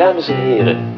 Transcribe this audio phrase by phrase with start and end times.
[0.00, 0.94] Dames en heren,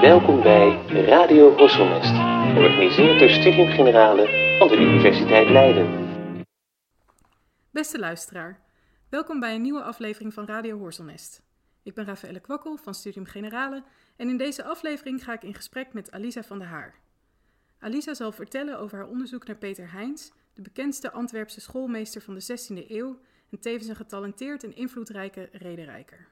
[0.00, 2.14] welkom bij Radio Horselnest,
[2.54, 5.86] georganiseerd door Studium Generale van de Universiteit Leiden.
[7.70, 8.60] Beste luisteraar,
[9.08, 11.42] welkom bij een nieuwe aflevering van Radio Horselnest.
[11.82, 13.82] Ik ben Rafaelle Kwakkel van Studium Generale
[14.16, 16.94] en in deze aflevering ga ik in gesprek met Alisa van der Haar.
[17.78, 22.42] Alisa zal vertellen over haar onderzoek naar Peter Heijns, de bekendste Antwerpse schoolmeester van de
[22.42, 23.18] 16e eeuw
[23.50, 26.28] en tevens een getalenteerd en invloedrijke rederijker.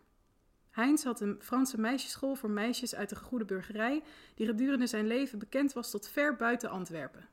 [0.71, 4.03] Heinz had een Franse meisjesschool voor meisjes uit de goede burgerij,
[4.35, 7.29] die gedurende zijn leven bekend was tot ver buiten Antwerpen.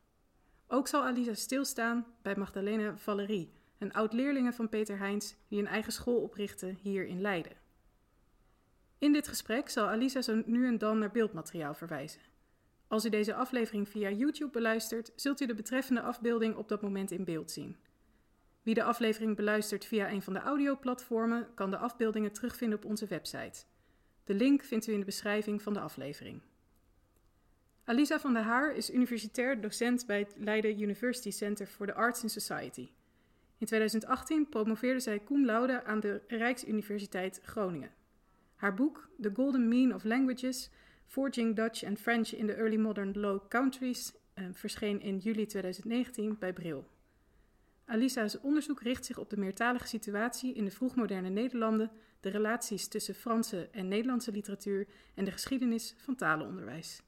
[0.68, 5.92] Ook zal Alisa stilstaan bij Magdalena Valerie, een oud-leerlinge van Peter Heinz, die een eigen
[5.92, 7.58] school oprichtte hier in Leiden.
[8.98, 12.22] In dit gesprek zal Alisa zo nu en dan naar beeldmateriaal verwijzen.
[12.88, 17.12] Als u deze aflevering via YouTube beluistert, zult u de betreffende afbeelding op dat moment
[17.12, 17.76] in beeld zien.
[18.67, 23.05] Wie de aflevering beluistert via een van de audioplatformen, kan de afbeeldingen terugvinden op onze
[23.05, 23.64] website.
[24.23, 26.42] De link vindt u in de beschrijving van de aflevering.
[27.83, 32.22] Alisa van der Haar is universitair docent bij het Leiden University Center for the Arts
[32.22, 32.89] and Society.
[33.58, 37.92] In 2018 promoveerde zij cum laude aan de Rijksuniversiteit Groningen.
[38.55, 40.70] Haar boek The Golden Mean of Languages:
[41.05, 46.38] Forging Dutch and French in the Early Modern Low Countries eh, verscheen in juli 2019
[46.39, 46.95] bij Bril.
[47.88, 53.16] Alisa's onderzoek richt zich op de meertalige situatie in de vroegmoderne Nederlanden, de relaties tussen
[53.16, 57.02] Franse en Nederlandse literatuur en de geschiedenis van talenonderwijs.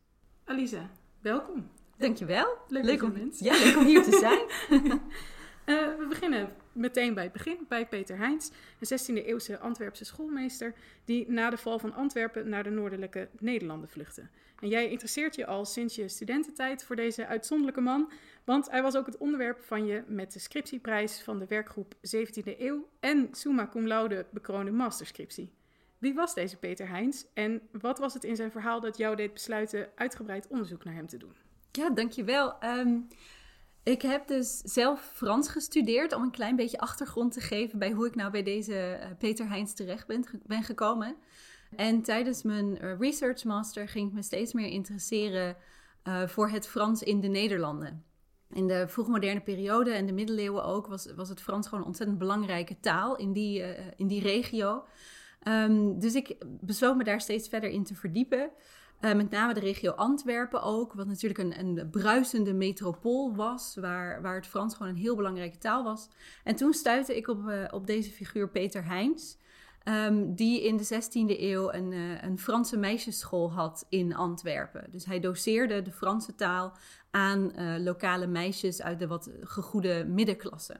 [0.44, 0.90] Alisa,
[1.22, 1.70] welkom.
[1.98, 2.58] Dankjewel.
[2.68, 4.42] Leuk, leuk om, ja, leuk om hier te zijn.
[5.66, 10.74] Eh, we beginnen meteen bij het begin, bij Peter Heijns, een 16e eeuwse Antwerpse schoolmeester
[11.06, 14.28] die na de val van Antwerpen naar de noordelijke Nederlanden vluchtte.
[14.60, 18.12] En jij interesseert je al sinds je studententijd voor deze uitzonderlijke man,
[18.44, 22.60] want hij was ook het onderwerp van je met de scriptieprijs van de werkgroep 17e
[22.60, 25.52] eeuw en summa cum laude bekroonde masterscriptie.
[25.98, 29.34] Wie was deze Peter Heijns en wat was het in zijn verhaal dat jou deed
[29.34, 31.34] besluiten uitgebreid onderzoek naar hem te doen?
[31.72, 32.64] Ja, dankjewel.
[32.64, 33.08] Um,
[33.90, 38.08] ik heb dus zelf Frans gestudeerd om een klein beetje achtergrond te geven bij hoe
[38.08, 40.08] ik nou bij deze eh, Peter Heijns terecht
[40.46, 41.16] ben, gekomen.
[41.76, 45.58] En tijdens mijn eh, research master ging ik me steeds meer interesseren
[46.04, 48.04] uh, voor het Frans in de Nederlanden.
[48.50, 52.20] In de vroegmoderne periode en de middeleeuwen ook was, was het Frans gewoon een ontzettend
[52.20, 53.64] belangrijke taal in die,
[53.96, 54.86] in die regio.
[55.48, 58.52] Um, dus ik besloot me daar steeds verder in te verdiepen.
[59.02, 64.22] Uh, met name de regio Antwerpen ook, wat natuurlijk een, een bruisende metropool was, waar,
[64.22, 66.08] waar het Frans gewoon een heel belangrijke taal was.
[66.44, 69.38] En toen stuitte ik op, uh, op deze figuur Peter Heijns,
[69.84, 74.88] um, die in de 16e eeuw een, uh, een Franse meisjesschool had in Antwerpen.
[74.92, 76.74] Dus hij doseerde de Franse taal
[77.12, 77.52] aan
[77.84, 80.76] lokale meisjes uit de wat gegoede middenklasse.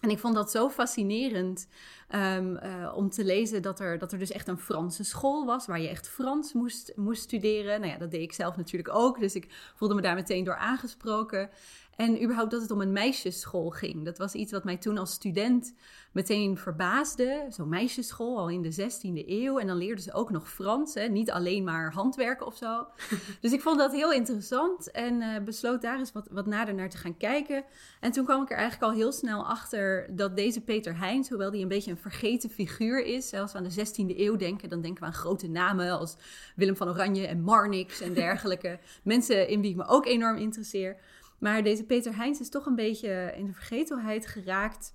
[0.00, 1.68] En ik vond dat zo fascinerend
[2.14, 5.66] um, uh, om te lezen dat er, dat er dus echt een Franse school was
[5.66, 7.80] waar je echt Frans moest, moest studeren.
[7.80, 10.56] Nou ja, dat deed ik zelf natuurlijk ook, dus ik voelde me daar meteen door
[10.56, 11.50] aangesproken.
[11.96, 14.04] En überhaupt dat het om een meisjesschool ging.
[14.04, 15.74] Dat was iets wat mij toen als student
[16.12, 17.46] meteen verbaasde.
[17.48, 19.58] Zo'n meisjesschool al in de 16e eeuw.
[19.58, 20.94] En dan leerden ze ook nog Frans.
[20.94, 21.06] Hè?
[21.06, 22.86] Niet alleen maar handwerken of zo.
[23.40, 24.90] dus ik vond dat heel interessant.
[24.90, 27.64] En uh, besloot daar eens wat, wat nader naar te gaan kijken.
[28.00, 31.50] En toen kwam ik er eigenlijk al heel snel achter dat deze Peter Heijns, hoewel
[31.50, 33.32] die een beetje een vergeten figuur is.
[33.32, 36.16] Als we aan de 16e eeuw denken, dan denken we aan grote namen als
[36.56, 38.78] Willem van Oranje en Marnix en dergelijke.
[39.02, 40.96] Mensen in wie ik me ook enorm interesseer.
[41.38, 44.94] Maar deze Peter Heijns is toch een beetje in de vergetelheid geraakt.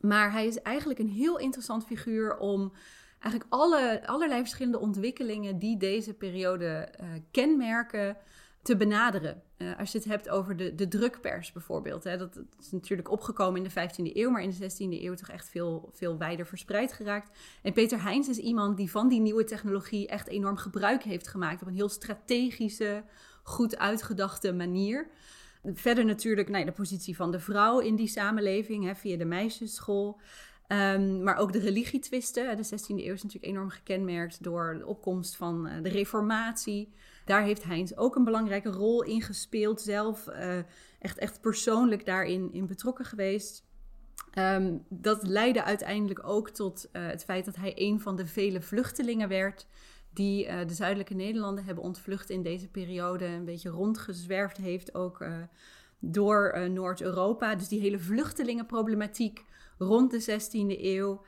[0.00, 2.72] Maar hij is eigenlijk een heel interessant figuur om
[3.18, 8.16] eigenlijk alle, allerlei verschillende ontwikkelingen die deze periode uh, kenmerken
[8.62, 9.42] te benaderen.
[9.58, 12.04] Uh, als je het hebt over de, de drukpers bijvoorbeeld.
[12.04, 15.28] Hè, dat, is natuurlijk opgekomen in de 15e eeuw, maar in de 16e eeuw toch
[15.28, 17.38] echt veel, veel wijder verspreid geraakt.
[17.62, 21.62] En Peter Heijns is iemand die van die nieuwe technologie echt enorm gebruik heeft gemaakt
[21.62, 23.04] op een heel strategische,
[23.42, 25.08] goed uitgedachte manier.
[25.64, 30.20] Verder natuurlijk nou, de positie van de vrouw in die samenleving hè, via de meisjesschool.
[30.68, 32.56] Um, maar ook de religietwisten.
[32.56, 36.92] De 16e eeuw is natuurlijk enorm gekenmerkt door de opkomst van uh, de reformatie.
[37.30, 39.80] Daar heeft Heinz ook een belangrijke rol in gespeeld.
[39.80, 40.58] Zelf uh,
[40.98, 43.64] echt, echt persoonlijk daarin in betrokken geweest.
[44.38, 48.60] Um, dat leidde uiteindelijk ook tot uh, het feit dat hij een van de vele
[48.60, 49.66] vluchtelingen werd
[50.12, 53.24] die uh, de zuidelijke Nederlanden hebben ontvlucht in deze periode.
[53.24, 55.24] Een beetje rondgezwerfd heeft ook
[55.98, 57.54] door Noord-Europa.
[57.54, 59.44] Dus die hele vluchtelingenproblematiek
[59.78, 61.22] rond de 16e eeuw.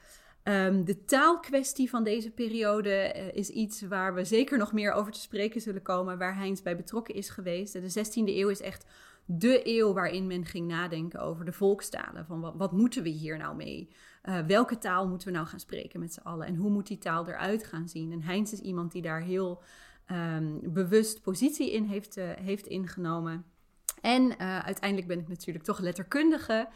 [0.44, 5.20] Um, de taalkwestie van deze periode is iets waar we zeker nog meer over te
[5.20, 7.72] spreken zullen komen, waar Heinz bij betrokken is geweest.
[7.72, 8.86] De 16e eeuw is echt
[9.24, 12.26] de eeuw waarin men ging nadenken over de volkstalen.
[12.26, 13.88] Van wat, moeten we hier nou mee?
[14.24, 16.46] Uh, welke taal moeten we nou gaan spreken met z'n allen?
[16.46, 18.12] En hoe moet die taal eruit gaan zien?
[18.12, 19.62] En Heinz is iemand die daar heel
[20.10, 23.44] um, bewust positie in heeft, uh, heeft ingenomen.
[24.00, 26.68] En uiteindelijk ben ik natuurlijk toch letterkundige.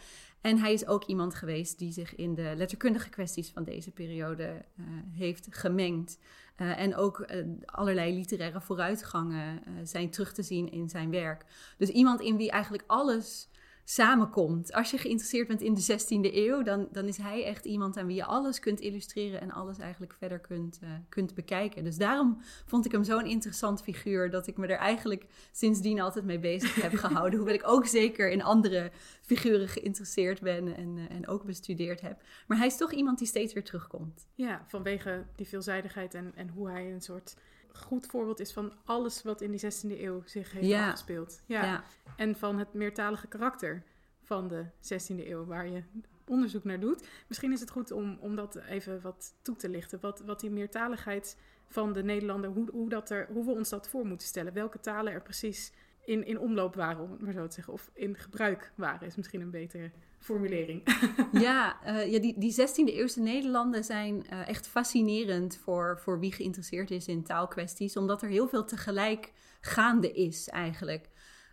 [0.46, 4.64] En hij is ook iemand geweest die zich in de letterkundige kwesties van deze periode
[4.76, 6.18] uh, heeft gemengd.
[6.56, 11.44] Uh, en ook uh, allerlei literaire vooruitgangen zijn terug te zien in zijn werk.
[11.78, 13.48] Dus iemand in wie eigenlijk alles
[13.88, 14.72] samenkomt.
[14.72, 18.06] Als je geïnteresseerd bent in de 16e eeuw, dan, dan is hij echt iemand aan
[18.06, 21.84] wie je alles kunt illustreren en alles eigenlijk verder kunt, uh, kunt bekijken.
[21.84, 26.24] Dus daarom vond ik hem zo'n interessant figuur dat ik me er eigenlijk sindsdien altijd
[26.24, 27.38] mee bezig heb gehouden.
[27.38, 28.90] Hoewel ik ook zeker in andere
[29.22, 32.22] figuren geïnteresseerd ben en, uh, en ook bestudeerd heb.
[32.46, 34.26] Maar hij is toch iemand die steeds weer terugkomt.
[34.34, 37.36] Ja, vanwege die veelzijdigheid en, en hoe hij een soort
[37.82, 40.84] goed voorbeeld is van alles wat in die 16e eeuw zich heeft ja.
[40.84, 41.42] afgespeeld.
[41.46, 41.64] Ja.
[41.64, 41.84] ja.
[42.16, 43.82] En van het meertalige karakter
[44.22, 45.82] van de 16e eeuw, waar je
[46.26, 47.08] onderzoek naar doet.
[47.26, 50.00] Misschien is het goed om, om dat even wat toe te lichten.
[50.00, 51.36] Wat, wat die meertaligheid
[51.68, 54.52] van de Nederlander, hoe, hoe, dat er, hoe we ons dat voor moeten stellen.
[54.52, 55.72] Welke talen er precies
[56.06, 57.72] in, in omloop waren, om het maar zo te zeggen.
[57.72, 60.82] Of in gebruik waren, is misschien een betere formulering.
[61.32, 66.32] ja, uh, ja die, die 16e eeuwse Nederlanden zijn uh, echt fascinerend voor, voor wie
[66.32, 67.96] geïnteresseerd is in taalkwesties.
[67.96, 71.08] Omdat er heel veel tegelijk gaande is eigenlijk.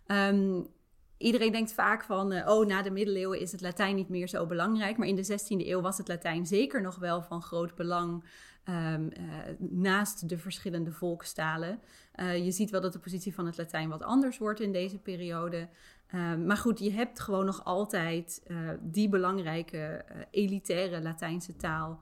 [0.06, 0.66] Um,
[1.18, 4.46] iedereen denkt vaak van, uh, oh, na de middeleeuwen is het Latijn niet meer zo
[4.46, 4.96] belangrijk.
[4.96, 8.24] Maar in de 16e eeuw was het Latijn zeker nog wel van groot belang
[8.68, 11.80] um, uh, naast de verschillende volkstalen.
[12.16, 14.98] Uh, je ziet wel dat de positie van het Latijn wat anders wordt in deze
[14.98, 15.68] periode.
[16.14, 18.42] Um, maar goed, je hebt gewoon nog altijd
[18.80, 22.00] die belangrijke elitaire Latijnse taal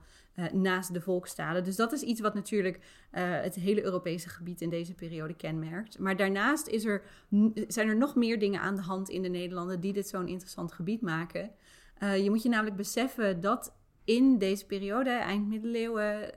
[0.51, 1.63] naast de volkstalen.
[1.63, 2.79] Dus dat is iets wat natuurlijk
[3.11, 5.99] het hele Europese gebied in deze periode kenmerkt.
[5.99, 7.03] Maar daarnaast is er,
[7.67, 10.71] zijn er nog meer dingen aan de hand in de Nederlanden die dit zo'n interessant
[10.71, 11.51] gebied maken.
[11.99, 13.73] Je moet je namelijk beseffen dat
[14.05, 16.33] in deze periode, eind middeleeuwen,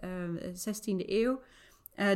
[0.52, 1.40] 16e eeuw,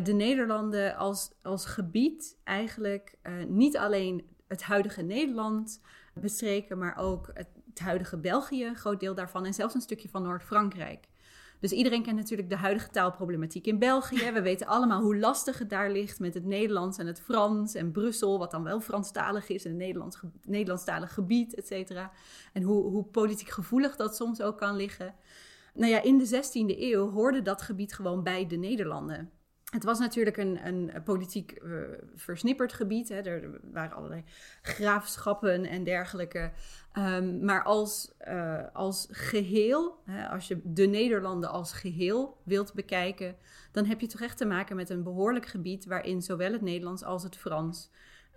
[0.02, 3.18] de Nederlanden als, als gebied eigenlijk
[3.48, 5.80] niet alleen het huidige Nederland
[6.14, 10.08] bestreken, maar ook het, het huidige België, een groot deel daarvan, en zelfs een stukje
[10.08, 11.08] van Noord-Frankrijk.
[11.60, 14.32] Dus iedereen kent natuurlijk de huidige taalproblematiek in België.
[14.32, 17.90] We weten allemaal hoe lastig het daar ligt met het Nederlands en het Frans en
[17.90, 22.12] Brussel, wat dan wel Franstalig is en het Nederlands, Nederlandstalig gebied, et cetera.
[22.52, 25.14] En hoe, hoe politiek gevoelig dat soms ook kan liggen.
[25.74, 29.30] Nou ja, in de 16e eeuw hoorde dat gebied gewoon bij de Nederlanden.
[29.70, 31.80] Het was natuurlijk een, een politiek uh,
[32.14, 33.08] versnipperd gebied.
[33.08, 33.20] Hè.
[33.20, 34.24] Er waren allerlei
[34.62, 36.50] graafschappen en dergelijke.
[36.98, 43.36] Um, maar als, uh, als geheel, hè, als je de Nederlanden als geheel wilt bekijken,
[43.72, 47.02] dan heb je toch echt te maken met een behoorlijk gebied waarin zowel het Nederlands
[47.02, 47.90] als het Frans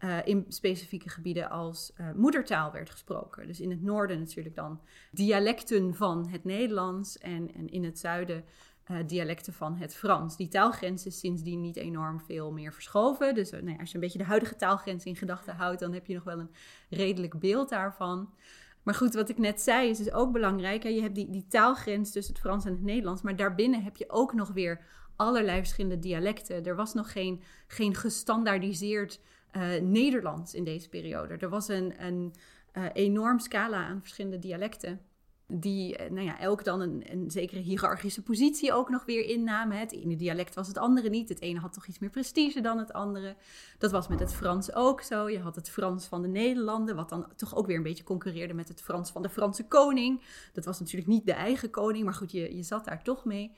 [0.04, 3.48] uh, in specifieke gebieden als moedertaal werd gesproken.
[3.48, 4.82] Dus in het noorden natuurlijk dan
[5.12, 8.44] dialecten van het Nederlands en, en in het zuiden
[8.94, 10.38] uh, dialecten van het Frans.
[10.38, 13.36] Die taalgrens is sindsdien niet enorm veel meer verschoven.
[13.36, 15.94] Dus uh, nou ja, als je een beetje de huidige taalgrens in gedachten houdt, dan
[15.94, 16.52] heb je nog wel een
[16.90, 18.34] redelijk beeld daarvan.
[18.84, 20.84] Maar goed, wat ik net zei is dus ook belangrijk.
[20.84, 20.90] Hè?
[20.90, 24.10] Je hebt die, die taalgrens tussen het Frans en het Nederlands, maar daarbinnen heb je
[24.10, 24.86] ook nog weer
[25.16, 26.66] allerlei verschillende dialecten.
[26.66, 29.20] Er was nog geen, geen gestandaardiseerd
[29.52, 31.38] uh, Nederlands in deze periode.
[31.38, 32.34] Er was een, een
[32.94, 35.02] enorm scala aan verschillende dialecten
[35.48, 39.78] die eh, nou ja, elk dan een, een zekere hiërarchische positie ook nog weer innamen.
[39.78, 41.30] Het ene dialect was het andere niet.
[41.30, 43.36] Het ene had toch iets meer prestige dan het andere.
[43.78, 45.30] Dat was met het Frans ook zo.
[45.30, 48.54] Je had het Frans van de Nederlanden, wat dan toch ook weer een beetje concurreerde
[48.54, 50.24] met het Frans van de Franse koning.
[50.54, 53.52] Dat was natuurlijk niet de eigen koning, maar goed, je, je zat daar toch mee.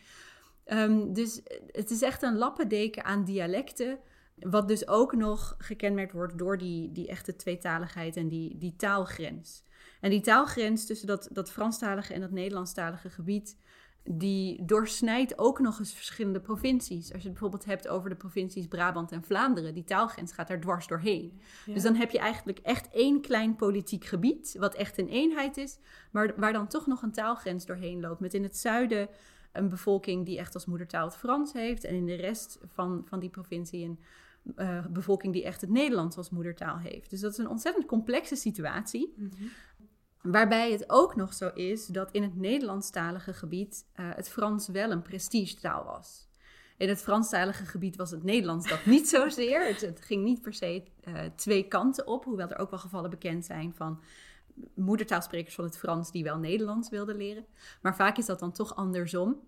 [0.67, 3.99] Um, dus het is echt een lappendeken aan dialecten.
[4.35, 9.63] Wat dus ook nog gekenmerkt wordt door die, die echte tweetaligheid en die, die taalgrens.
[10.01, 13.57] En die taalgrens tussen dat, dat Franstalige en dat Nederlandstalige gebied,
[14.09, 17.13] die doorsnijdt ook nog eens verschillende provincies.
[17.13, 20.59] Als je het bijvoorbeeld hebt over de provincies Brabant en Vlaanderen, die taalgrens gaat daar
[20.59, 21.39] dwars doorheen.
[21.65, 25.79] Dus dan heb je eigenlijk echt één klein politiek gebied, wat echt een eenheid is,
[26.11, 28.19] maar waar dan toch nog een taalgrens doorheen loopt.
[28.19, 29.09] Met in het zuiden
[29.51, 33.19] een bevolking die echt als moedertaal het Frans heeft, en in de rest van, van
[33.19, 33.99] die provincie een
[34.55, 37.09] uh, bevolking die echt het Nederlands als moedertaal heeft.
[37.09, 39.13] Dus dat is een ontzettend complexe situatie.
[39.17, 39.49] Mm -hmm.
[40.25, 44.91] Waarbij het ook nog zo is dat in het Nederlandstalige gebied uh, het Frans wel
[44.91, 46.27] een prestigetaal was.
[46.77, 49.65] In het Franstalige gebied was het Nederlands dat niet zozeer.
[49.67, 53.45] Het, ging niet per se uh, twee kanten op, hoewel er ook wel gevallen bekend
[53.45, 54.01] zijn van
[54.73, 57.45] moedertaalsprekers van het Frans die wel Nederlands wilden leren.
[57.81, 59.39] Maar vaak is dat dan toch andersom.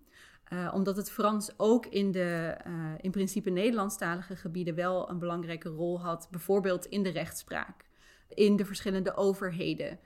[0.52, 2.56] Uh, omdat het Frans ook in de
[3.00, 7.86] in principe Nederlandstalige gebieden wel een belangrijke rol had, bijvoorbeeld in de rechtspraak.
[8.28, 9.98] in de verschillende overheden.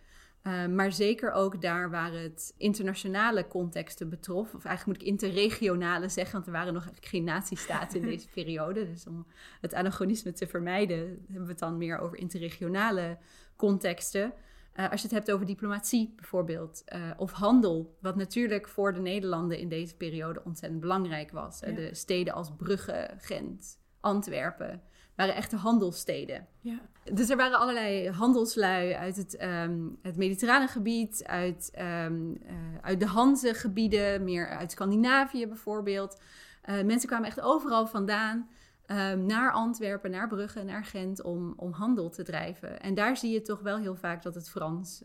[0.46, 4.54] Uh, maar zeker ook daar waar het internationale contexten betrof.
[4.54, 8.28] Of eigenlijk moet ik interregionale zeggen, want er waren nog eigenlijk geen nazistaten in deze
[8.28, 8.90] periode.
[8.90, 9.26] Dus om
[9.60, 13.18] het anachronisme te vermijden, hebben we het dan meer over interregionale
[13.56, 14.32] contexten.
[14.76, 19.00] Uh, als je het hebt over diplomatie bijvoorbeeld, uh, of handel, wat natuurlijk voor de
[19.00, 21.60] Nederlanden in deze periode ontzettend belangrijk was.
[21.60, 21.72] Ja.
[21.72, 24.82] De steden als Brugge, Gent, Antwerpen
[25.14, 26.46] waren echte handelssteden.
[26.60, 26.80] Ja.
[27.12, 33.00] Dus er waren allerlei handelslui uit het, um, het mediterrane gebied, uit, um, uh, uit
[33.00, 36.20] de Hanze-gebieden, meer uit Scandinavië bijvoorbeeld.
[36.64, 38.48] Uh, mensen kwamen echt overal vandaan
[38.86, 42.80] um, naar Antwerpen, naar Brugge, naar Gent om, om handel te drijven.
[42.80, 45.02] En daar zie je toch wel heel vaak dat het Frans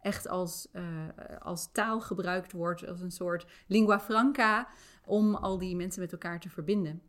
[0.00, 0.82] echt als, uh,
[1.40, 4.68] als taal gebruikt wordt, als een soort lingua franca,
[5.04, 7.02] om al die mensen met elkaar te verbinden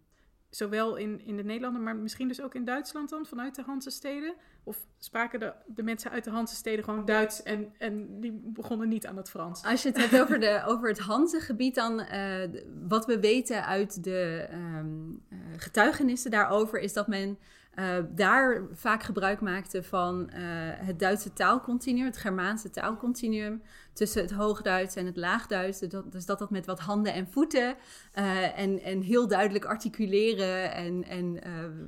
[0.56, 4.34] zowel in, in de Nederlanden, maar misschien dus ook in Duitsland dan, vanuit de steden?
[4.64, 9.06] Of spraken de, de mensen uit de steden gewoon Duits en, en die begonnen niet
[9.06, 9.64] aan het Frans?
[9.64, 12.44] Als je het hebt over, de, over het Hanse-gebied, dan uh,
[12.88, 17.38] wat we weten uit de um, uh, getuigenissen daarover, is dat men
[17.76, 20.30] uh, daar vaak gebruik maakte van
[20.78, 23.62] het Duitse taalcontinuum, het Germaanse taalcontinuum
[23.94, 25.80] tussen het Hoogduits en het Laagduits.
[26.06, 27.76] dus dat dat met wat handen en voeten
[28.16, 31.40] uh, en, en heel duidelijk articuleren en, en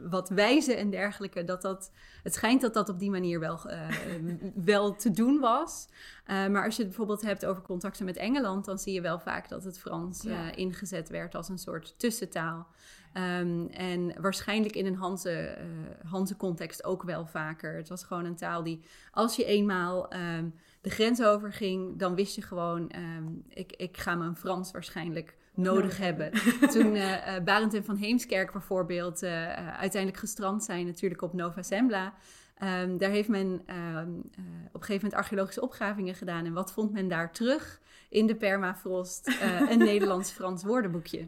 [0.10, 1.44] wat wijzen en dergelijke.
[1.44, 1.92] Dat dat,
[2.24, 3.60] het schijnt dat dat op die manier wel,
[4.56, 5.88] wel te doen was.
[6.28, 9.50] maar als je het bijvoorbeeld hebt over contacten met Engeland, dan zie je wel vaak
[9.50, 10.56] dat het Frans ja.
[10.56, 12.68] ingezet werd als een soort tussentaal.
[13.18, 15.58] Um, en waarschijnlijk in een Hanse,
[16.06, 17.76] Hanse context ook wel vaker.
[17.76, 18.82] Het was gewoon een taal die,
[19.12, 23.98] als je eenmaal um, de grens over ging, dan wist je gewoon, um, ik, ik
[23.98, 26.32] ga mijn Frans waarschijnlijk nodig hebben.
[26.74, 32.14] Toen uh, Barend en Van Heemskerk bijvoorbeeld uh, uiteindelijk gestrand zijn natuurlijk op Nova Zembla.
[32.64, 34.18] Um, daar heeft men um,
[34.68, 36.46] op een gegeven moment archeologische opgravingen gedaan.
[36.46, 37.80] En wat vond men daar terug?
[38.10, 39.38] In de permafrost
[39.70, 41.28] een Nederlands-Frans woordenboekje.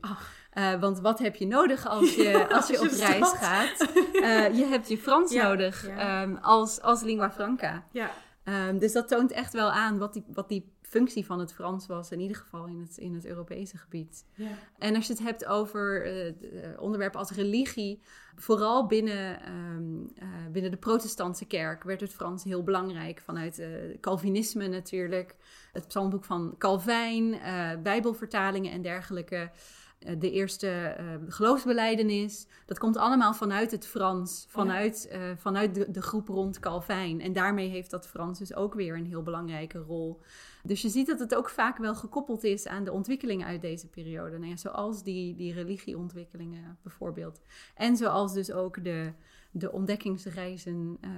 [0.58, 3.88] Uh, want wat heb je nodig als je, als je op reis gaat?
[4.14, 6.24] Uh, je hebt je Frans ja, nodig ja.
[6.24, 7.84] Um, als, als lingua franca.
[7.92, 8.12] Ja.
[8.44, 11.88] Um, dus dat toont echt wel aan wat die, wat die functie van het Frans
[11.88, 14.26] was, in ieder geval in het, in het Europese gebied.
[14.34, 14.48] Ja.
[14.78, 16.34] En als je het hebt over uh,
[16.80, 18.02] onderwerpen als religie,
[18.36, 23.22] vooral binnen, um, uh, binnen de protestantse kerk werd het Frans heel belangrijk.
[23.22, 23.62] Vanuit
[24.02, 25.36] Calvinisme natuurlijk,
[25.72, 27.40] het psalmboek van Calvijn,
[27.84, 29.52] bijbelvertalingen en dergelijke.
[30.00, 32.48] Eh, de eerste uh, geloofsbeleidenis.
[32.66, 37.22] Dat komt allemaal vanuit het Frans, vanuit, uh, vanuit de, de, groep rond Calvijn.
[37.22, 40.22] En daarmee heeft dat Frans dus ook weer een heel belangrijke rol.
[40.64, 43.88] Dus je ziet dat het ook vaak wel gekoppeld is aan de ontwikkelingen uit deze
[43.88, 44.38] periode.
[44.38, 47.42] Nou ja, zoals die, die religieontwikkelingen bijvoorbeeld.
[47.76, 49.14] En zoals dus ook de,
[49.58, 51.12] de ontdekkingsreizen uh,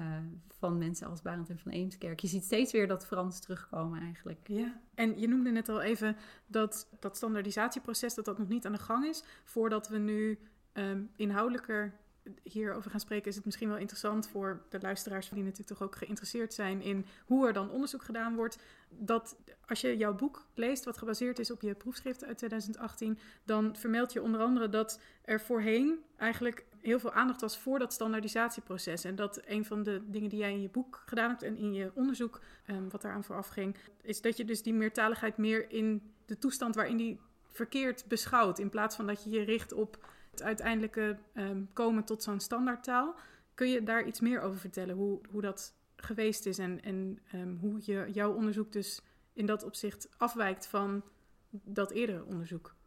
[0.48, 2.20] van mensen als Barend en van Eemskerk.
[2.20, 4.48] Je ziet steeds weer dat Frans terugkomen eigenlijk.
[4.48, 6.16] Ja, en je noemde net al even
[6.48, 9.24] dat dat standaardisatieproces dat dat nog niet aan de gang is.
[9.44, 10.40] Voordat we nu
[10.74, 11.94] um, inhoudelijker
[12.44, 15.96] hierover gaan spreken, is het misschien wel interessant voor de luisteraars die natuurlijk toch ook
[15.96, 18.58] geïnteresseerd zijn in hoe er dan onderzoek gedaan wordt.
[18.90, 19.36] Dat
[19.68, 24.14] als je jouw boek leest, wat gebaseerd is op je proefschrift uit 2018, dan vermeld
[24.14, 29.04] je onder andere dat er voorheen eigenlijk heel veel aandacht was voor dat standaardisatieproces.
[29.04, 31.74] En dat een van de dingen die jij in je boek gedaan hebt en in
[31.74, 36.14] je onderzoek, um, wat daaraan vooraf ging, is dat je dus die meertaligheid meer in
[36.26, 38.60] de toestand waarin die verkeerd beschouwt.
[38.60, 43.16] In plaats van dat je je richt op het uiteindelijke um, komen tot zo'n standaardtaal.
[43.54, 47.58] Kun je daar iets meer over vertellen, hoe, hoe dat geweest is en, en um,
[47.62, 49.02] hoe je, jouw onderzoek dus
[49.34, 51.04] in dat opzicht afwijkt van
[51.50, 52.78] dat eerdere onderzoek?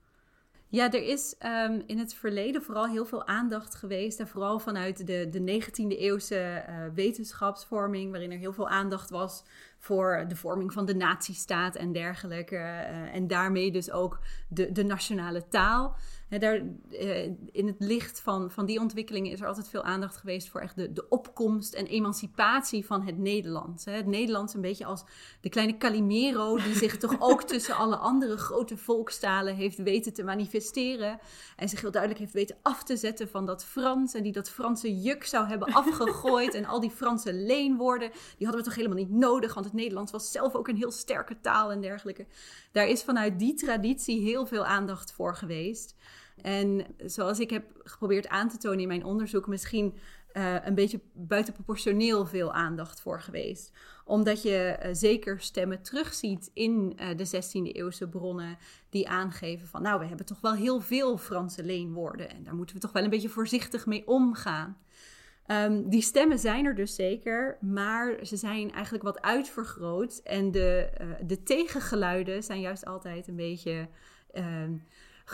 [0.73, 4.21] Ja, er is um, in het verleden vooral heel veel aandacht geweest.
[4.21, 9.45] En vooral vanuit de, de 19e eeuwse uh, wetenschapsvorming, waarin er heel veel aandacht was
[9.79, 12.55] voor de vorming van de natiestaat en dergelijke.
[12.55, 14.19] Uh, en daarmee dus ook
[14.49, 15.97] de, de nationale taal
[16.39, 20.49] daar, uh, in het licht van, van die ontwikkelingen is er altijd veel aandacht geweest
[20.49, 23.85] voor echt de, de opkomst en emancipatie van het Nederlands.
[23.85, 23.93] Hè.
[23.93, 25.05] Het Nederlands een beetje als
[25.41, 30.23] de kleine Calimero, die zich toch ook tussen alle andere grote volkstalen heeft weten te
[30.23, 31.19] manifesteren.
[31.57, 34.15] En zich heel duidelijk heeft weten af te zetten van dat Frans.
[34.15, 36.55] En die dat Franse juk zou hebben afgegooid.
[36.55, 40.13] en al die Franse leenwoorden, die hadden we toch helemaal niet nodig, want het Nederlands
[40.13, 42.27] was zelf ook een heel sterke taal en dergelijke.
[42.73, 45.95] Daar is vanuit die traditie heel veel aandacht voor geweest.
[46.43, 49.95] En zoals ik heb geprobeerd aan te tonen in mijn onderzoek, misschien
[50.35, 53.73] uh, een beetje buitenproportioneel veel aandacht voor geweest.
[54.05, 58.59] Omdat je uh, zeker stemmen terugziet in uh, de 16e eeuwse bronnen
[58.89, 62.75] die aangeven van nou, we hebben toch wel heel veel Franse leenwoorden en daar moeten
[62.75, 64.77] we toch wel een beetje voorzichtig mee omgaan.
[65.47, 70.21] Ehm, die stemmen zijn er dus zeker, maar ze zijn eigenlijk wat uitvergroot.
[70.25, 70.91] En de,
[71.27, 73.89] de tegengeluiden zijn juist altijd een beetje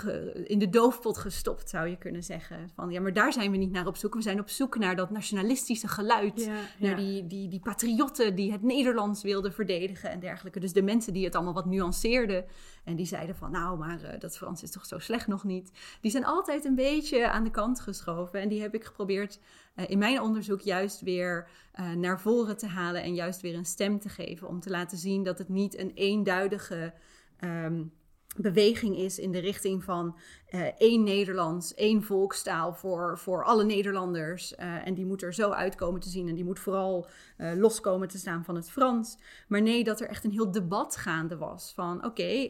[0.07, 2.71] ehm, in de doofpot gestopt, zou je kunnen zeggen.
[2.75, 4.15] Van ja, maar daar zijn we niet naar op zoek.
[4.15, 6.51] We zijn op zoek naar dat nationalistische geluid.
[6.79, 10.61] naar Die, die, die patriotten die het Nederlands wilden verdedigen en dergelijke.
[10.61, 12.45] Dus de mensen die het allemaal wat nuanceerden.
[12.85, 15.73] En die zeiden van nou, maar uh, dat Frans is toch zo slecht nog niet.
[16.01, 18.41] Die zijn altijd een beetje aan de kant geschoven.
[18.41, 19.39] En die heb ik geprobeerd
[19.77, 21.49] uh, in mijn onderzoek juist weer
[21.81, 23.03] uh, naar voren te halen.
[23.03, 24.49] En juist weer een stem te geven.
[24.49, 26.95] Om te laten zien dat het niet een eenduidige.
[27.41, 27.93] Um,
[28.37, 30.19] beweging is in de richting van
[30.51, 34.53] uh, één Nederlands, één volkstaal voor, voor alle Nederlanders.
[34.53, 37.07] Uh, en die moet er zo uitkomen te zien en die moet vooral
[37.39, 39.19] uh, loskomen te staan van het Frans.
[39.49, 42.49] Maar nee, dat er echt een heel debat gaande was van oké,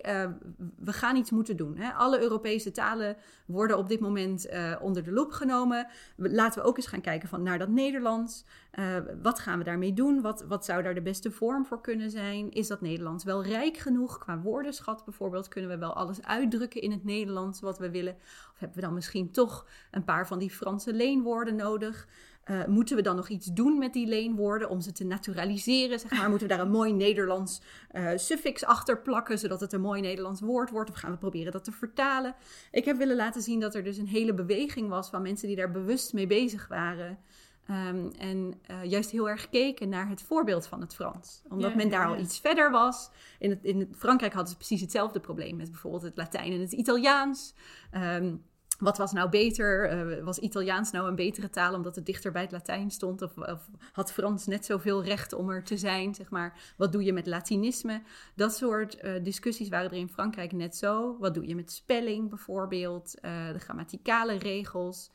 [0.78, 1.76] we gaan iets moeten doen.
[1.76, 1.92] Hè?
[1.92, 4.48] Alle Europese talen worden op dit moment
[4.80, 5.86] onder de loep genomen.
[6.16, 8.44] Laten we ook eens gaan kijken van naar dat Nederlands.
[9.22, 10.20] wat gaan we daarmee doen?
[10.20, 12.50] Wat, wat zou daar de beste vorm voor kunnen zijn?
[12.50, 15.48] Is dat Nederlands wel rijk genoeg qua woordenschat bijvoorbeeld?
[15.48, 18.14] Kunnen we wel alles uitdrukken in het Nederlands wat we willen?
[18.52, 22.08] Of hebben we dan misschien toch een paar van die Franse leenwoorden nodig?
[22.50, 25.98] Uh, moeten we dan nog iets doen met die leenwoorden om ze te naturaliseren?
[25.98, 26.28] Zeg maar?
[26.30, 27.60] Moeten we daar een mooi Nederlands
[27.92, 30.90] uh, suffix achter plakken, zodat het een mooi Nederlands woord wordt?
[30.90, 32.34] Of gaan we proberen dat te vertalen?
[32.70, 35.56] Ik heb willen laten zien dat er dus een hele beweging was van mensen die
[35.56, 37.18] daar bewust mee bezig waren.
[37.70, 41.42] Um, en uh, juist heel erg keken naar het voorbeeld van het Frans.
[41.48, 43.10] Omdat ja, men daar ja, al iets verder was.
[43.38, 46.72] In, het, in Frankrijk hadden ze precies hetzelfde probleem met bijvoorbeeld het Latijn en het
[46.72, 47.54] Italiaans.
[47.92, 48.44] Um,
[48.78, 49.92] wat was nou beter?
[49.92, 53.22] Uh, was Italiaans nou een betere taal omdat het dichter bij het Latijn stond?
[53.22, 56.14] Of, of, had Frans net zoveel recht om er te zijn?
[56.14, 56.74] Zeg maar.
[56.76, 58.02] Wat doe je met Latinisme?
[58.34, 61.16] Dat soort uh, discussies waren er in Frankrijk net zo.
[61.18, 63.18] Wat doe je met spelling bijvoorbeeld?
[63.20, 65.10] De grammaticale regels.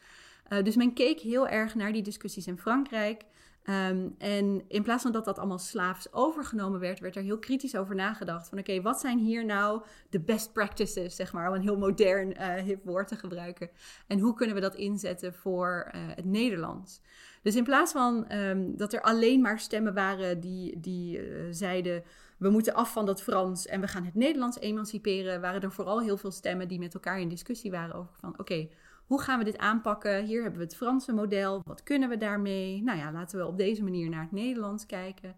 [0.49, 3.23] Uh, dus men keek heel erg naar die discussies in Frankrijk.
[3.69, 7.75] Um, en in plaats van dat dat allemaal slaafs overgenomen werd, werd er heel kritisch
[7.75, 8.49] over nagedacht.
[8.49, 12.31] Van oké, wat zijn hier nou de best practices, zeg maar, om een heel modern
[12.31, 13.69] uh, hip woord te gebruiken.
[14.07, 17.01] En hoe kunnen we dat inzetten voor uh, het Nederlands?
[17.41, 22.03] Dus in plaats van um, dat er alleen maar stemmen waren die, die zeiden
[22.37, 26.01] we moeten af van dat Frans en we gaan het Nederlands emanciperen, waren er vooral
[26.01, 28.67] heel veel stemmen die met elkaar in discussie waren over van oké,
[29.13, 30.25] hoe gaan we dit aanpakken?
[30.25, 31.61] Hier hebben we het Franse model.
[31.65, 32.83] Wat kunnen we daarmee?
[32.83, 35.35] Nou ja, laten we op deze manier naar het Nederlands kijken.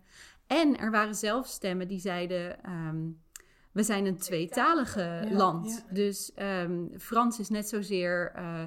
[0.48, 3.22] En er waren zelfs stemmen die zeiden: um,
[3.72, 5.84] we zijn een tweetalige ja, land.
[5.88, 5.94] Ja.
[5.94, 8.64] Dus um, Frans is net zozeer uh,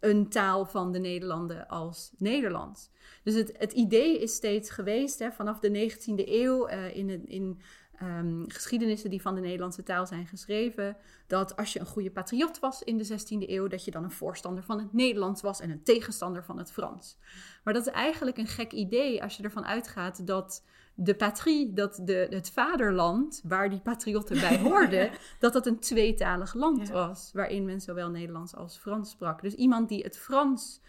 [0.00, 2.90] een taal van de Nederlanden als Nederlands.
[3.22, 7.60] Dus het, het idee is steeds geweest, hè, vanaf de 19e eeuw, uh, in, in
[8.02, 12.58] um, geschiedenissen die van de Nederlandse taal zijn geschreven, dat als je een goede patriot
[12.58, 15.70] was in de 16e eeuw, dat je dan een voorstander van het Nederlands was en
[15.70, 17.18] een tegenstander van het Frans.
[17.64, 22.00] Maar dat is eigenlijk een gek idee als je ervan uitgaat dat de patrie, dat
[22.02, 26.92] de, het vaderland waar die patriotten bij hoorden, dat dat een tweetalig land ja.
[26.92, 29.42] was, waarin men zowel Nederlands als Frans sprak.
[29.42, 30.80] Dus iemand die het Frans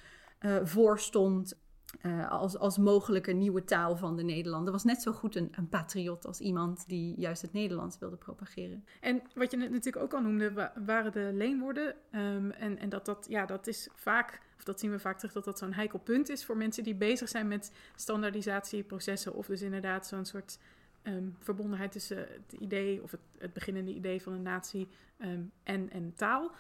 [0.42, 1.62] uh, voorstond
[2.02, 4.74] uh, als, als mogelijke nieuwe taal van de Nederlanden.
[4.74, 8.86] Was net zo goed een, een patriot als iemand die juist het Nederlands wilde propageren.
[9.02, 11.96] En wat je natuurlijk ook al noemde, waren de leenwoorden.
[12.12, 15.34] Um, en en dat, dat, ja, dat is vaak, of dat zien we vaak terug,
[15.34, 19.34] dat dat zo'n heikel punt is voor mensen die bezig zijn met standaardisatieprocessen.
[19.34, 20.60] Of dus inderdaad zo'n soort
[21.04, 26.14] um, verbondenheid tussen het idee, of het, beginnende idee van een natie um, en, en
[26.16, 26.52] taal.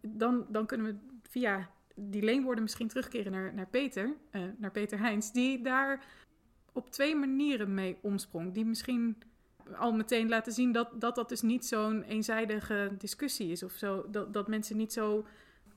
[0.00, 1.70] dan, dan kunnen we via
[2.02, 6.04] die leenwoorden misschien terugkeren naar, naar Peter, uh, naar Peter Heins, die daar
[6.72, 8.52] op twee manieren mee omsprong.
[8.52, 9.22] Die misschien
[9.76, 14.10] al meteen laten zien dat dat, dat dus niet zo'n eenzijdige discussie is of zo.
[14.10, 15.26] Dat, dat mensen niet zo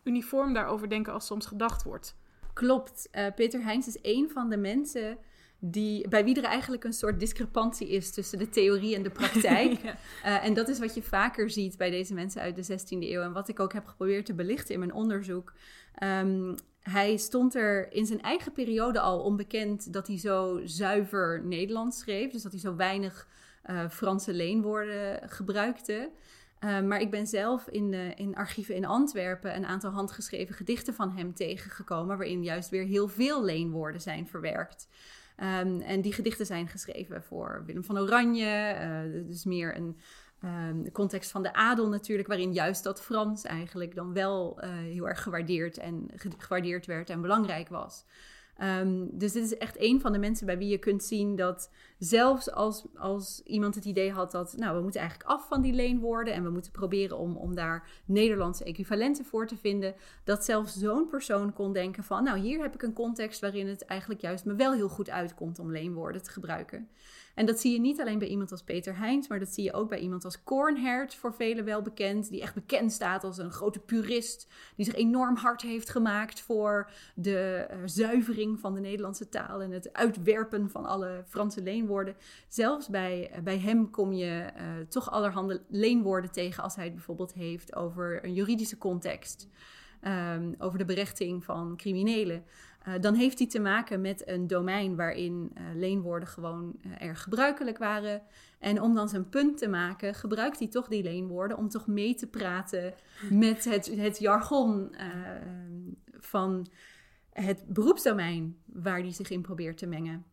[0.03, 2.15] uniform daarover denken als soms gedacht wordt.
[2.53, 3.09] Klopt.
[3.11, 5.17] Uh, Peter Heins is een van de mensen
[5.65, 9.81] die, bij wie er eigenlijk een soort discrepantie is tussen de theorie en de praktijk.
[9.83, 9.95] ja.
[10.25, 13.21] uh, en dat is wat je vaker ziet bij deze mensen uit de 16e eeuw.
[13.21, 15.53] En wat ik ook heb geprobeerd te belichten in mijn onderzoek.
[16.03, 21.99] Um, hij stond er in zijn eigen periode al onbekend dat hij zo zuiver Nederlands
[21.99, 22.31] schreef.
[22.31, 23.27] Dus dat hij zo weinig
[23.69, 26.11] uh, Franse leenwoorden gebruikte.
[26.59, 31.11] Uh, maar ik ben zelf in, in archieven in Antwerpen een aantal handgeschreven gedichten van
[31.11, 32.17] hem tegengekomen.
[32.17, 34.87] Waarin juist weer heel veel leenwoorden zijn verwerkt.
[35.37, 38.77] Um, en die gedichten zijn geschreven voor Willem van Oranje.
[38.81, 39.97] Uh, dus meer een
[40.43, 45.07] um, context van de adel natuurlijk, waarin juist dat Frans eigenlijk dan wel uh, heel
[45.07, 48.05] erg gewaardeerd, en, gewaardeerd werd en belangrijk was.
[48.57, 51.69] Ehm, dus dit is echt een van de mensen bij wie je kunt zien dat
[51.97, 55.73] zelfs als, als iemand het idee had dat, nou, we moeten eigenlijk af van die
[55.73, 60.77] leenwoorden en we moeten proberen om, om daar Nederlandse equivalenten voor te vinden, dat zelfs
[60.77, 64.45] zo'n persoon kon denken van, nou, hier heb ik een context waarin het eigenlijk juist
[64.45, 66.89] me wel heel goed uitkomt om leenwoorden te gebruiken.
[67.33, 69.73] En dat zie je niet alleen bij iemand als Peter Heijns, maar dat zie je
[69.73, 73.51] ook bij iemand als Kornhert, voor velen wel bekend, die echt bekend staat als een
[73.51, 79.29] grote purist, die zich enorm hard heeft gemaakt voor de uh, zuivering van de Nederlandse
[79.29, 82.15] taal en het uitwerpen van alle Franse leenwoorden.
[82.47, 86.93] Zelfs bij, uh, bij hem kom je uh, toch allerhande leenwoorden tegen als hij het
[86.93, 89.47] bijvoorbeeld heeft over een juridische context.
[90.35, 92.43] Um, over de berechting van criminelen.
[92.87, 97.21] Uh, dan heeft hij te maken met een domein waarin uh, leenwoorden gewoon uh, erg
[97.21, 98.21] gebruikelijk waren.
[98.59, 102.15] En om dan zijn punt te maken, gebruikt hij toch die leenwoorden om toch mee
[102.15, 102.93] te praten
[103.29, 104.95] met het, het jargon
[106.19, 106.67] van
[107.29, 110.25] het beroepsdomein waar hij zich in probeert te mengen.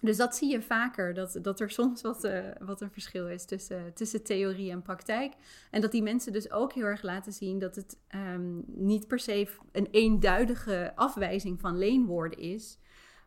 [0.00, 3.44] Dus dat zie je vaker, dat, dat er soms wat, uh, wat een verschil is
[3.44, 5.34] tussen, tussen theorie en praktijk.
[5.70, 9.18] En dat die mensen dus ook heel erg laten zien dat het um, niet per
[9.18, 12.78] se een eenduidige afwijzing van leenwoorden is.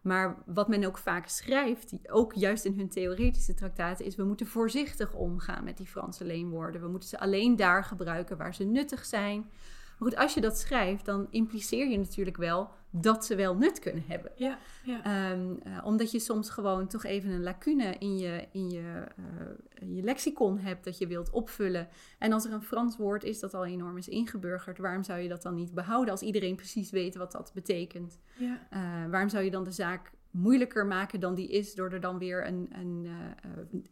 [0.02, 4.48] Maar wat men ook vaak schrijft, ook juist in hun theoretische traktaten, is we moeten
[4.48, 6.82] voorzichtig omgaan met die Franse leenwoorden.
[6.82, 9.40] We moeten ze alleen daar gebruiken waar ze nuttig zijn.
[9.40, 13.80] Maar goed, als je dat schrijft, dan impliceer je natuurlijk wel dat ze wel nut
[13.80, 14.32] kunnen hebben.
[14.36, 15.32] Ja, ja.
[15.32, 19.96] Um, uh, omdat je soms gewoon toch even een lacune in je, in je, uh,
[19.96, 21.88] je lexicon hebt dat je wilt opvullen.
[22.18, 25.30] En als er een Frans woord is dat al enorm is ingeburgerd, waarom zou je
[25.30, 28.20] dat dan niet behouden als iedereen precies weet wat dat betekent?
[28.38, 28.68] Ja.
[28.74, 32.18] Uh, waarom zou je dan de zaak moeilijker maken dan die is door er dan
[32.18, 33.08] weer een, een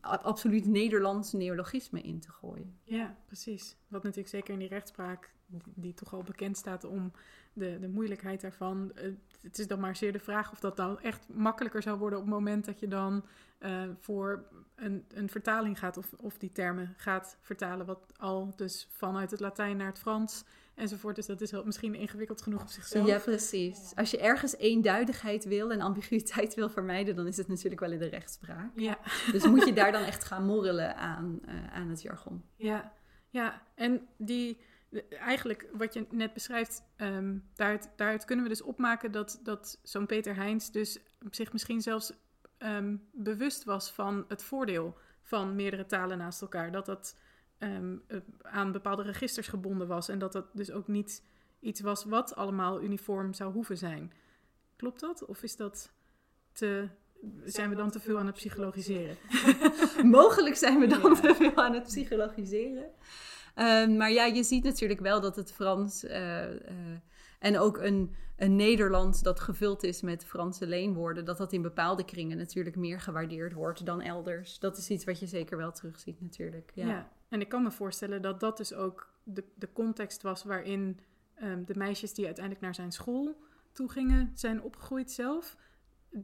[0.02, 2.78] absoluut Nederlands neologisme in te gooien?
[2.84, 3.78] Ja, precies.
[3.88, 7.12] Wat natuurlijk zeker in die rechtspraak, die, die toch al bekend staat om
[7.58, 8.92] de, de moeilijkheid daarvan.
[8.96, 12.20] Uh, het is dan maar zeer de vraag of dat dan echt makkelijker zou worden
[12.20, 13.26] op het moment dat je dan
[13.60, 18.88] uh, voor een, een vertaling gaat of, of die termen gaat vertalen, wat al dus
[18.92, 20.44] vanuit het Latijn naar het Frans
[20.76, 21.16] enzovoort.
[21.16, 23.08] Dus dat is wel misschien ingewikkeld genoeg op zichzelf.
[23.08, 23.92] Ja, precies.
[23.96, 28.00] Als je ergens eenduidigheid wil en ambiguïteit wil vermijden, dan is het natuurlijk wel in
[28.00, 28.72] de rechtspraak.
[28.76, 28.98] Ja.
[29.32, 32.44] Dus moet je daar dan echt gaan morrelen aan, uh, aan het jargon.
[32.56, 32.94] Ja,
[33.30, 33.62] ja.
[33.76, 34.58] en die
[35.10, 40.06] eigenlijk wat je net beschrijft, um, daaruit, daaruit, kunnen we dus opmaken dat, dat zo'n
[40.06, 42.14] Peter Heijns dus zich misschien zelfs
[42.58, 46.72] um, bewust was van het voordeel van meerdere talen naast elkaar.
[46.72, 47.16] Dat dat
[47.60, 48.04] um,
[48.42, 51.24] aan bepaalde registers gebonden was en dat dat dus ook niet
[51.60, 54.14] iets was wat allemaal uniform zou hoeven zijn.
[54.76, 55.26] Klopt dat?
[55.26, 55.92] Of is dat
[56.52, 56.90] te,
[57.44, 59.18] zijn we dan te veel aan het psychologiseren?
[60.04, 62.92] Mogelijk zijn we dan te veel aan het psychologiseren.
[63.60, 66.56] Um, maar ja, je ziet natuurlijk wel dat het Frans uh, uh,
[67.40, 72.06] en ook een, een Nederlands dat gevuld is met Franse leenwoorden, dat dat in bepaalde
[72.06, 74.60] kringen natuurlijk meer gewaardeerd wordt dan elders.
[74.60, 76.72] Dat is iets wat je zeker wel terugziet natuurlijk.
[76.74, 81.00] Ja, en ik kan me voorstellen dat dat dus ook de, de context was waarin
[81.44, 83.42] um, de meisjes die uiteindelijk naar zijn school
[83.72, 85.58] toe gingen, zijn opgegroeid zelf.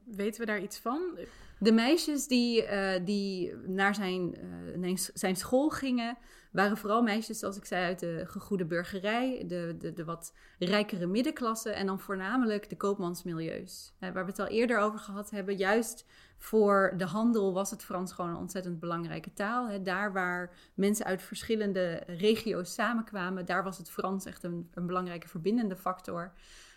[0.06, 1.18] Weten we daar iets van?
[1.60, 4.36] De meisjes die, uh, die naar zijn,
[4.84, 6.18] uh, zijn school gingen,
[6.52, 11.06] waren vooral meisjes, zoals ik zei, uit de gegoede burgerij, de, de, de wat rijkere
[11.06, 13.94] middenklasse en dan voornamelijk de koopmansmilieus.
[14.00, 16.06] Uh, waar we het al eerder over gehad hebben, juist
[16.38, 19.68] voor de handel was het Frans gewoon een ontzettend belangrijke taal.
[19.68, 19.82] Hè.
[19.82, 25.28] Daar waar mensen uit verschillende regio's samenkwamen, daar was het Frans echt een, een belangrijke
[25.28, 26.34] verbindende factor.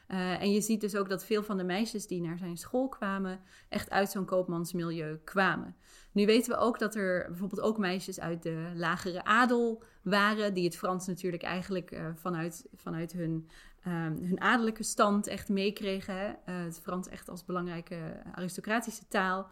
[0.08, 2.88] Uh, en je ziet dus ook dat veel van de meisjes die naar zijn school
[2.88, 5.76] kwamen, echt uit zo'n koopmansmilieu kwamen.
[6.12, 10.64] Nu weten we ook dat er bijvoorbeeld ook meisjes uit de lagere adel waren, die
[10.64, 13.48] het Frans natuurlijk eigenlijk uh, vanuit, vanuit hun,
[13.86, 16.38] um, hun adellijke stand echt meekregen.
[16.48, 19.48] Uh, het Frans echt als belangrijke aristocratische taal.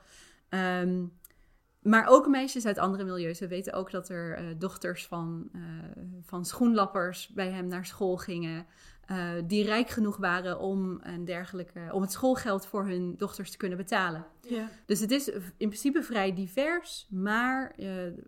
[0.48, 1.12] Um,
[1.82, 3.38] maar ook meisjes uit andere milieus.
[3.38, 5.50] We weten ook dat er dochters van,
[6.22, 8.66] van schoenlappers bij hem naar school gingen.
[9.10, 13.56] Uh, die rijk genoeg waren om, een dergelijke, om het schoolgeld voor hun dochters te
[13.56, 14.26] kunnen betalen.
[14.40, 14.70] Ja.
[14.86, 17.74] Dus het is in principe vrij divers, maar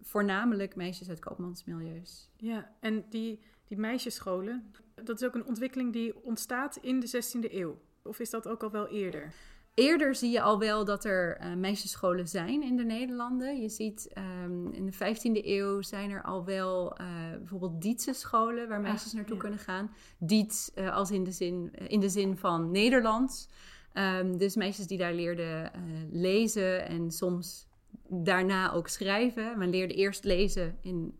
[0.02, 2.28] voornamelijk meisjes uit koopmansmilieus.
[2.36, 7.52] Ja, en die, die meisjesscholen, dat is ook een ontwikkeling die ontstaat in de 16e
[7.52, 7.78] eeuw.
[8.02, 9.32] Of is dat ook al wel eerder?
[9.76, 13.60] Eerder zie je al wel dat er uh, meisjesscholen zijn in de Nederlanden.
[13.60, 14.12] Je ziet
[14.44, 17.06] um, in de 15e eeuw zijn er al wel uh,
[17.38, 19.40] bijvoorbeeld Dietse scholen waar meisjes ah, naartoe ja.
[19.40, 19.90] kunnen gaan.
[20.18, 23.48] Diets uh, als in de zin, in de zin van Nederlands.
[23.94, 25.70] Um, dus meisjes die daar leerden
[26.10, 27.68] lezen en soms
[28.08, 29.58] daarna ook schrijven.
[29.58, 31.18] Men leerde eerst lezen in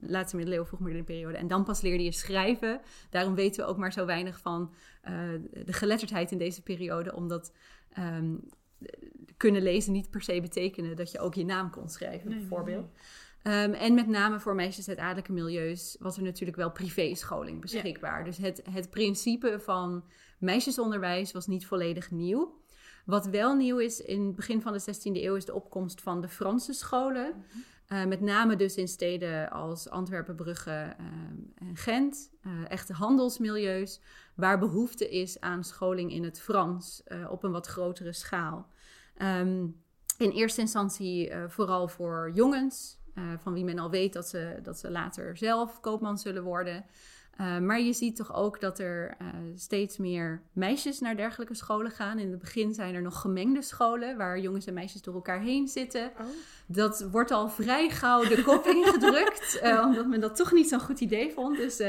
[0.00, 2.80] laatste middeleeuwen, vroeg middeleeuwen en dan pas leerde je schrijven.
[3.10, 4.72] Daarom weten we ook maar zo weinig van
[5.04, 5.12] uh,
[5.64, 7.52] de geletterdheid in deze periode, omdat
[7.92, 8.34] ehm,
[9.36, 12.48] kunnen lezen niet per se betekenen dat je ook je naam kon schrijven, Nee, nee,
[12.48, 12.90] bijvoorbeeld.
[13.42, 18.24] Ehm, en met name voor meisjes uit adellijke milieus was er natuurlijk wel privéscholing beschikbaar.
[18.24, 20.04] Dus het, het principe van
[20.38, 22.56] meisjesonderwijs was niet volledig nieuw.
[23.04, 26.20] Wat wel nieuw is in het begin van de 16e eeuw is de opkomst van
[26.20, 27.44] de Franse scholen.
[27.88, 31.06] Uh, met name dus in steden als Antwerpen, Brugge uh,
[31.68, 32.30] en Gent.
[32.46, 34.00] Uh, echte handelsmilieus
[34.38, 38.68] waar behoefte is aan scholing in het Frans op een wat grotere schaal.
[39.22, 39.82] Um,
[40.18, 42.98] in eerste instantie vooral voor jongens,
[43.42, 46.84] van wie men al weet dat ze, dat ze later zelf koopman zullen worden.
[47.40, 51.90] Uh, maar je ziet toch ook dat er uh, steeds meer meisjes naar dergelijke scholen
[51.90, 52.18] gaan.
[52.18, 55.68] In het begin zijn er nog gemengde scholen waar jongens en meisjes door elkaar heen
[55.68, 56.12] zitten.
[56.20, 56.26] Oh.
[56.66, 60.80] Dat wordt al vrij gauw de kop ingedrukt, uh, omdat men dat toch niet zo'n
[60.80, 61.56] goed idee vond.
[61.56, 61.82] Dus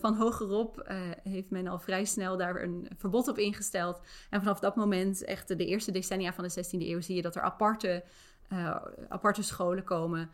[0.00, 4.00] van hogerop heeft men al vrij snel daar een verbod op ingesteld.
[4.30, 7.36] En vanaf dat moment, echt de eerste decennia van de 16e eeuw, zie je dat
[7.36, 8.04] er aparte
[8.52, 8.76] uh,
[9.08, 10.30] aparte scholen komen.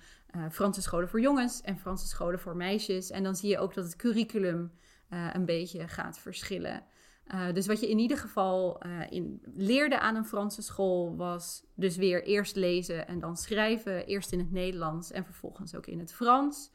[0.51, 3.11] Franse scholen voor jongens en Franse scholen voor meisjes.
[3.11, 4.73] En dan zie je ook dat het curriculum
[5.33, 6.83] een beetje gaat verschillen.
[7.53, 12.25] dus wat je in ieder geval in, leerde aan een Franse school was dus weer
[12.25, 14.07] eerst lezen en dan schrijven.
[14.07, 16.71] Eerst in het Nederlands en vervolgens ook in het Frans.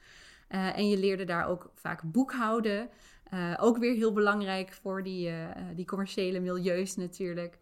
[0.53, 2.89] En je leerde daar ook vaak boekhouden.
[3.57, 5.31] ook weer heel belangrijk voor die,
[5.75, 7.59] die commerciële milieus natuurlijk.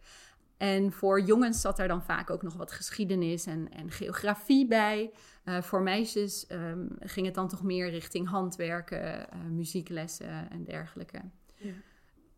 [0.58, 5.12] En voor jongens zat daar dan vaak ook nog wat geschiedenis en, en geografie bij.
[5.62, 11.22] Voor meisjes um, ging het dan toch meer richting handwerken, muzieklessen en dergelijke.
[11.56, 11.74] Ja.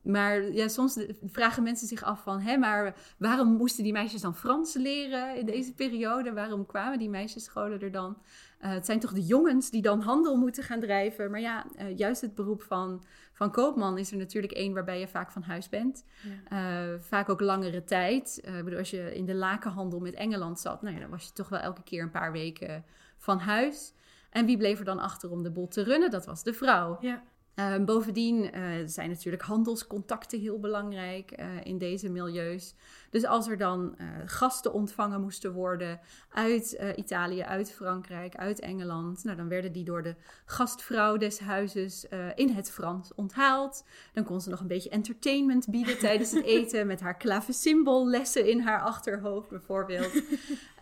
[0.01, 4.35] Maar ja, soms vragen mensen zich af van, hè, maar waarom moesten die meisjes dan
[4.35, 6.33] Frans leren in deze periode?
[6.33, 8.17] Waarom kwamen die meisjesscholen er dan?
[8.63, 11.31] Uh, het zijn toch de jongens die dan handel moeten gaan drijven?
[11.31, 15.07] Maar ja, uh, juist het beroep van, van koopman is er natuurlijk één waarbij je
[15.07, 16.05] vaak van huis bent.
[16.49, 16.91] Ja.
[16.93, 18.41] Uh, vaak ook langere tijd.
[18.43, 21.33] ik bedoel, als je in de lakenhandel met Engeland zat, nou ja, dan was je
[21.33, 22.85] toch wel elke keer een paar weken
[23.17, 23.93] van huis.
[24.29, 26.11] En wie bleef er dan achter om de boel te runnen?
[26.11, 26.97] Dat was de vrouw.
[26.99, 27.23] Ja.
[27.55, 32.75] Uh, bovendien uh, zijn natuurlijk handelscontacten heel belangrijk uh, in deze milieus.
[33.09, 39.37] Dus als er dan gasten ontvangen moesten worden uit Italië, uit Frankrijk, uit Engeland, nou,
[39.37, 43.85] dan werden die door de gastvrouw des huizes in het Frans onthaald.
[44.13, 48.59] Dan kon ze nog een beetje entertainment bieden tijdens het eten met haar klavecimbellessen in
[48.59, 50.21] haar achterhoofd bijvoorbeeld.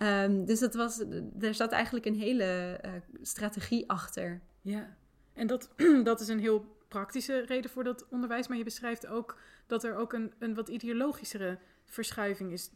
[0.01, 1.03] um, dus dat was,
[1.39, 2.79] er zat eigenlijk een hele
[3.21, 4.41] strategie achter.
[4.61, 4.99] Ja.
[5.41, 5.69] En dat,
[6.03, 8.47] dat is een heel praktische reden voor dat onderwijs.
[8.47, 12.71] Maar je beschrijft ook dat er ook een, een wat ideologischere verschuiving is.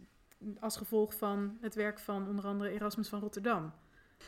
[0.59, 3.73] Als gevolg van het werk van onder andere Erasmus van Rotterdam.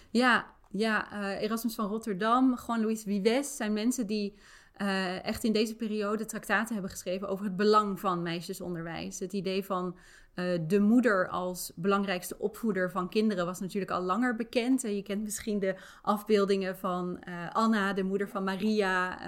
[0.10, 4.38] Ja, ja uh, Erasmus van Rotterdam, Juan Luis Vives zijn mensen die
[4.78, 9.20] uh, echt in deze periode traktaten hebben geschreven over het belang van meisjesonderwijs.
[9.20, 9.98] Het idee van
[10.40, 14.82] uh, de moeder als belangrijkste opvoeder van kinderen was natuurlijk al langer bekend.
[14.82, 17.20] Je kent misschien de afbeeldingen van
[17.54, 19.20] Anna, de moeder van Maria,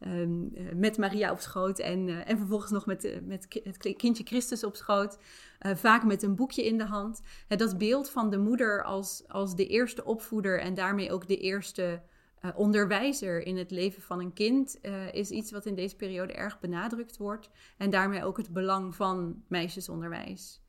[0.00, 4.76] um, met Maria op schoot en, en vervolgens nog met, met het kindje Christus op
[4.76, 5.18] schoot.
[5.58, 7.22] vaak met een boekje in de hand.
[7.48, 12.00] dat beeld van de moeder als, als de eerste opvoeder en daarmee ook de eerste
[12.46, 16.32] uh, onderwijzer in het leven van een kind uh, is iets wat in deze periode
[16.32, 17.50] erg benadrukt wordt.
[17.76, 20.60] En daarmee ook het belang van meisjesonderwijs.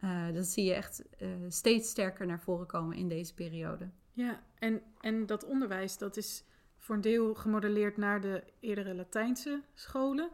[0.00, 1.02] Uh, dat zie je echt
[1.48, 3.90] steeds sterker naar voren komen in deze periode.
[4.12, 6.44] Ja, en, en dat onderwijs dat is
[6.76, 10.30] voor een deel gemodelleerd naar de eerdere Latijnse scholen.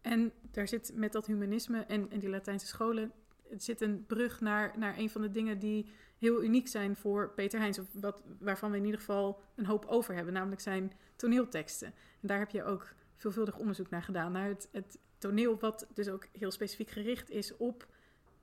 [0.00, 3.12] En daar zit met dat humanisme en, en die Latijnse scholen
[3.54, 5.86] het zit een brug naar, naar een van de dingen die
[6.18, 7.78] heel uniek zijn voor Peter Heijns.
[7.78, 11.86] Of wat, waarvan we in ieder geval een hoop over hebben, namelijk zijn toneelteksten.
[12.20, 14.32] En daar heb je ook veelvuldig onderzoek naar gedaan.
[14.32, 17.86] Naar het, het toneel, wat dus ook heel specifiek gericht is op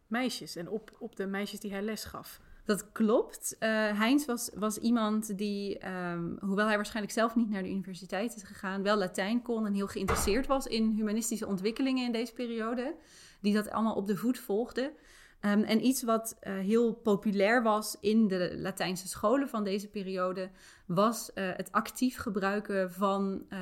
[0.07, 2.41] meisjes en op, op de meisjes die hij les gaf.
[2.65, 3.55] Dat klopt.
[3.59, 3.69] Uh,
[3.99, 8.43] Heinz was, was iemand die, um, hoewel hij waarschijnlijk zelf niet naar de universiteit is
[8.43, 12.95] gegaan, wel Latijn kon en heel geïnteresseerd was in humanistische ontwikkelingen in deze periode.
[13.41, 14.93] Die dat allemaal op de voet volgde.
[15.45, 20.49] Um, en iets wat uh, heel populair was in de Latijnse scholen van deze periode,
[20.93, 23.59] was uh, het actief gebruiken van uh,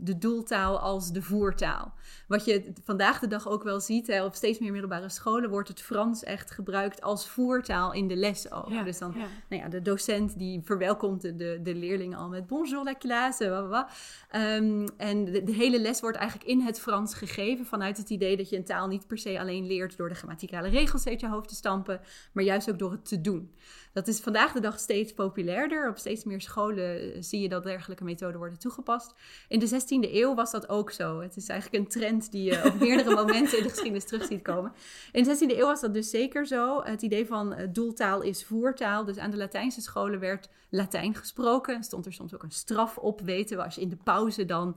[0.00, 1.94] de doeltaal als de voertaal.
[2.26, 5.68] Wat je vandaag de dag ook wel ziet, hè, op steeds meer middelbare scholen wordt
[5.68, 8.68] het Frans echt gebruikt als voertaal in de les ook.
[8.68, 9.26] Ja, dus dan, ja.
[9.48, 14.86] Nou ja, de docent die verwelkomt de, de leerlingen al met bonjour la classe, um,
[14.96, 18.48] en de, de, hele les wordt eigenlijk in het Frans gegeven vanuit het idee dat
[18.48, 21.48] je een taal niet per se alleen leert door de grammaticale regels uit je hoofd
[21.48, 22.00] te stampen,
[22.32, 23.52] maar juist ook door het te doen.
[23.98, 25.88] Dat is vandaag de dag steeds populairder.
[25.88, 29.14] Op steeds meer scholen zie je dat dergelijke methoden worden toegepast.
[29.48, 31.20] In de 16e eeuw was dat ook zo.
[31.20, 34.42] Het is eigenlijk een trend die je op meerdere momenten in de geschiedenis terug ziet
[34.42, 34.72] komen.
[35.12, 36.82] In de 16e eeuw was dat dus zeker zo.
[36.82, 39.04] Het idee van doeltaal is voertaal.
[39.04, 41.84] Dus aan de Latijnse scholen werd Latijn gesproken.
[41.84, 44.76] Stond er soms ook een straf op, weten we, als je in de pauze dan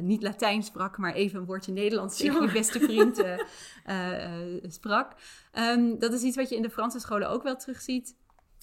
[0.00, 3.22] niet Latijn sprak, maar even een woordje Nederlands tegen je beste vriend
[4.74, 5.12] sprak.
[5.52, 8.14] Um, dat is iets wat je in de Franse scholen ook wel terugziet.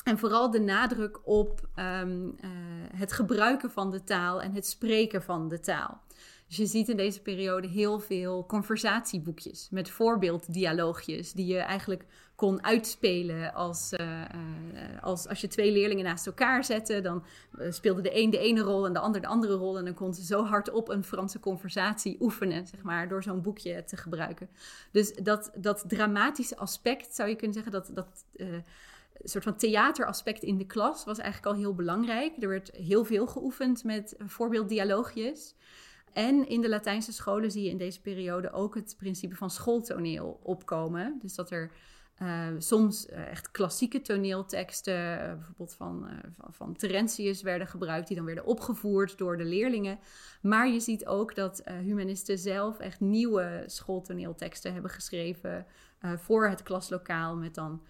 [0.04, 2.50] En vooral de nadruk op um, uh,
[2.96, 6.02] het gebruiken van de taal en het spreken van de taal.
[6.48, 12.64] Dus je ziet in deze periode heel veel conversatieboekjes met voorbeelddialoogjes die je eigenlijk kon
[12.64, 14.22] uitspelen als, uh,
[15.02, 17.02] als, als je twee leerlingen naast elkaar zette.
[17.02, 17.24] Dan
[17.70, 19.78] speelde de een de ene rol en de ander de andere rol.
[19.78, 23.42] En dan kon ze zo hard op een Franse conversatie oefenen, zeg maar, door zo'n
[23.42, 24.50] boekje te gebruiken.
[24.92, 28.26] Dus dat, dat dramatische aspect, zou je kunnen zeggen, dat, dat
[29.24, 32.34] soort van theateraspect in de klas was eigenlijk al heel belangrijk.
[32.40, 35.56] Er werd heel veel geoefend met voorbeelddialoogjes.
[36.14, 40.40] En in de Latijnse scholen zie je in deze periode ook het principe van schooltoneel
[40.44, 41.20] opkomen.
[41.22, 41.72] Dus dat er
[42.22, 48.18] uh, soms uh, echt klassieke toneelteksten, uh, bijvoorbeeld van, van, van, Terentius, werden gebruikt, die
[48.18, 50.00] dan werden opgevoerd door de leerlingen.
[50.42, 55.66] Maar je ziet ook dat humanisten zelf echt nieuwe schooltoneelteksten hebben geschreven
[56.00, 57.84] voor het klaslokaal, met dan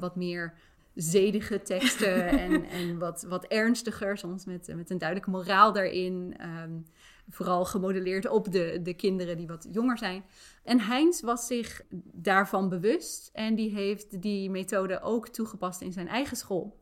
[0.00, 0.54] wat meer
[1.00, 6.36] zedige teksten en, en wat, wat ernstiger, soms met, met een duidelijke moraal daarin.
[6.62, 6.84] Um,
[7.30, 10.24] vooral gemodelleerd op de, de kinderen die wat jonger zijn.
[10.62, 11.82] En Heinz was zich
[12.12, 16.76] daarvan bewust en die heeft die methode ook toegepast in zijn eigen school.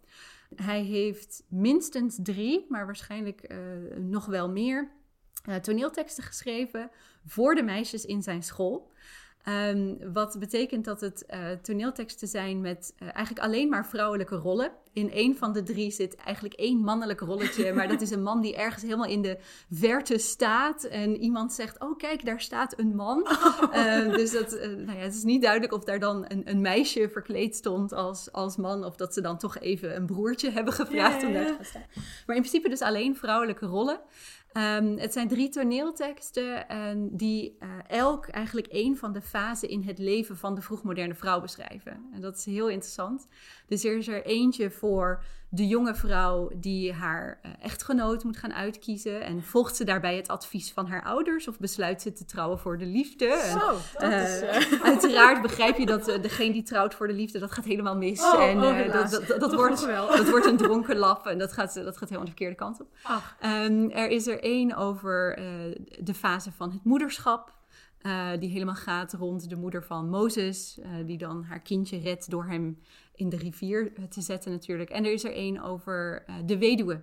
[0.54, 3.58] Hij heeft minstens drie, maar waarschijnlijk uh,
[3.98, 4.90] nog wel meer,
[5.48, 6.90] uh, toneelteksten geschreven
[7.26, 8.92] voor de meisjes in zijn school.
[9.48, 14.70] Um, wat betekent dat het uh, toneelteksten zijn met uh, eigenlijk alleen maar vrouwelijke rollen.
[14.92, 18.40] In één van de drie zit eigenlijk één mannelijk rolletje, maar dat is een man
[18.40, 19.38] die ergens helemaal in de
[19.70, 20.84] verte staat.
[20.84, 23.26] En iemand zegt: Oh, kijk, daar staat een man.
[23.72, 27.08] Uh, dus dat, nou ja, het is niet duidelijk of daar dan een, een, meisje
[27.12, 31.24] verkleed stond als, als man, of dat ze dan toch even een broertje hebben gevraagd
[31.24, 31.84] om daar te gaan staan.
[32.26, 34.00] Maar in principe dus alleen vrouwelijke rollen.
[34.56, 39.82] Um, het zijn drie toneelteksten en die uh, elk eigenlijk één van de fasen in
[39.82, 42.08] het leven van de vroegmoderne vrouw beschrijven.
[42.12, 43.26] En dat is heel interessant.
[43.66, 48.54] Dus er is er eentje voor de jonge vrouw die haar uh, echtgenoot moet gaan
[48.54, 49.22] uitkiezen.
[49.22, 52.78] En volgt ze daarbij het advies van haar ouders of besluit ze te trouwen voor
[52.78, 53.56] de liefde?
[53.60, 54.82] Zo, en, uh, is, uh...
[54.92, 58.22] Uiteraard begrijp je dat degene die trouwt voor de liefde, dat gaat helemaal mis.
[58.22, 61.52] Oh, en oh, dat, dat, dat, dat wordt, dat wordt een dronken laf en dat
[61.52, 62.88] gaat, dat gaat helemaal de verkeerde kant op.
[63.44, 65.38] Um, er is er één over
[65.98, 67.54] de fase van het moederschap.
[68.06, 72.30] Uh, die helemaal gaat rond de moeder van Mozes, uh, die dan haar kindje redt
[72.30, 72.78] door hem
[73.16, 74.90] in de rivier te zetten natuurlijk.
[74.90, 77.02] En er is er één over uh, de weduwe.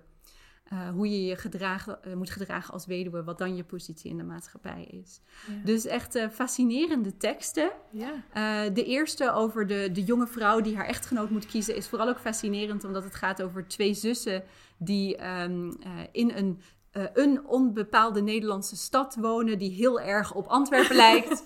[0.94, 4.84] hoe je je gedragen, moet gedragen als weduwe, wat dan je positie in de maatschappij
[4.84, 5.20] is.
[5.48, 5.64] Ja.
[5.64, 7.70] Dus echt fascinerende teksten.
[7.90, 8.70] Ja.
[8.70, 12.18] de eerste over de, de jonge vrouw die haar echtgenoot moet kiezen is vooral ook
[12.18, 14.42] fascinerend, omdat het gaat over twee zussen
[14.78, 15.76] die um,
[16.12, 16.60] in een
[16.96, 21.42] uh, een onbepaalde Nederlandse stad wonen die heel erg op Antwerpen lijkt.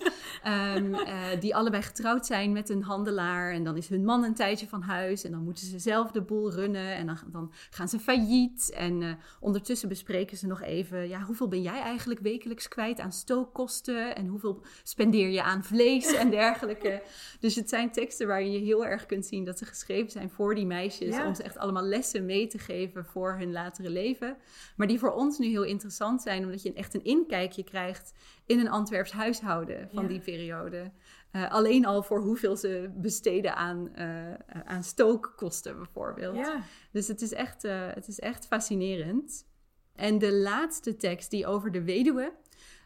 [0.75, 0.99] Um, uh,
[1.39, 3.51] die allebei getrouwd zijn met een handelaar.
[3.51, 5.23] En dan is hun man een tijdje van huis.
[5.23, 6.95] En dan moeten ze zelf de boel runnen.
[6.95, 8.71] En dan, dan gaan ze failliet.
[8.75, 13.11] En uh, ondertussen bespreken ze nog even: ja, hoeveel ben jij eigenlijk wekelijks kwijt aan
[13.11, 14.15] stookkosten?
[14.15, 17.01] En hoeveel spendeer je aan vlees en dergelijke?
[17.39, 20.55] dus het zijn teksten waar je heel erg kunt zien dat ze geschreven zijn voor
[20.55, 21.15] die meisjes.
[21.15, 21.27] Ja.
[21.27, 24.37] Om ze echt allemaal lessen mee te geven voor hun latere leven.
[24.75, 28.13] Maar die voor ons nu heel interessant zijn, omdat je echt een inkijkje krijgt
[28.45, 30.09] in een Antwerps huishouden van ja.
[30.09, 30.91] die periode.
[31.31, 34.33] Uh, alleen al voor hoeveel ze besteden aan, uh,
[34.65, 36.35] aan stookkosten bijvoorbeeld.
[36.35, 36.61] Ja.
[36.91, 39.47] Dus het is, echt, uh, het is echt fascinerend.
[39.95, 42.33] En de laatste tekst die over de weduwe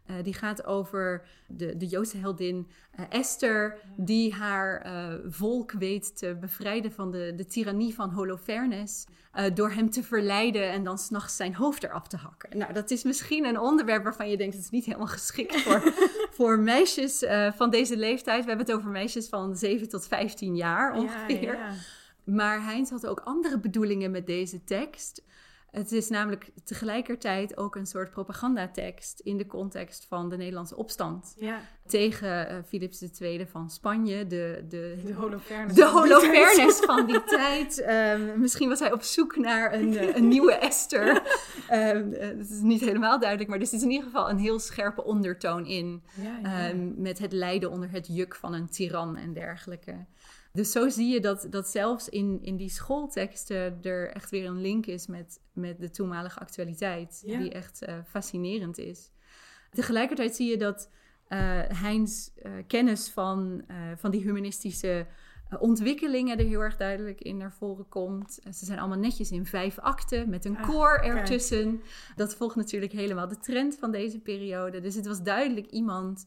[0.07, 2.67] uh, die gaat over de, de Joodse heldin
[2.99, 9.05] uh, Esther, die haar uh, volk weet te bevrijden van de, de tirannie van Holofernes.
[9.53, 12.57] door hem te verleiden en dan s'nachts zijn hoofd eraf te hakken.
[12.57, 15.81] Nou, dat is misschien een onderwerp waarvan je denkt: het is niet helemaal geschikt voor,
[16.37, 18.43] voor meisjes van deze leeftijd.
[18.43, 21.53] We hebben het over meisjes van 7 tot 15 jaar ongeveer.
[21.53, 21.73] Ja, ja.
[22.23, 25.23] Maar Heinz had ook andere bedoelingen met deze tekst.
[25.73, 31.33] Het is namelijk tegelijkertijd ook een soort propagandatekst in de context van de Nederlandse opstand.
[31.37, 31.59] Ja.
[31.87, 37.85] Tegen uh, Philips II van Spanje, de, de, de Holofernes, de Holofernes van die tijd.
[37.89, 41.21] Um, misschien was hij op zoek naar een, een nieuwe Esther.
[41.71, 44.59] um, uh, dat is niet helemaal duidelijk, maar er zit in ieder geval een heel
[44.59, 46.03] scherpe ondertoon in.
[46.21, 46.69] Ja, ja.
[46.69, 50.05] Um, met het lijden onder het juk van een tiran en dergelijke.
[50.53, 54.61] Dus zo zie je dat, dat zelfs in, in die schoolteksten er echt weer een
[54.61, 57.39] link is met, met de toenmalige actualiteit, Ja.
[57.39, 59.11] die echt eh, fascinerend is.
[59.71, 60.89] Tegelijkertijd zie je dat
[61.73, 63.63] Heinz eh, kennis van,
[63.95, 65.05] van die humanistische
[65.59, 68.39] ontwikkelingen er heel erg duidelijk in naar voren komt.
[68.51, 71.13] Ze zijn allemaal netjes in vijf akten met een Ah, koor kijk.
[71.17, 71.81] ertussen.
[72.15, 74.79] Dat volgt natuurlijk helemaal de trend van deze periode.
[74.81, 76.25] Dus het was duidelijk iemand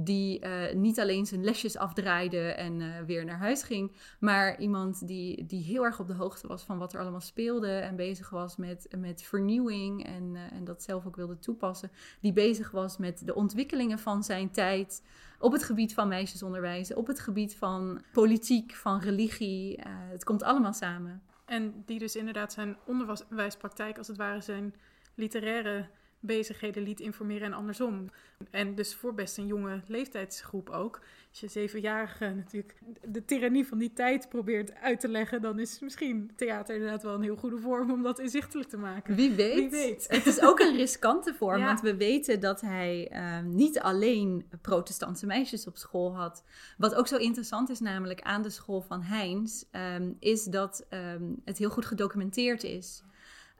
[0.00, 5.06] die eh, niet alleen zijn lesjes afdraaide en eh, weer naar huis ging, maar iemand
[5.06, 8.30] die, die heel erg op de hoogte was van wat er allemaal speelde en bezig
[8.30, 11.90] was met, met vernieuwing en, eh, en dat zelf ook wilde toepassen.
[12.20, 15.02] Die bezig was met de ontwikkelingen van zijn tijd
[15.38, 19.80] op het gebied van meisjesonderwijs, op het gebied van politiek, van religie.
[19.88, 21.22] Het komt allemaal samen.
[21.44, 24.74] En die dus inderdaad zijn onderwijspraktijk, als het ware zijn
[25.14, 25.88] literaire
[26.20, 28.10] bezigheden liet informeren en andersom.
[28.50, 31.00] En dus voor best een jonge leeftijdsgroep ook.
[31.30, 32.74] Als je zevenjarige natuurlijk
[33.08, 37.14] de tirannie van die tijd probeert uit te leggen, dan is misschien theater inderdaad wel
[37.14, 39.14] een heel goede vorm om dat inzichtelijk te maken.
[39.14, 39.54] Wie weet.
[39.54, 40.06] Wie weet.
[40.08, 41.66] Het is ook een riskante vorm, Ja.
[41.66, 46.44] want we weten dat hij ehm, niet alleen protestantse meisjes op school had.
[46.78, 51.22] Wat ook zo interessant is, namelijk aan de school van Heinz, ehm, is dat ehm,
[51.44, 53.02] het heel goed gedocumenteerd is.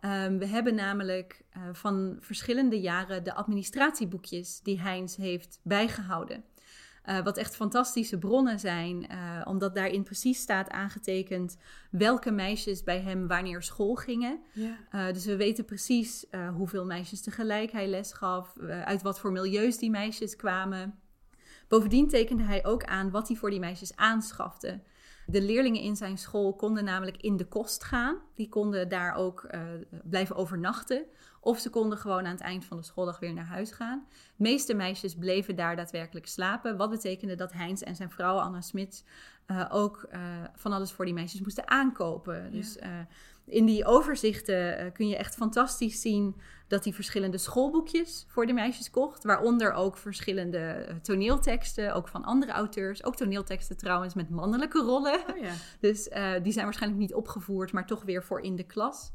[0.01, 6.45] Ehm, we hebben namelijk eh, van verschillende jaren de administratieboekjes die Heinz heeft bijgehouden.
[7.03, 11.57] Eh, wat echt fantastische bronnen zijn, eh, omdat daarin precies staat aangetekend
[11.91, 14.41] welke meisjes bij hem wanneer school gingen.
[14.53, 15.13] Ja.
[15.13, 19.91] Dus we weten precies hoeveel meisjes tegelijk hij les gaf, uit wat voor milieus die
[19.91, 20.99] meisjes kwamen.
[21.69, 24.81] Bovendien tekende hij ook aan wat hij voor die meisjes aanschafte.
[25.31, 28.19] De leerlingen in zijn school konden namelijk in de kost gaan.
[28.35, 29.61] Die konden daar ook uh,
[30.05, 31.05] blijven overnachten.
[31.41, 34.07] Of ze konden gewoon aan het eind van de schooldag weer naar huis gaan.
[34.09, 36.77] De meeste meisjes bleven daar daadwerkelijk slapen.
[36.77, 39.05] Wat betekende dat Heinz en zijn vrouw Anna Smit
[39.47, 40.21] uh, ook uh,
[40.55, 42.45] van alles voor die meisjes moesten aankopen.
[42.45, 42.51] Ja.
[42.51, 42.79] Dus
[43.49, 46.37] in die overzichten kun je echt fantastisch zien
[46.69, 49.25] dat hij verschillende schoolboekjes voor de meisjes kocht.
[49.25, 53.05] Waaronder ook verschillende eh, toneelteksten, ook van andere auteurs.
[53.05, 55.21] Ook toneelteksten trouwens met mannelijke rollen.
[55.31, 55.53] Oh ja.
[55.81, 59.13] Dus uh, die zijn waarschijnlijk niet opgevoerd, maar toch weer voor in de klas.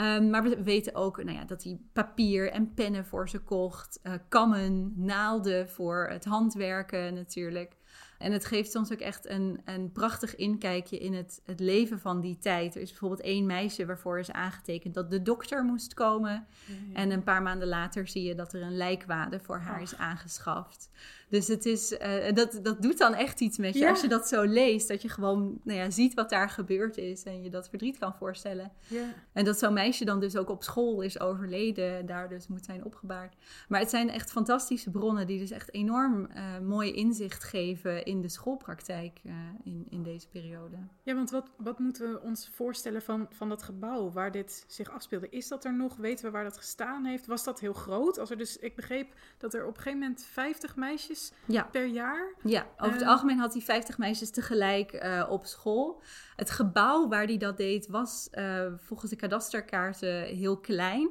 [0.00, 4.00] Um, maar we weten ook nou ja, dat hij papier en pennen voor ze kocht.
[4.02, 7.76] Uh, kammen, naalden voor het handwerken natuurlijk.
[8.18, 12.20] En het geeft soms ook echt een, een prachtig inkijkje in het, het leven van
[12.20, 12.74] die tijd.
[12.74, 16.46] Er is bijvoorbeeld één meisje waarvoor is aangetekend dat de dokter moest komen.
[16.92, 20.90] En een paar maanden later zie je dat er een lijkwade voor haar is aangeschaft.
[21.28, 23.78] Dus het is, uh, dat, dat doet dan echt iets met je.
[23.78, 23.90] Ja.
[23.90, 27.22] Als je dat zo leest, dat je gewoon nou ja, ziet wat daar gebeurd is.
[27.22, 28.72] En je dat verdriet kan voorstellen.
[28.88, 29.14] Ja.
[29.32, 32.64] En dat zo'n meisje dan dus ook op school is overleden en daar dus moet
[32.64, 33.34] zijn opgebaard.
[33.68, 38.20] Maar het zijn echt fantastische bronnen die dus echt enorm uh, mooi inzicht geven in
[38.20, 39.32] de schoolpraktijk uh,
[39.64, 40.76] in, in deze periode.
[41.02, 44.90] Ja, want wat, wat moeten we ons voorstellen van, van dat gebouw waar dit zich
[44.90, 45.28] afspeelde?
[45.28, 45.96] Is dat er nog?
[45.96, 47.26] Weten we waar dat gestaan heeft?
[47.26, 48.18] Was dat heel groot?
[48.18, 51.15] Als er dus, ik begreep dat er op een gegeven moment 50 meisjes
[51.46, 51.62] Ja.
[51.62, 52.34] per jaar.
[52.42, 53.08] Ja, over het Eh.
[53.08, 56.02] algemeen had hij 50 meisjes tegelijk eh, op school.
[56.36, 61.10] Het gebouw waar hij dat deed was eh, volgens de kadasterkaarten heel klein.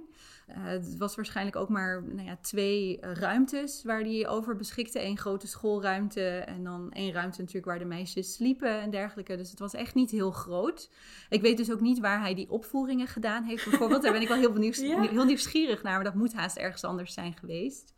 [0.51, 5.03] Het was waarschijnlijk ook maar nou ja, twee ruimtes waar hij over beschikte.
[5.03, 9.35] Eén grote schoolruimte en dan één ruimte natuurlijk waar de meisjes sliepen en dergelijke.
[9.35, 10.89] Dus het was echt niet heel groot.
[11.29, 14.01] Ik weet dus ook niet waar hij die opvoeringen gedaan heeft bijvoorbeeld.
[14.01, 15.01] Daar ben ik wel heel, benieuwd, Ja.
[15.01, 17.93] heel nieuwsgierig naar, maar dat moet haast ergens anders zijn geweest.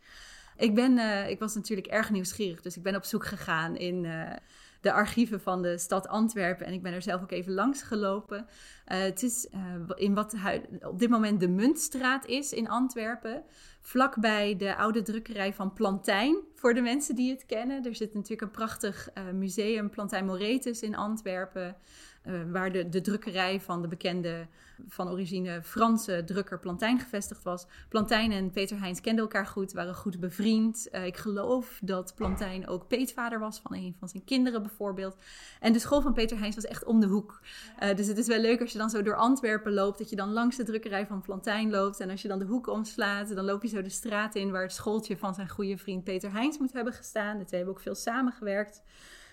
[0.58, 4.04] Ik, ben, eh, ik was natuurlijk erg nieuwsgierig, dus ik ben op zoek gegaan in
[4.04, 4.32] eh,
[4.80, 6.66] de archieven van de stad Antwerpen.
[6.66, 8.46] En ik ben er zelf ook even langs gelopen.
[8.84, 9.48] Eh, het is
[9.94, 10.34] in wat
[10.80, 13.44] op dit moment de Muntstraat is in Antwerpen.
[13.80, 17.84] Vlakbij de oude drukkerij van Plantijn, voor de mensen die het kennen.
[17.84, 21.76] Er zit natuurlijk een prachtig museum, Plantijn Moretus in Antwerpen.
[22.22, 24.46] Eh, waar de, de drukkerij van de bekende,
[24.88, 27.66] van origine Franse drukker Plantijn gevestigd was.
[27.88, 30.88] Plantijn en Peter Heins kenden elkaar goed, waren goed bevriend.
[30.90, 35.16] Eh, ik geloof dat Plantijn ook peetvader was van een van zijn kinderen bijvoorbeeld.
[35.60, 37.40] En de school van Peter Heins was echt om de hoek.
[37.78, 40.16] Eh, dus het is wel leuk als je dan zo door Antwerpen loopt, dat je
[40.16, 42.00] dan langs de drukkerij van Plantijn loopt.
[42.00, 44.62] En als je dan de hoek omslaat, dan loop je zo de straat in waar
[44.62, 47.38] het schooltje van zijn goede vriend Peter Heins moet hebben gestaan.
[47.38, 48.82] De twee hebben ook veel samengewerkt.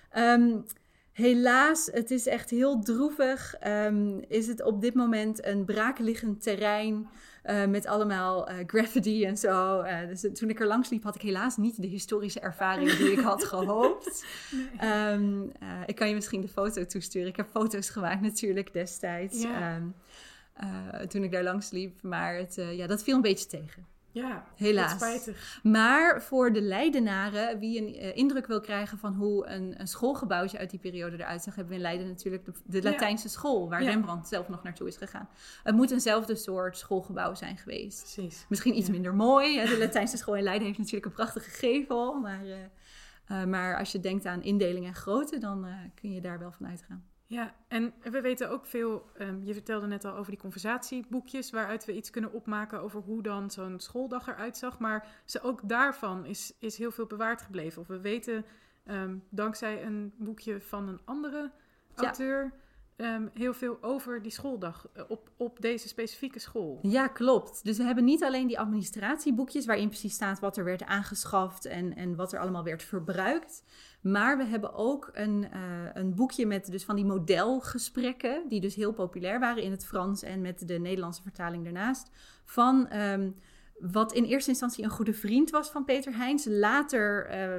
[0.09, 0.57] Ehm,
[1.15, 3.55] Helaas, het is echt heel droevig.
[3.59, 7.07] Ehm, is het op dit moment een braakliggend terrein
[7.43, 9.79] eh, met allemaal eh, graffiti en zo.
[9.79, 13.11] Eh, dus toen ik er langs liep, had ik helaas niet de historische ervaring die
[13.11, 14.25] ik had gehoopt.
[14.77, 17.27] Ehm, eh, ik kan je misschien de foto toesturen.
[17.27, 19.41] Ik heb foto's gemaakt natuurlijk destijds.
[19.41, 19.75] Ja.
[19.75, 19.87] ehm,
[20.53, 22.01] eh, toen ik daar langs liep.
[22.01, 23.85] Maar het, ja, dat viel een beetje tegen.
[24.15, 24.91] Ja, Helaas.
[24.91, 25.59] spijtig.
[25.63, 30.57] Maar voor de Leidenaren, wie een eh, indruk wil krijgen van hoe een, een schoolgebouwtje
[30.57, 32.89] uit die periode eruit zag, hebben we in Leiden natuurlijk de, de Ja.
[32.91, 33.89] Latijnse school, waar Ja.
[33.89, 35.29] Rembrandt zelf nog naartoe is gegaan.
[35.63, 38.01] Het moet eenzelfde soort schoolgebouw zijn geweest.
[38.13, 38.45] Precies.
[38.49, 38.91] Misschien iets Ja.
[38.91, 39.65] minder mooi.
[39.65, 42.13] De Latijnse school in Leiden heeft natuurlijk een prachtige gevel.
[42.19, 42.53] Maar, eh,
[43.41, 46.67] eh, maar als je denkt aan indeling en grootte, dan kun je daar wel van
[46.67, 47.05] uitgaan.
[47.27, 51.85] Ja, en we weten ook veel, ehm, je vertelde net al over die conversatieboekjes, waaruit
[51.85, 54.79] we iets kunnen opmaken over hoe dan zo'n schooldag eruit zag.
[54.79, 57.81] Maar ze, ook daarvan is, is heel veel bewaard gebleven.
[57.81, 58.45] Of we weten,
[58.85, 61.51] ehm, dankzij een boekje van een andere
[61.95, 62.03] Ja.
[62.03, 62.53] auteur,
[62.95, 66.79] ehm, heel veel over die schooldag eh, op, op deze specifieke school.
[66.81, 67.63] Ja, klopt.
[67.63, 71.95] Dus we hebben niet alleen die administratieboekjes waarin precies staat wat er werd aangeschaft en,
[71.95, 73.63] en wat er allemaal werd verbruikt.
[74.05, 75.59] Maar we hebben ook een, eh,
[75.93, 80.23] een boekje met dus van die modelgesprekken, die dus heel populair waren in het Frans
[80.23, 82.09] en met de Nederlandse vertaling daarnaast.
[82.43, 83.29] Van ehm,
[83.79, 86.45] wat in eerste instantie een goede vriend was van Peter Heijns.
[86.49, 87.49] Later eh,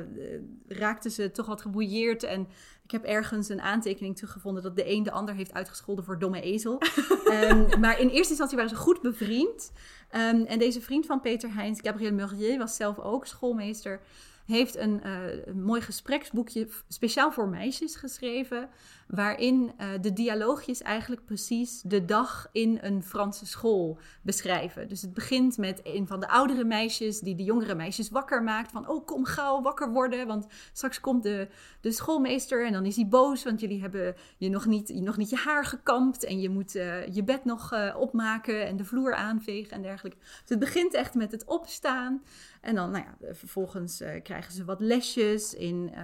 [0.67, 2.49] raakten ze toch wat gebouilleerd en
[2.85, 6.41] ik heb ergens een aantekening teruggevonden dat de een de ander heeft uitgescholden voor domme
[6.41, 6.79] ezel.
[7.25, 9.73] Ehm, maar in eerste instantie waren ze goed bevriend.
[10.11, 14.01] Ehm, en deze vriend van Peter Heijns, Gabriel Murier, was zelf ook schoolmeester.
[14.47, 18.69] Heeft een, eh, een mooi gespreksboekje speciaal voor meisjes geschreven.
[19.07, 24.89] Waarin eh, de dialoogjes eigenlijk precies de dag in een Franse school beschrijven.
[24.89, 28.71] Dus het begint met een van de oudere meisjes die de jongere meisjes wakker maakt.
[28.71, 31.49] Van, oh kom gauw wakker worden, want straks komt de,
[31.81, 33.45] de schoolmeester en dan is hij boos.
[33.45, 36.75] Want jullie hebben je nog niet je, nog niet je haar gekamd en je moet
[36.75, 40.19] eh, je bed nog eh, opmaken en de vloer aanvegen en dergelijke.
[40.19, 42.23] Dus het begint echt met het opstaan.
[42.61, 45.95] En dan, nou ja, vervolgens krijgen ze wat lesjes in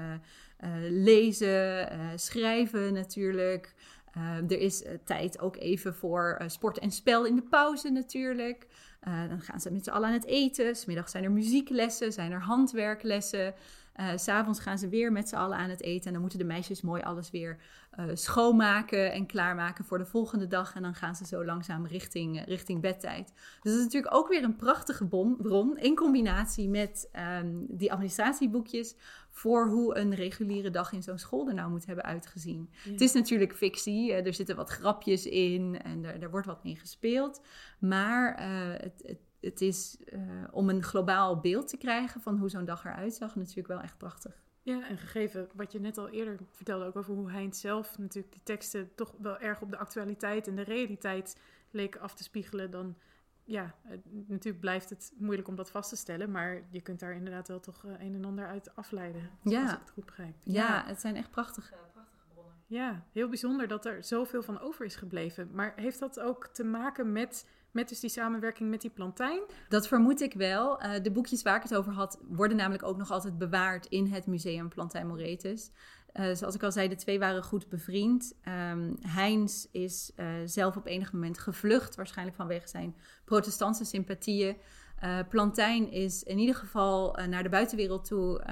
[0.91, 3.75] lezen, eh, schrijven natuurlijk.
[4.13, 7.91] Eh, er is eh, tijd ook even voor eh, sport en spel in de pauze
[7.91, 8.67] natuurlijk.
[9.01, 10.77] Eh, dan gaan ze met z'n allen aan het eten.
[10.77, 13.55] Smiddag zijn er muzieklessen, zijn er handwerklessen.
[13.93, 16.07] Eh, S S'avonds gaan ze weer met z'n allen aan het eten.
[16.07, 17.57] En dan moeten de meisjes mooi alles weer
[17.91, 20.75] eh, schoonmaken en klaarmaken voor de volgende dag.
[20.75, 23.33] En dan gaan ze zo langzaam richting, eh, richting bedtijd.
[23.35, 25.79] Dus dat is natuurlijk ook weer een prachtige bron.
[25.79, 28.95] In combinatie met ehm, die administratieboekjes.
[29.35, 32.71] Voor hoe een reguliere dag in zo'n school er nou moet hebben uitgezien.
[32.73, 34.13] Het is natuurlijk fictie.
[34.13, 35.83] er zitten wat grapjes in.
[35.83, 37.41] En er, er wordt wat mee gespeeld.
[37.79, 40.21] Maar eh, het, het, het is eh,
[40.51, 43.37] om een globaal beeld te krijgen van hoe zo'n dag eruit zag.
[43.37, 44.43] Natuurlijk wel echt prachtig.
[44.63, 48.33] Ja, en gegeven wat je net al eerder vertelde, ook over hoe Heinz zelf natuurlijk
[48.33, 51.37] die teksten toch wel erg op de actualiteit en de realiteit
[51.71, 52.97] leek af te spiegelen, dan
[53.45, 57.13] ja, het- natuurlijk blijft het moeilijk om dat vast te stellen, maar je kunt daar
[57.15, 59.63] inderdaad wel toch eh, een en ander uit afleiden, Ja.
[59.63, 60.35] als ik het goed begrijp.
[60.45, 62.55] Ja, het zijn echt prachtige, prachtige bronnen.
[62.67, 65.49] Ja, heel bijzonder dat er zoveel van over is gebleven.
[65.53, 69.41] Maar heeft dat ook te maken met, met dus die samenwerking met die plantijn?
[69.69, 70.81] Dat vermoed ik wel.
[70.81, 74.07] Eh, de boekjes waar ik het over had, worden namelijk ook nog altijd bewaard in
[74.07, 75.71] het museum Plantijn Moretus.
[76.13, 78.35] Eh, zoals ik al zei, de twee waren goed bevriend.
[78.43, 84.57] Ehm Heinz is eh, zelf op enig moment gevlucht, waarschijnlijk vanwege zijn protestantse sympathieën.
[84.99, 88.45] Eh, Plantijn is in ieder geval naar de buitenwereld toe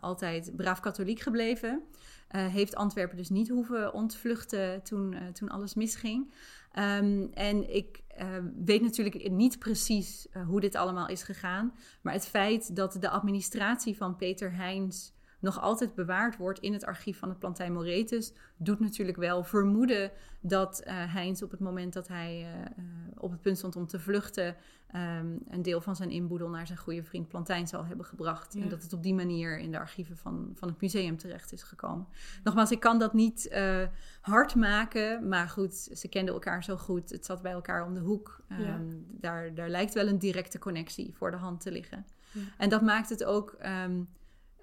[0.00, 1.82] altijd braaf katholiek gebleven.
[2.28, 6.32] Heeft Antwerpen dus niet hoeven ontvluchten toen, toen alles misging.
[6.72, 8.02] Ehm, en ik
[8.64, 11.74] weet natuurlijk niet precies hoe dit allemaal is gegaan.
[12.00, 15.12] Maar het feit dat de administratie van Peter Heijns
[15.42, 20.10] nog altijd bewaard wordt in het archief van het Plantijn Moretus, doet natuurlijk wel vermoeden
[20.40, 22.84] dat eh Heijns op het moment dat hij eh, eh,
[23.18, 26.78] op het punt stond om te vluchten, ehm, een deel van zijn inboedel naar zijn
[26.78, 28.54] goede vriend Plantijn zal hebben gebracht.
[28.54, 28.62] Ja.
[28.62, 31.62] En dat het op die manier in de archieven van, van het museum terecht is
[31.62, 32.06] gekomen.
[32.44, 33.56] Nogmaals, ik kan dat niet
[34.20, 37.10] hard maken, maar goed, ze kenden elkaar zo goed.
[37.10, 38.40] Het zat bij elkaar om de hoek.
[38.48, 38.56] Ja.
[38.56, 42.06] Ehm, daar, daar lijkt wel een directe connectie voor de hand te liggen.
[42.32, 42.40] Ja.
[42.58, 44.00] En dat maakt het ook ehm,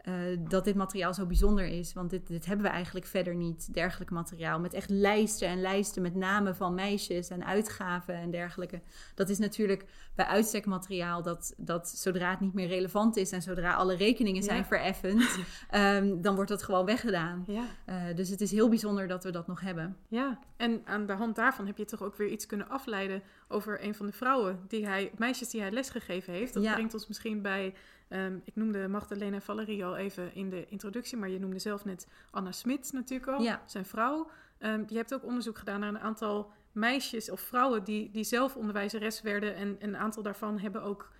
[0.02, 1.93] eh, dat dit materiaal zo bijzonder is.
[1.93, 4.60] Want dit, dit hebben we eigenlijk verder niet, dergelijk materiaal.
[4.60, 8.82] Met echt lijsten en lijsten met namen van meisjes en uitgaven en dergelijke.
[9.16, 9.86] Dat is natuurlijk
[10.16, 13.32] bij uitstek materiaal dat, dat zodra het niet meer relevant is...
[13.32, 14.66] en zodra alle rekeningen zijn Ja.
[14.66, 15.38] vereffend,
[15.70, 17.43] ehm, dan wordt dat gewoon weggedaan.
[17.47, 17.64] Ja.
[17.86, 19.97] Eh, dus het is heel bijzonder dat we dat nog hebben.
[20.08, 23.84] Ja, en aan de hand daarvan heb je toch ook weer iets kunnen afleiden over
[23.84, 26.54] een van de vrouwen, die hij, meisjes die hij lesgegeven heeft.
[26.54, 26.74] Dat Ja.
[26.74, 27.74] brengt ons misschien bij,
[28.10, 32.07] ehm, ik noemde Magdalena Valerie al even in de introductie, maar je noemde zelf net
[32.32, 33.62] Anna Smit natuurlijk al, Ja.
[33.66, 34.30] zijn vrouw.
[34.57, 38.55] Ehm, je hebt ook onderzoek gedaan naar een aantal meisjes of vrouwen die, die zelf
[38.55, 41.12] onderwijzeres werden en een aantal daarvan hebben ook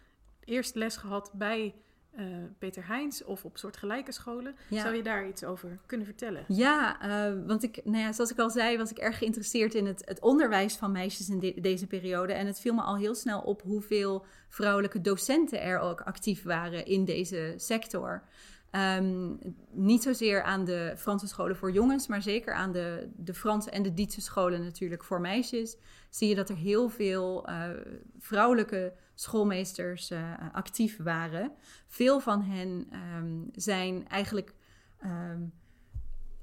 [0.44, 1.76] eerst les gehad bij
[2.20, 2.26] eh,
[2.58, 4.56] Peter Heins of op soortgelijke scholen.
[4.70, 4.82] Ja.
[4.82, 6.44] Zou je daar iets over kunnen vertellen?
[6.48, 9.86] Ja, eh, want ik, nou ja, zoals ik al zei, was ik erg geïnteresseerd in
[9.86, 12.34] het, het onderwijs van meisjes in de- deze periode.
[12.34, 16.86] En het viel me al heel snel op hoeveel vrouwelijke docenten er ook actief waren
[16.86, 18.24] in deze sector.
[18.72, 19.34] Ehm,
[19.72, 23.84] niet zozeer aan de Franse scholen voor jongens, maar zeker aan de, de Franse en
[23.84, 25.78] de Duitse scholen natuurlijk voor meisjes.
[26.10, 27.70] Zie je dat er heel veel eh,
[28.20, 31.52] vrouwelijke schoolmeesters eh, actief waren.
[31.88, 34.54] Veel van hen ehm, zijn eigenlijk
[35.00, 35.42] ehm,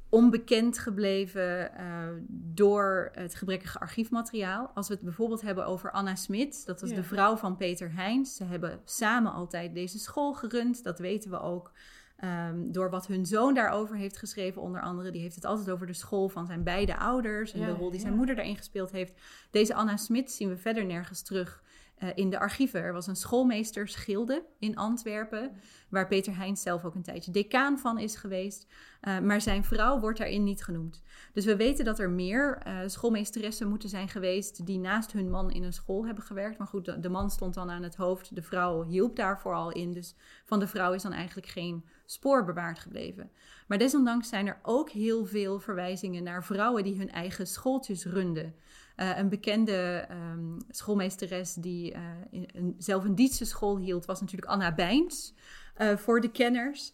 [0.08, 4.70] onbekend gebleven eh, door het gebrekkige archiefmateriaal.
[4.74, 6.96] Als we het bijvoorbeeld hebben over Anna Smit, dat was Ja.
[6.96, 8.36] de vrouw van Peter Heijns.
[8.36, 11.72] Ze hebben samen altijd deze school gerund, dat weten we ook.
[12.16, 15.10] ehm, door wat hun zoon daarover heeft geschreven, onder andere.
[15.10, 17.90] Die heeft het altijd over de school van zijn beide ouders en Ja, de rol
[17.90, 19.20] die zijn moeder daarin gespeeld heeft.
[19.50, 21.62] Deze Anna Smit zien we verder nergens terug
[21.96, 22.80] eh, in de archieven.
[22.80, 25.56] Er was een schoolmeestersgilde in Antwerpen,
[25.88, 28.66] waar Peter Heijns zelf ook een tijdje decaan van is geweest.
[29.02, 31.02] Uh, maar zijn vrouw wordt daarin niet genoemd.
[31.32, 35.50] Dus we weten dat er meer uh, schoolmeesteressen moeten zijn geweest die naast hun man
[35.50, 36.58] in een school hebben gewerkt.
[36.58, 39.72] Maar goed, de, de, man stond dan aan het hoofd, de vrouw hielp daarvoor al
[39.72, 39.92] in.
[39.92, 43.30] Dus van de vrouw is dan eigenlijk geen spoor bewaard gebleven.
[43.66, 48.54] Maar desondanks zijn er ook heel veel verwijzingen naar vrouwen die hun eigen schooltjes runden.
[48.96, 54.74] Uh, een bekende um, schoolmeesteres die uh, in, een, zelf school hield, was natuurlijk Anna
[54.74, 55.34] Bijns,
[55.78, 56.92] uh, voor de kenners.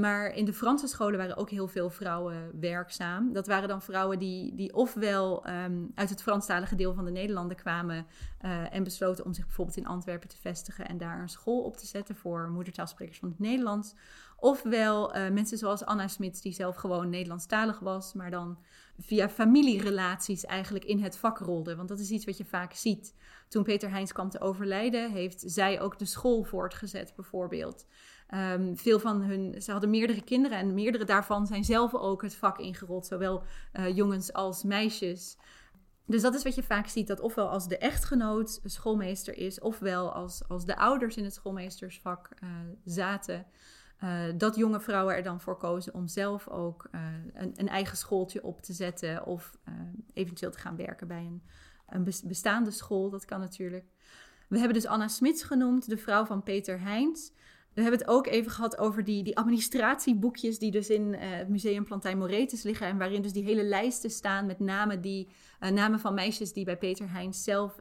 [0.00, 3.32] Maar in de Franse scholen waren ook heel veel vrouwen werkzaam.
[3.32, 7.56] Dat waren dan vrouwen die, die ofwel um, uit het Franstalige deel van de Nederlanden
[7.56, 8.06] kwamen
[8.70, 11.86] en besloten om zich bijvoorbeeld in Antwerpen te vestigen en daar een school op te
[11.86, 13.94] zetten voor moedertaalsprekers van het Nederlands.
[14.36, 18.58] Ofwel mensen zoals Anna Smits, die zelf gewoon Nederlandstalig was, maar dan
[18.98, 21.76] via familierelaties eigenlijk in het vak rolde.
[21.76, 23.14] Want dat is iets wat je vaak ziet.
[23.48, 27.86] Toen Peter Heijns kwam te overlijden, heeft zij ook de school voortgezet, bijvoorbeeld.
[28.34, 32.34] Um, veel van hun, ze hadden meerdere kinderen en meerdere daarvan zijn zelf ook het
[32.34, 33.42] vak ingerold, zowel
[33.72, 35.36] uh, jongens als meisjes.
[36.06, 40.12] Dus dat is wat je vaak ziet, dat ofwel als de echtgenoot schoolmeester is, ofwel
[40.12, 42.50] als, als de ouders in het schoolmeestersvak uh,
[42.84, 43.46] zaten.
[44.04, 47.00] Uh, dat jonge vrouwen er dan voor kozen om zelf ook uh,
[47.34, 49.74] een, een, eigen schooltje op te zetten of uh,
[50.12, 51.42] eventueel te gaan werken bij een,
[51.88, 53.10] een bestaande school.
[53.10, 53.84] Dat kan natuurlijk.
[54.48, 57.32] We hebben dus Anna Smits genoemd, de vrouw van Peter Heijns.
[57.74, 61.84] We hebben het ook even gehad over die, die administratieboekjes die dus in het Museum
[61.84, 62.86] Plantijn Moretus liggen.
[62.86, 65.28] En waarin dus die hele lijsten staan met namen, die,
[65.58, 67.78] namen van meisjes die bij Peter Heijns zelf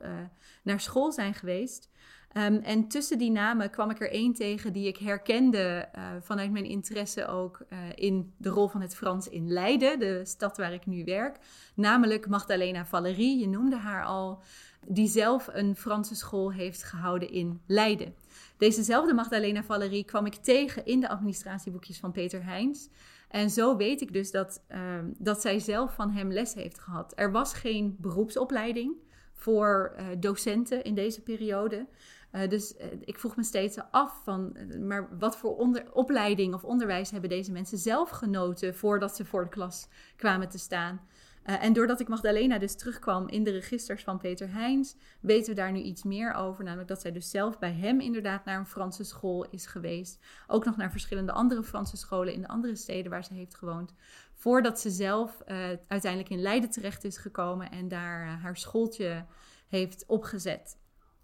[0.64, 1.90] naar school zijn geweest.
[2.34, 6.52] Um, en tussen die namen kwam ik er één tegen die ik herkende uh, vanuit
[6.52, 10.74] mijn interesse ook uh, in de rol van het Frans in Leiden, de stad waar
[10.74, 11.38] ik nu werk.
[11.76, 14.42] Namelijk Magdalena Valerie, je noemde haar al,
[14.88, 18.16] die zelf een Franse school heeft gehouden in Leiden.
[18.58, 22.90] Dezezelfde Magdalena Valerie kwam ik tegen in de administratieboekjes van Peter Heijns.
[23.28, 24.80] En zo weet ik dus dat, uh,
[25.18, 27.14] dat zij zelf van hem les heeft gehad.
[27.16, 28.94] Er was geen beroepsopleiding
[29.34, 31.88] voor uh, docenten in deze periode.
[32.32, 34.58] Uh, dus uh, ik vroeg me steeds af van,
[34.88, 39.44] maar wat voor onder, opleiding of onderwijs hebben deze mensen zelf genoten voordat ze voor
[39.44, 41.02] de klas kwamen te staan?
[41.44, 45.72] En doordat ik Magdalena dus terugkwam in de registers van Peter Heijns, weten we daar
[45.72, 46.64] nu iets meer over.
[46.64, 50.20] Namelijk dat zij dus zelf bij hem inderdaad naar een Franse school is geweest.
[50.48, 53.94] Ook nog naar verschillende andere Franse scholen in de andere steden waar ze heeft gewoond.
[54.34, 55.42] Voordat ze zelf
[55.88, 59.26] uiteindelijk in Leiden terecht is gekomen en daar haar schooltje
[59.68, 60.78] heeft opgezet.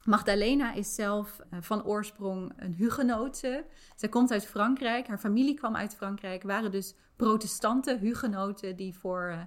[0.06, 3.66] Magdalena is zelf uh, van oorsprong een hugenote.
[3.95, 5.08] Zij komt uit Frankrijk.
[5.08, 6.43] Haar familie kwam uit Frankrijk.
[6.43, 9.41] Waren dus protestanten, hugenoten, die voor, uh,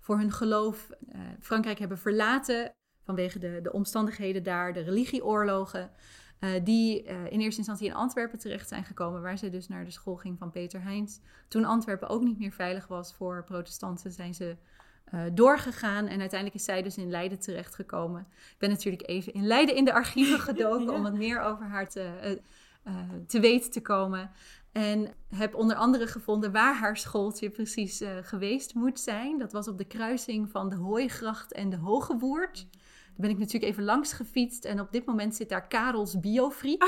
[0.00, 2.72] voor hun geloof uh, Frankrijk hebben verlaten.
[3.04, 5.90] Vanwege de, de omstandigheden daar, de religieoorlogen.
[6.64, 9.22] die in eerste instantie in Antwerpen terecht zijn gekomen.
[9.22, 11.20] Waar zij dus naar de school ging van Peter Heijns.
[11.48, 14.56] Toen Antwerpen ook niet meer veilig was voor protestanten, zijn ze
[15.14, 16.06] uh, doorgegaan.
[16.06, 18.20] En uiteindelijk is zij dus in Leiden terechtgekomen.
[18.30, 20.92] Ik ben natuurlijk even in Leiden in de archieven gedoken ja.
[20.92, 24.30] om wat meer over haar te, uh, uh, te weten te komen.
[24.72, 29.38] En heb onder andere gevonden waar haar schooltje precies geweest moet zijn.
[29.38, 32.56] Dat was op de kruising van de Hooigracht en de Hogewoerd.
[32.56, 32.89] Daar
[33.20, 34.64] ben ik natuurlijk even langs gefietst.
[34.64, 36.82] En op dit moment zit daar Karels Biofriet.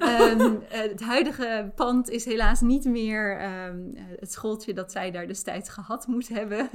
[0.00, 5.68] um, het huidige pand is helaas niet meer um, het schooltje dat zij daar destijds
[5.68, 6.70] gehad moet hebben.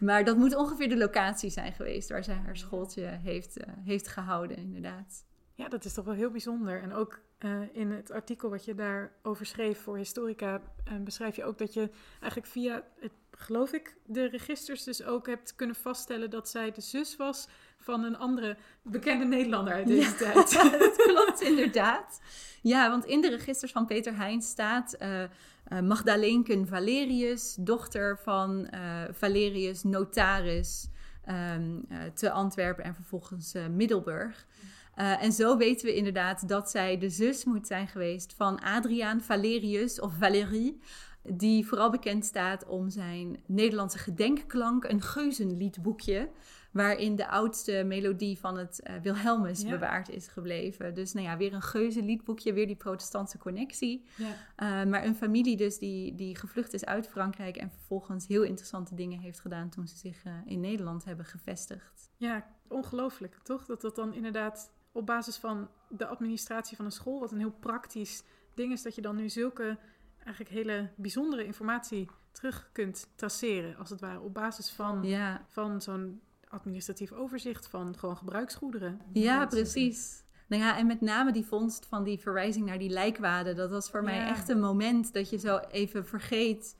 [0.00, 4.08] Maar dat moet ongeveer de locatie zijn geweest waar zij haar schooltje heeft, uh, heeft
[4.08, 5.24] gehouden, inderdaad.
[5.54, 6.82] Ja, dat is toch wel heel bijzonder.
[6.82, 11.44] En ook uh, in het artikel wat je daarover schreef voor Historica, uh, beschrijf je
[11.44, 11.90] ook dat je
[12.20, 16.80] eigenlijk via het geloof ik, de registers dus ook hebt kunnen vaststellen dat zij de
[16.80, 20.52] zus was van een andere bekende Nederlander uit deze tijd.
[20.78, 22.20] dat klopt inderdaad.
[22.62, 28.68] Ja, want in de registers van Peter Heijn staat uh, Magdalenken Valerius, dochter van
[29.10, 30.88] Valerius, notaris
[31.28, 34.46] um, te Antwerpen en vervolgens Middelburg.
[34.94, 40.00] En zo weten we inderdaad dat zij de zus moet zijn geweest van Adriaan Valerius
[40.00, 40.80] of Valérie
[41.28, 46.30] die vooral bekend staat om zijn Nederlandse gedenkklank, een geuzenliedboekje,
[46.72, 50.94] waarin de oudste melodie van het uh, Wilhelmus bewaard is gebleven.
[50.94, 54.04] Dus nou ja, weer een geuzenliedboekje, weer die protestantse connectie.
[54.16, 54.82] Ja.
[54.84, 58.94] Uh, maar een familie dus die, die gevlucht is uit Frankrijk en vervolgens heel interessante
[58.94, 62.10] dingen heeft gedaan toen ze zich in Nederland hebben gevestigd.
[62.16, 63.64] Ja, ongelooflijk toch?
[63.64, 67.56] Dat dat dan inderdaad op basis van de administratie van een school, wat een heel
[67.60, 68.22] praktisch
[68.54, 69.78] ding is, dat je dan nu zulke
[70.16, 75.44] eigenlijk hele bijzondere informatie terug kunt traceren, als het ware, op basis van, ja.
[75.48, 79.00] van zo'n administratief overzicht van gewoon gebruiksgoederen.
[79.12, 80.22] Ja, precies.
[80.46, 83.90] Nou ja, en met name die vondst van die verwijzing naar die lijkwaden, dat was
[83.90, 86.76] voor mij echt een moment dat je zo even vergeet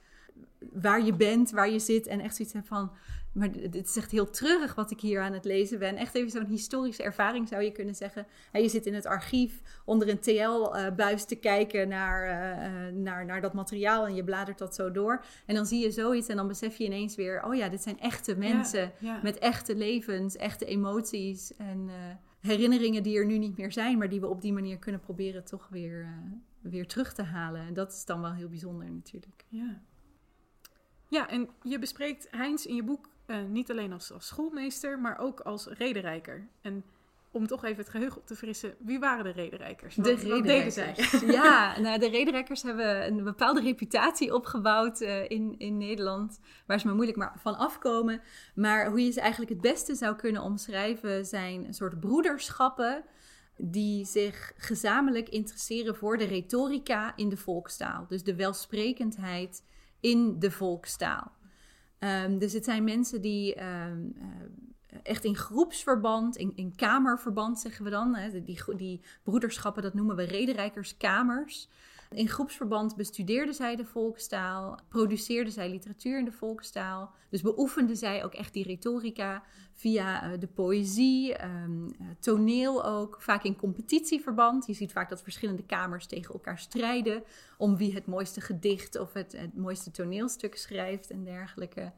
[0.72, 2.92] waar je bent, waar je zit en echt zoiets hebt van,
[3.34, 5.96] maar het is echt heel treurig wat ik hier aan het lezen ben.
[5.96, 8.26] Echt even zo'n historische ervaring zou je kunnen zeggen.
[8.52, 13.40] je zit in het archief onder een TL-buis te kijken naar, eh, eh, naar, naar
[13.40, 15.24] dat materiaal en je bladert dat zo door.
[15.46, 18.00] En dan zie je zoiets en dan besef je ineens weer, oh ja, dit zijn
[18.00, 21.94] echte mensen met echte levens, echte emoties en uh,
[22.40, 25.44] herinneringen die er nu niet meer zijn, maar die we op die manier kunnen proberen
[25.44, 26.08] toch weer,
[26.60, 27.60] weer terug te halen.
[27.60, 29.44] En dat is dan wel heel bijzonder natuurlijk.
[29.48, 29.82] Ja.
[31.08, 35.18] Ja, en je bespreekt Heinz in je boek uh, niet alleen als, als schoolmeester, maar
[35.18, 36.48] ook als rederijker.
[36.60, 36.84] En
[37.34, 39.94] om toch even het geheugen op te frissen, wie waren de rederijkers?
[39.94, 41.20] de rederijkers.
[41.26, 46.86] Ja, nou, de rederijkers hebben een bepaalde reputatie opgebouwd uh, in, in Nederland, waar ze
[46.86, 48.20] maar moeilijk maar van afkomen.
[48.54, 53.04] Maar hoe je ze eigenlijk het beste zou kunnen omschrijven, zijn een soort broederschappen
[53.56, 58.06] die zich gezamenlijk interesseren voor de retorica in de volkstaal.
[58.08, 59.64] Dus de welsprekendheid
[60.00, 61.32] in de volkstaal.
[62.04, 67.84] Um, dus het zijn mensen die um, uh, echt in groepsverband, in, in kamerverband zeggen
[67.84, 68.14] we dan.
[68.14, 71.68] Hè, die, die broederschappen, dat noemen we rederijkerskamers.
[72.10, 77.14] In groepsverband bestudeerden zij de volkstaal, produceerden zij literatuur in de volkstaal.
[77.28, 79.42] Dus beoefenden zij ook echt die retorica
[79.72, 84.66] via uh, de poëzie, um, uh, toneel ook, vaak in competitieverband.
[84.66, 87.22] Je ziet vaak dat verschillende kamers tegen elkaar strijden
[87.58, 91.92] om wie het mooiste gedicht of het, het mooiste toneelstuk schrijft en dergelijke.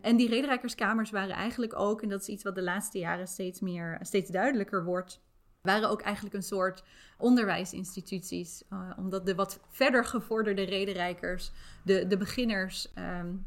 [0.00, 3.60] En die rederijkerskamers waren eigenlijk ook, en dat is iets wat de laatste jaren steeds
[3.60, 5.20] meer, steeds duidelijker wordt,
[5.68, 6.82] waren ook eigenlijk een soort
[7.18, 8.62] onderwijsinstituties.
[8.72, 11.50] Uh, omdat de wat verder gevorderde rederijkers,
[11.82, 12.88] de, de beginners,
[13.20, 13.46] um,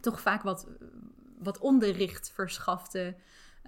[0.00, 0.66] toch vaak wat,
[1.38, 3.16] wat onderricht verschaften.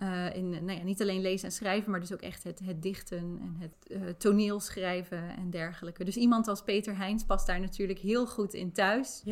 [0.02, 2.82] Uh, in nou ja, niet alleen lezen en schrijven, maar dus ook echt het, het
[2.82, 6.04] dichten en het uh, toneelschrijven en dergelijke.
[6.04, 9.22] Dus iemand als Peter Heijns past daar natuurlijk heel goed in thuis.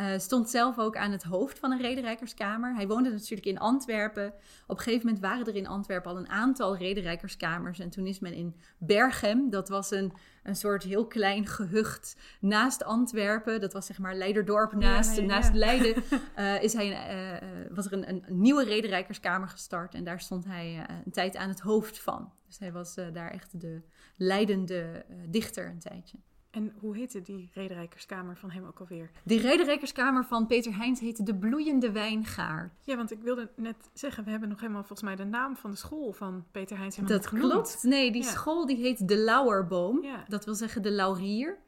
[0.00, 2.74] Uh, stond zelf ook aan het hoofd van een rederijkerskamer.
[2.74, 4.32] Hij woonde natuurlijk in Antwerpen.
[4.66, 7.78] Op een gegeven moment waren er in Antwerpen al een aantal rederijkerskamers.
[7.78, 12.84] En toen is men in Berchem, dat was een, een soort heel klein gehucht naast
[12.84, 13.60] Antwerpen.
[13.60, 16.02] Dat was zeg maar Leiderdorp naast, ja, ja, naast Leiden.
[16.38, 19.94] Uh, is hij, uh, was er een, een, nieuwe rederijkerskamer gestart.
[19.94, 22.32] En daar stond hij een tijd aan het hoofd van.
[22.46, 23.82] Dus hij was daar echt de
[24.16, 26.18] leidende dichter een tijdje.
[26.50, 29.10] En hoe heette die rederijkerskamer van hem ook alweer?
[29.24, 32.72] Die rederijkerskamer van Peter Heijns heette de Bloeiende Wijngaard.
[32.84, 35.70] Ja, want ik wilde net zeggen, we hebben nog helemaal volgens mij de naam van
[35.70, 37.82] de school van Peter Heijns helemaal Dat klopt.
[37.82, 40.02] Nee, die school die heet de Lauwerboom.
[40.02, 40.24] Ja.
[40.28, 41.58] Dat wil zeggen de laurier.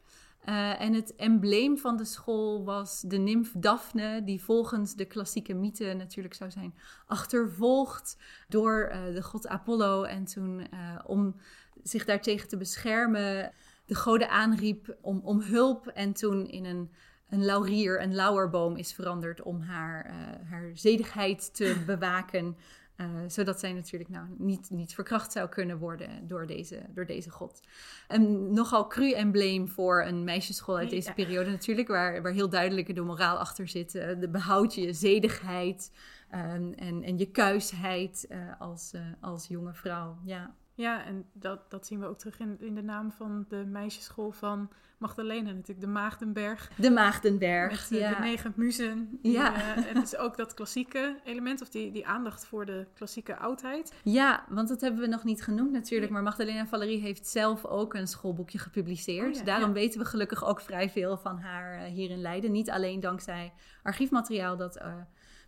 [0.49, 5.55] Uh, en het embleem van de school was de nimf Daphne, die volgens de klassieke
[5.55, 6.75] mythe natuurlijk zou zijn
[7.07, 8.17] achtervolgd
[8.49, 10.03] door uh, de god Apollo.
[10.03, 11.37] En toen uh, om
[11.83, 13.53] zich daartegen te beschermen
[13.87, 15.87] de goden aanriep om, om hulp.
[15.87, 16.91] En toen in een,
[17.29, 22.57] een laurier, een lauwerboom is veranderd om haar, uh, haar zedigheid te bewaken.
[22.97, 27.31] Uh, zodat zij natuurlijk nou, niet, niet verkracht zou kunnen worden door deze, door deze
[27.31, 27.61] god.
[28.09, 32.95] Een nogal cru embleem voor een meisjesschool uit deze periode natuurlijk, waar, waar heel duidelijk
[32.95, 33.95] de moraal achter zit.
[33.95, 35.93] Uh, de behoud je zedigheid
[36.35, 40.19] um, en, en je kuisheid uh, als, als jonge vrouw.
[40.25, 40.55] Ja.
[40.83, 44.31] Ja, en dat, dat zien we ook terug in, in de naam van de meisjesschool
[44.31, 46.71] van Magdalena, natuurlijk de Maagdenberg.
[46.77, 48.15] De Maagdenberg, met, eh, ja.
[48.15, 49.19] De negen muzen.
[49.23, 49.55] Ja.
[49.55, 53.93] eh, en dus ook dat klassieke element, of die, die aandacht voor de klassieke oudheid.
[54.03, 56.13] Ja, want dat hebben we nog niet genoemd natuurlijk.
[56.13, 59.31] Maar Magdalena Valerie heeft zelf ook een schoolboekje gepubliceerd.
[59.31, 59.75] Oh ja, Daarom ja.
[59.75, 62.53] weten we gelukkig ook vrij veel van haar eh, hier in Leiden.
[62.53, 63.53] Niet alleen dankzij
[63.83, 64.81] archiefmateriaal dat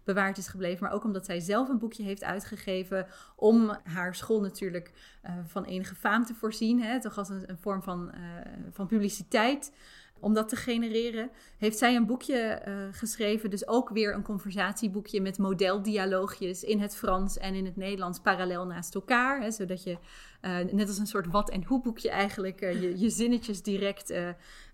[0.05, 4.41] bewaard is gebleven, maar ook omdat zij zelf een boekje heeft uitgegeven om haar school
[4.41, 4.93] natuurlijk
[5.23, 6.83] eh, van enige faam te voorzien.
[6.83, 8.21] Hè, toch als een, een vorm van, eh,
[8.71, 9.73] van publiciteit.
[10.21, 13.51] Om dat te genereren, heeft zij een boekje eh, geschreven.
[13.51, 18.67] Dus ook weer een conversatieboekje met modeldialoogjes in het Frans en in het Nederlands parallel
[18.67, 19.41] naast elkaar.
[19.41, 19.99] Hè, zodat je,
[20.73, 24.13] net als een soort wat en hoe boekje eigenlijk, je, je zinnetjes direct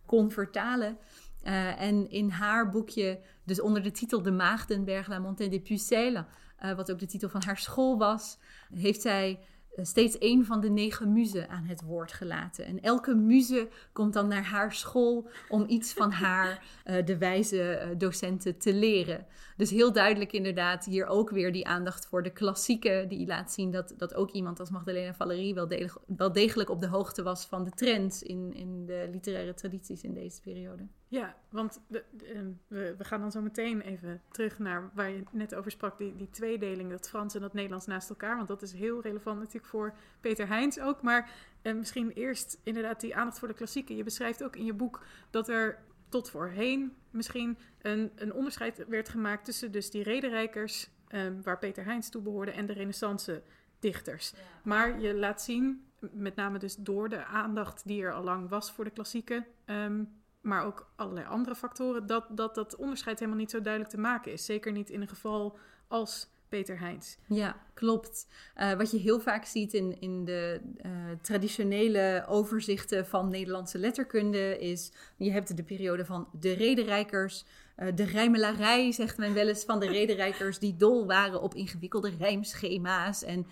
[0.06, 0.98] kon vertalen.
[1.42, 6.24] Eh, en in haar boekje, dus onder de titel De Maagdenberg, La Montagne des Pucelles,
[6.56, 8.38] eh, wat ook de titel van haar school was,
[8.74, 12.64] heeft zij eh, steeds één van de negen muzen aan het woord gelaten.
[12.64, 16.64] En elke muze komt dan naar haar school om iets van haar,
[17.04, 19.26] de wijze docenten, te leren.
[19.60, 23.70] Dus heel duidelijk inderdaad hier ook weer die aandacht voor de klassieke, die laat zien
[23.70, 27.46] dat, dat ook iemand als Magdalena Valerie wel, delig- wel degelijk op de hoogte was
[27.46, 30.86] van de trends in, in de literaire tradities in deze periode.
[31.08, 32.04] Ja, want de,
[32.34, 35.98] eh, we, we gaan dan zo meteen even terug naar waar je net over sprak,
[35.98, 38.36] die, die tweedeling, dat Frans en dat Nederlands naast elkaar.
[38.36, 41.02] Want dat is heel relevant natuurlijk voor Peter Heijns ook.
[41.02, 41.30] Maar
[41.62, 43.96] eh, misschien eerst inderdaad die aandacht voor de klassieken.
[43.96, 49.08] Je beschrijft ook in je boek dat er tot voorheen misschien een, een onderscheid werd
[49.08, 53.42] gemaakt tussen dus die rederijkers, eh, waar Peter Heijns toe behoorde, en de renaissance
[53.78, 54.32] dichters.
[54.62, 58.72] Maar je laat zien, met name dus door de aandacht die er al lang was
[58.72, 60.04] voor de klassieken, ehm,
[60.40, 64.32] maar ook allerlei andere factoren, dat, dat dat onderscheid helemaal niet zo duidelijk te maken
[64.32, 64.44] is.
[64.44, 65.58] Zeker niet in een geval
[65.88, 67.18] als Peter Heijns.
[67.26, 68.26] Ja, klopt.
[68.54, 70.90] Eh, wat je heel vaak ziet in, in de eh,
[71.22, 77.44] traditionele overzichten van Nederlandse letterkunde is, je hebt de periode van de rederijkers,
[77.76, 82.12] eh, de rijmelarij, zegt men wel eens, van de rederijkers die dol waren op ingewikkelde
[82.18, 83.46] rijmschema's en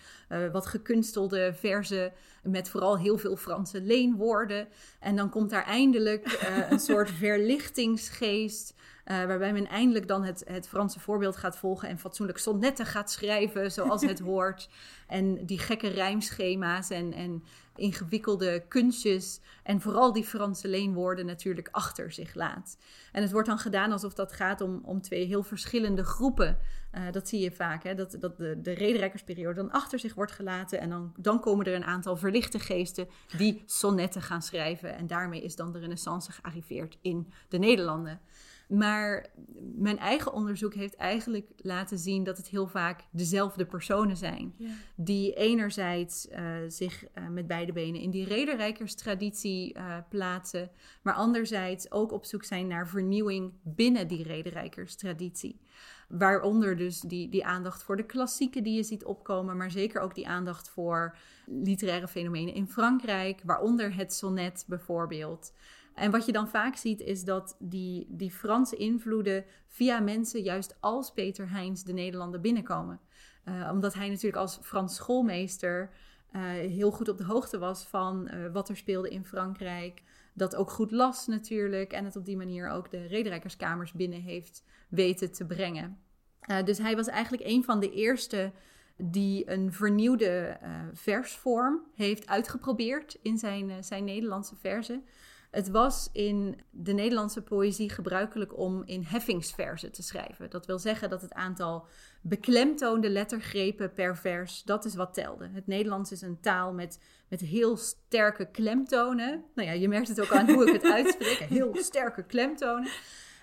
[0.53, 2.13] wat gekunstelde verzen
[2.43, 4.69] met vooral heel veel Franse leenwoorden.
[5.01, 6.39] En dan komt daar eindelijk
[6.71, 8.75] een soort verlichtingsgeest.
[9.05, 13.73] waarbij men eindelijk dan het, het Franse voorbeeld gaat volgen en fatsoenlijk sonnetten gaat schrijven
[13.73, 14.69] zoals het hoort.
[15.07, 17.45] En die gekke rijmschema's en, en
[17.79, 22.79] ingewikkelde kunstjes en vooral die Franse leenwoorden natuurlijk achter zich laat.
[23.13, 26.59] En het wordt dan gedaan alsof dat gaat om, om twee heel verschillende groepen.
[26.91, 27.95] Eh, dat zie je vaak, hè?
[27.95, 30.81] dat, dat de, de rederijkersperiode dan achter zich wordt gelaten.
[30.81, 34.97] En dan, dan komen er een aantal verlichte geesten die sonnetten gaan schrijven.
[34.97, 38.21] En daarmee is dan de renaissance gearriveerd in de Nederlanden.
[38.69, 39.27] Maar
[39.77, 44.55] mijn eigen onderzoek heeft eigenlijk laten zien dat het heel vaak dezelfde personen zijn.
[44.97, 50.71] Die enerzijds eh, zich eh, met beide benen in die rederijkerstraditie eh plaatsen,
[51.03, 55.61] maar anderzijds ook op zoek zijn naar vernieuwing binnen die rederijkerstraditie.
[56.09, 60.15] Waaronder dus die, die aandacht voor de klassieken die je ziet opkomen, maar zeker ook
[60.15, 61.17] die aandacht voor
[61.47, 65.53] literaire fenomenen in Frankrijk, waaronder het sonnet bijvoorbeeld.
[65.99, 70.77] En wat je dan vaak ziet is dat die, die Franse invloeden via mensen juist
[70.81, 73.01] als Peter Heijns de Nederlanden binnenkomen.
[73.45, 75.91] Uh, omdat hij natuurlijk als Frans schoolmeester
[76.33, 80.03] uh, heel goed op de hoogte was van uh, wat er speelde in Frankrijk.
[80.35, 84.65] Dat ook goed las natuurlijk en het op die manier ook de rederijkerskamers binnen heeft
[84.89, 85.99] weten te brengen.
[86.65, 88.53] Dus hij was eigenlijk een van de eerste
[88.97, 90.59] die een vernieuwde
[90.93, 95.05] versvorm heeft uitgeprobeerd in zijn, zijn Nederlandse verzen.
[95.51, 100.51] Het was in de Nederlandse poëzie gebruikelijk om in heffingsverzen te schrijven.
[100.51, 101.87] Dat wil zeggen dat het aantal
[102.23, 105.49] beklemtoonde lettergrepen per vers, dat is wat telde.
[105.53, 109.45] Het Nederlands is een taal met, met heel sterke klemtonen.
[109.55, 111.39] Nou ja, je merkt het ook aan hoe ik het uitspreek.
[111.59, 112.91] Heel sterke klemtonen.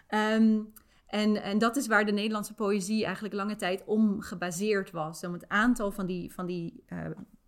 [0.10, 0.74] Um,
[1.08, 5.24] en, en dat is waar de Nederlandse poëzie eigenlijk lange tijd om gebaseerd was.
[5.24, 7.00] Om het aantal van die, van die uh,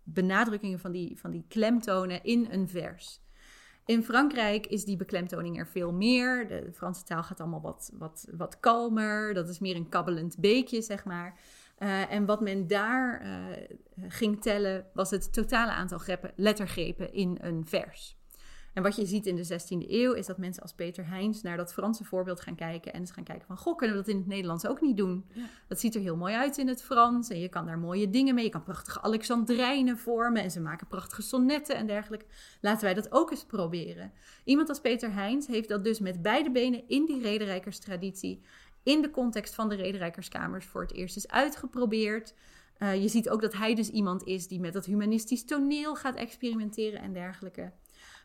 [0.02, 3.20] benadrukkingen, van die, van die klemtonen in een vers.
[3.88, 6.48] In Frankrijk is die beklemtoning er veel meer.
[6.48, 9.34] De Franse taal gaat allemaal wat, wat, wat kalmer.
[9.34, 11.38] Dat is meer een kabbelend beekje, zeg maar.
[11.78, 17.38] Uh, en wat men daar uh, ging tellen, was het totale aantal greppen, lettergrepen in
[17.40, 18.17] een vers.
[18.78, 21.56] En wat je ziet in de 16e eeuw is dat mensen als Peter Heijns naar
[21.56, 22.92] dat Franse voorbeeld gaan kijken.
[22.92, 25.24] En eens gaan kijken van, goh, kunnen we dat in het Nederlands ook niet doen?
[25.32, 25.42] Ja.
[25.68, 27.28] Dat ziet er heel mooi uit in het Frans.
[27.28, 28.44] En je kan daar mooie dingen mee.
[28.44, 30.42] Je kan prachtige Alexandrijnen vormen.
[30.42, 32.26] En ze maken prachtige sonnetten en dergelijke.
[32.60, 34.12] Laten wij dat ook eens proberen.
[34.44, 38.42] Iemand als Peter Heijns heeft dat dus met beide benen in die rederijkerstraditie.
[38.82, 42.34] In de context van de rederijkerskamers voor het eerst eens uitgeprobeerd.
[42.76, 46.16] Eh, je ziet ook dat hij dus iemand is die met dat humanistisch toneel gaat
[46.16, 47.72] experimenteren en dergelijke.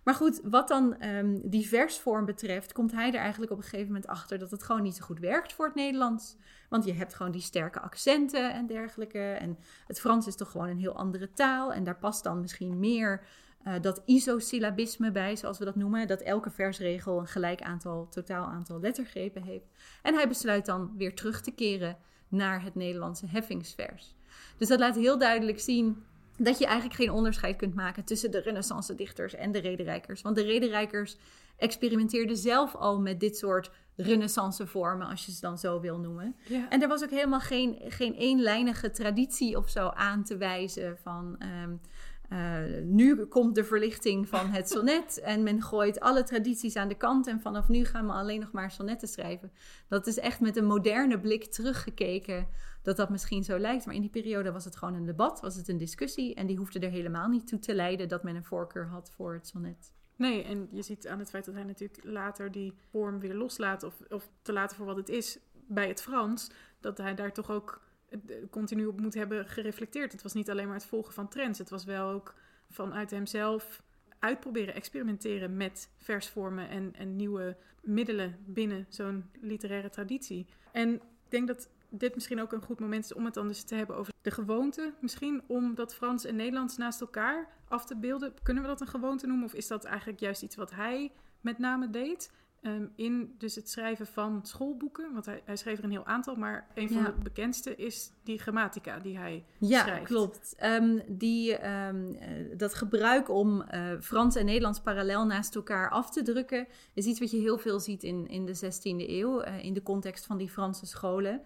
[0.03, 3.87] Maar goed, wat dan um, die versvorm betreft, komt hij er eigenlijk op een gegeven
[3.87, 6.35] moment achter dat het gewoon niet zo goed werkt voor het Nederlands.
[6.69, 9.19] Want je hebt gewoon die sterke accenten en dergelijke.
[9.19, 11.73] En het Frans is toch gewoon een heel andere taal.
[11.73, 13.25] En daar past dan misschien meer
[13.67, 16.07] uh, dat isosyllabisme bij, zoals we dat noemen.
[16.07, 19.71] Dat elke versregel een gelijk aantal, totaal aantal lettergrepen heeft.
[20.01, 21.97] En hij besluit dan weer terug te keren
[22.27, 24.15] naar het Nederlandse heffingsvers.
[24.57, 26.03] Dus dat laat heel duidelijk zien
[26.37, 30.21] dat je eigenlijk geen onderscheid kunt maken tussen de renaissance dichters en de rederijkers.
[30.21, 31.17] Want de rederijkers
[31.57, 36.35] experimenteerden zelf al met dit soort renaissance vormen, als je ze dan zo wil noemen.
[36.47, 36.69] Ja.
[36.69, 41.43] En er was ook helemaal geen, geen eenlijnige traditie of zo aan te wijzen van...
[41.63, 41.81] Um,
[42.29, 46.95] uh, nu komt de verlichting van het sonnet en men gooit alle tradities aan de
[46.95, 49.51] kant en vanaf nu gaan we alleen nog maar sonnetten schrijven.
[49.87, 52.47] Dat is echt met een moderne blik teruggekeken
[52.83, 53.85] dat dat misschien zo lijkt.
[53.85, 56.35] Maar in die periode was het gewoon een debat, was het een discussie.
[56.35, 59.33] En die hoefde er helemaal niet toe te leiden dat men een voorkeur had voor
[59.33, 59.93] het sonnet.
[60.15, 63.83] Nee, en je ziet aan het feit dat hij natuurlijk later die vorm weer loslaat,
[63.83, 67.51] of, of te laten voor wat het is bij het Frans, dat hij daar toch
[67.51, 68.19] ook eh,
[68.49, 70.11] continu op moet hebben gereflecteerd.
[70.11, 72.33] Het was niet alleen maar het volgen van trends, het was wel ook
[72.69, 73.83] vanuit hemzelf
[74.19, 80.47] uitproberen, experimenteren met versvormen en, en nieuwe middelen binnen zo'n literaire traditie.
[80.71, 83.63] En ik denk dat dit misschien ook een goed moment is om het dan dus
[83.63, 84.93] te hebben over de gewoonte.
[85.01, 88.33] Misschien om dat Frans en Nederlands naast elkaar af te beelden.
[88.43, 89.45] Kunnen we dat een gewoonte noemen?
[89.45, 92.31] Of is dat eigenlijk juist iets wat hij met name deed?
[92.65, 95.13] Um, in dus het schrijven van schoolboeken.
[95.13, 98.39] Want hij, hij, schreef er een heel aantal, maar een van de bekendste is die
[98.39, 99.99] grammatica die hij ja, schrijft.
[99.99, 100.55] Ja, klopt.
[100.63, 102.17] Um, die, um,
[102.57, 107.19] dat gebruik om uh, Frans en Nederlands parallel naast elkaar af te drukken, is iets
[107.19, 110.37] wat je heel veel ziet in, in de 16e eeuw, uh, in de context van
[110.37, 111.41] die Franse scholen.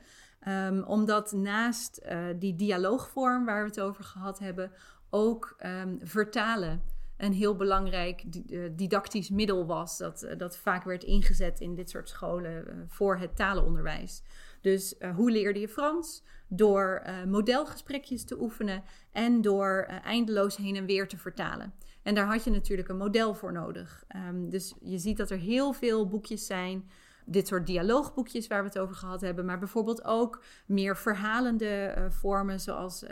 [0.47, 4.71] Um, omdat naast uh, die dialoogvorm waar we het over gehad hebben,
[5.09, 6.81] ook um, vertalen
[7.17, 9.97] een heel belangrijk uh, didactisch middel was.
[9.97, 14.23] Dat, uh, dat vaak werd ingezet in dit soort scholen voor het talenonderwijs.
[14.61, 16.23] Dus hoe leerde je Frans?
[16.47, 21.73] Door modelgesprekjes te oefenen en door eindeloos heen en weer te vertalen.
[22.03, 24.03] En daar had je natuurlijk een model voor nodig.
[24.15, 26.89] Um, dus je ziet dat er heel veel boekjes zijn
[27.29, 32.03] dit soort dialoogboekjes waar we het over gehad hebben, maar bijvoorbeeld ook meer verhalende uh,
[32.09, 33.09] vormen, zoals uh,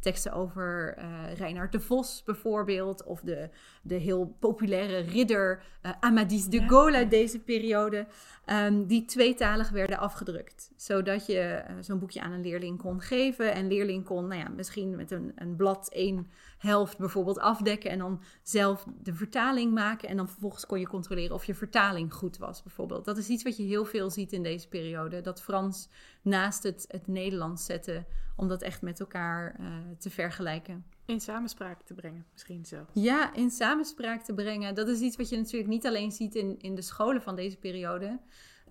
[0.00, 3.50] teksten over uh, Reinhard de Vos bijvoorbeeld, of de,
[3.82, 5.62] de heel populaire ridder
[6.00, 8.06] Amadis de Gaulle uit deze periode,
[8.46, 10.70] um, die tweetalig werden afgedrukt.
[10.76, 14.96] Zodat je zo'n boekje aan een leerling kon geven en leerling kon, nou ja, misschien
[14.96, 20.16] met een, een blad één helft bijvoorbeeld afdekken en dan zelf de vertaling maken en
[20.16, 23.04] dan vervolgens kon je controleren of je vertaling goed was bijvoorbeeld.
[23.04, 25.88] Dat is iets wat je heel veel ziet in deze periode, dat Frans
[26.22, 28.06] naast het, het Nederlands zetten
[28.36, 29.66] om dat echt met elkaar uh,
[29.98, 30.84] te vergelijken.
[31.04, 32.90] In samenspraak te brengen, misschien zelfs.
[32.94, 34.74] Ja, in samenspraak te brengen.
[34.74, 37.56] Dat is iets wat je natuurlijk niet alleen ziet in, in de scholen van deze
[37.56, 38.20] periode.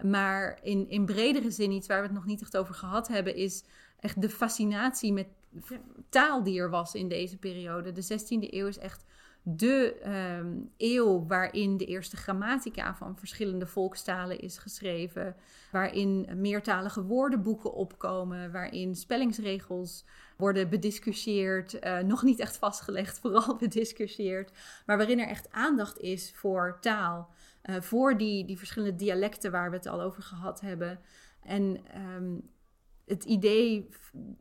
[0.04, 3.36] Maar in, in bredere zin, iets waar we het nog niet echt over gehad hebben,
[3.36, 3.64] is
[4.00, 5.28] echt de fascinatie met
[6.10, 7.92] taal die er was in deze periode.
[7.92, 9.06] De 16e eeuw is echt
[9.44, 9.96] de
[10.40, 15.36] um, eeuw waarin de eerste grammatica van verschillende volkstalen is geschreven,
[15.72, 20.06] waarin meertalige woordenboeken opkomen, waarin spellingsregels
[20.38, 24.52] worden bediscussieerd, uh, nog niet echt vastgelegd, vooral bediscussieerd,
[24.86, 27.30] maar waarin er echt aandacht is voor taal,
[27.64, 31.00] uh, voor die, die verschillende dialecten waar we het al over gehad hebben.
[31.44, 31.78] En
[32.16, 32.50] um,
[33.06, 33.90] het idee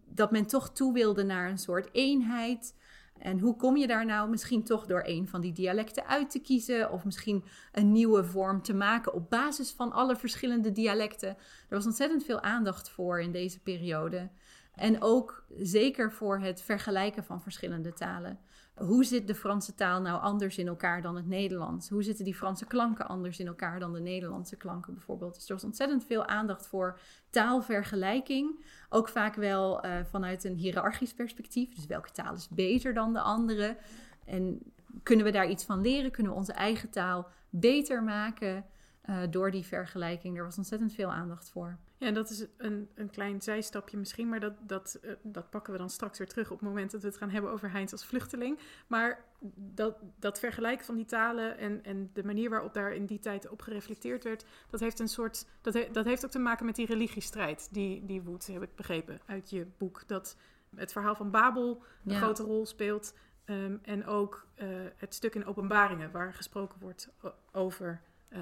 [0.05, 2.75] dat men toch toe wilde naar een soort eenheid.
[3.19, 4.31] En hoe kom je daar nou?
[4.31, 8.63] Misschien toch door een van die dialecten uit te kiezen, of misschien een nieuwe vorm
[8.63, 11.29] te maken op basis van alle verschillende dialecten.
[11.29, 11.37] Er
[11.77, 14.29] was ontzettend veel aandacht voor in deze periode.
[14.75, 18.39] En ook zeker voor het vergelijken van verschillende talen.
[18.79, 21.89] Hoe zit de Franse taal nou anders in elkaar dan het Nederlands?
[21.89, 25.35] Hoe zitten die Franse klanken anders in elkaar dan de Nederlandse klanken bijvoorbeeld?
[25.35, 26.99] Dus er was ontzettend veel aandacht voor
[27.31, 28.65] taalvergelijking.
[28.89, 31.75] Ook vaak wel uh, vanuit een hiërarchisch perspectief.
[31.75, 33.77] Dus welke taal is beter dan de andere?
[34.25, 34.61] En
[35.03, 36.11] kunnen we daar iets van leren?
[36.11, 38.65] Kunnen we onze eigen taal beter maken
[39.05, 40.37] uh, door die vergelijking?
[40.37, 41.79] Er was ontzettend veel aandacht voor.
[41.99, 45.79] Ja, dat is een, een klein zijstapje misschien, maar dat, dat, uh, dat pakken we
[45.79, 48.07] dan straks weer terug op het moment dat we het gaan hebben over Heinz als
[48.07, 48.59] vluchteling.
[48.87, 49.25] Maar
[49.55, 53.49] dat, dat vergelijken van die talen en, en de manier waarop daar in die tijd
[53.49, 55.47] op gereflecteerd werd, dat heeft een soort.
[55.61, 58.75] Dat, he, dat heeft ook te maken met die religiestrijd die, die woedt, heb ik
[58.75, 60.03] begrepen uit je boek.
[60.07, 60.37] Dat
[60.77, 62.19] het verhaal van Babel een ja.
[62.19, 63.15] grote rol speelt.
[63.45, 67.09] Um, en ook uh, het stuk in openbaringen waar gesproken wordt
[67.53, 68.41] over uh,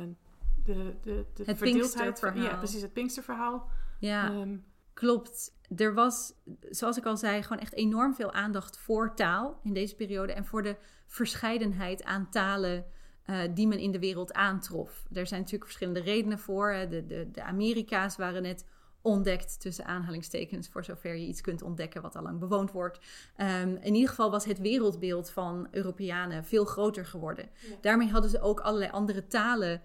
[0.67, 2.21] de, de, de het verdeeldheid.
[2.35, 3.69] Ja, precies, het Pinksterverhaal.
[3.99, 4.31] Ja.
[4.31, 5.55] Um, Klopt.
[5.77, 6.33] Er was,
[6.71, 10.45] zoals ik al zei, gewoon echt enorm veel aandacht voor taal in deze periode en
[10.45, 12.85] voor de verscheidenheid aan talen
[13.27, 15.07] uh, die men in de wereld aantrof.
[15.13, 16.87] Er zijn natuurlijk verschillende redenen voor.
[16.91, 18.65] De, de, de Amerika's waren net
[19.03, 22.99] ontdekt, tussen aanhalingstekens, voor zover je iets kunt ontdekken wat al lang bewoond wordt.
[23.37, 27.49] Um, in ieder geval was het wereldbeeld van Europeanen veel groter geworden.
[27.81, 29.81] Daarmee hadden ze ook allerlei andere talen eh,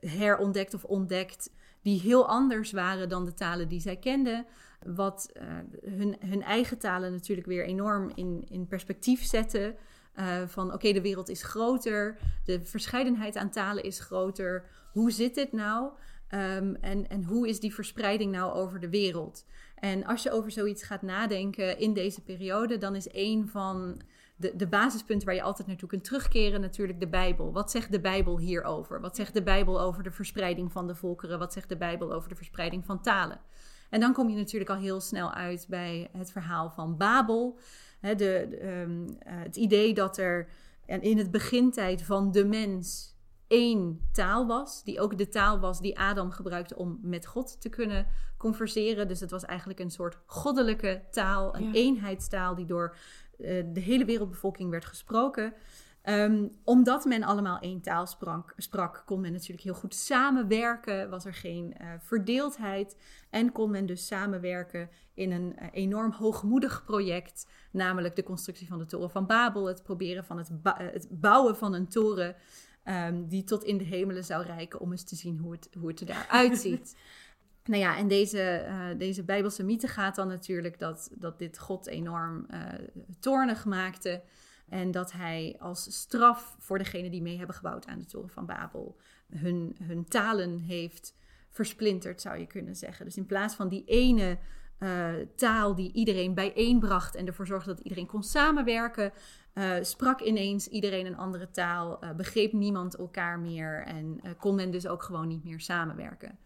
[0.00, 1.50] herontdekt of ontdekt,
[1.82, 4.46] die heel anders waren dan de talen die zij kenden.
[4.86, 5.42] Wat uh,
[5.96, 9.76] hun, hun eigen talen natuurlijk weer enorm in, in perspectief zetten.
[10.16, 14.64] Uh, van oké, de wereld is groter, de verscheidenheid aan talen is groter.
[14.92, 15.92] Hoe zit dit nou?
[16.34, 19.44] Um, en, en hoe is die verspreiding nou over de wereld?
[19.74, 24.00] En als je over zoiets gaat nadenken in deze periode, dan is een van
[24.40, 27.52] de, de basispunten waar je altijd naartoe kunt terugkeren natuurlijk de Bijbel.
[27.52, 29.00] Wat zegt de Bijbel hierover?
[29.00, 31.38] Wat zegt de Bijbel over de verspreiding van de volkeren?
[31.38, 33.40] Wat zegt de Bijbel over de verspreiding van talen?
[33.90, 37.58] En dan kom je natuurlijk al heel snel uit bij het verhaal van Babel.
[38.00, 40.48] de, de um, uh, het idee dat er
[40.86, 43.14] in het begintijd van de mens
[43.46, 47.68] één taal was, die ook de taal was die Adam gebruikte om met God te
[47.68, 49.08] kunnen converseren.
[49.08, 52.96] Dus het was eigenlijk een soort goddelijke taal, een eenheidstaal die door
[53.72, 55.54] de hele wereldbevolking werd gesproken.
[56.04, 58.06] Um, omdat men allemaal één taal
[58.56, 61.10] sprak, kon men natuurlijk heel goed samenwerken.
[61.10, 62.96] Was er geen uh, verdeeldheid.
[63.30, 67.46] En kon men dus samenwerken in een uh, enorm hoogmoedig project.
[67.72, 69.66] Namelijk de constructie van de Toren van Babel.
[69.66, 72.36] Het proberen van het, het bouwen van een toren.
[72.84, 75.88] Um, die tot in de hemelen zou reiken om eens te zien hoe het, hoe
[75.88, 76.96] het er daaruit ziet.
[77.64, 81.86] nou ja, en deze, uh, deze Bijbelse mythe gaat dan natuurlijk dat, dat dit God
[81.86, 82.58] enorm uh,
[83.20, 84.22] toornig maakte.
[84.68, 88.46] En dat hij als straf voor degenen die mee hebben gebouwd aan de Toren van
[88.46, 88.96] Babel
[89.28, 91.14] hun, hun talen heeft
[91.48, 93.04] versplinterd, zou je kunnen zeggen.
[93.04, 94.38] Dus in plaats van die ene
[94.78, 99.12] uh, taal die iedereen bijeenbracht en ervoor zorgde dat iedereen kon samenwerken,
[99.80, 105.02] sprak ineens iedereen een andere taal, begreep niemand elkaar meer en kon men dus ook
[105.02, 106.38] gewoon niet meer samenwerken.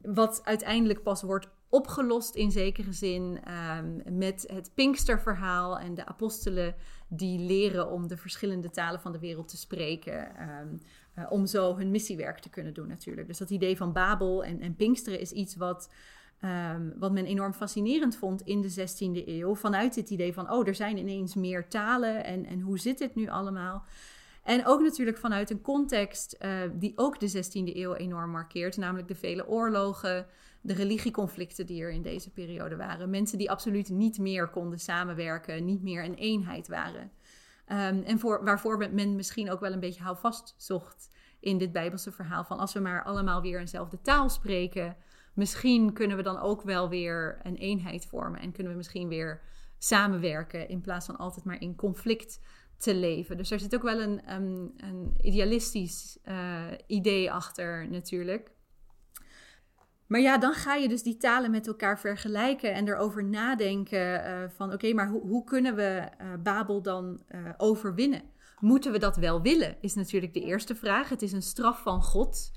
[0.00, 3.38] Wat uiteindelijk pas wordt opgelost in zekere zin
[3.78, 6.74] um, met het Pinksterverhaal en de apostelen
[7.08, 10.28] die leren om de verschillende talen van de wereld te spreken.
[10.60, 10.80] Um,
[11.28, 13.26] om zo hun missiewerk te kunnen doen natuurlijk.
[13.26, 15.90] Dus dat idee van Babel en, en Pinksteren is iets wat
[16.44, 19.54] Um, wat men enorm fascinerend vond in de 16e eeuw.
[19.54, 23.14] Vanuit het idee van, oh, er zijn ineens meer talen en, en hoe zit dit
[23.14, 23.84] nu allemaal?
[24.42, 29.08] En ook natuurlijk vanuit een context uh, die ook de 16e eeuw enorm markeert, namelijk
[29.08, 30.26] de vele oorlogen,
[30.60, 33.10] de religieconflicten die er in deze periode waren.
[33.10, 37.10] Mensen die absoluut niet meer konden samenwerken, niet meer een eenheid waren.
[37.72, 41.10] Um, en voor, waarvoor men misschien ook wel een beetje houvast zocht
[41.40, 44.96] in dit Bijbelse verhaal van als we maar allemaal weer eenzelfde taal spreken
[45.34, 49.40] misschien kunnen we dan ook wel weer een eenheid vormen en kunnen we misschien weer
[49.78, 52.40] samenwerken in plaats van altijd maar in conflict
[52.80, 53.36] te leven.
[53.36, 58.50] Dus er zit ook wel een, um, een idealistisch uh, idee achter natuurlijk.
[60.06, 64.48] Maar ja, dan ga je dus die talen met elkaar vergelijken en erover nadenken uh,
[64.56, 67.22] van oké, maar hoe, kunnen we uh, Babel dan
[67.56, 68.22] overwinnen?
[68.58, 71.08] Moeten we dat wel willen, is natuurlijk de eerste vraag.
[71.08, 72.52] Het is een straf van God.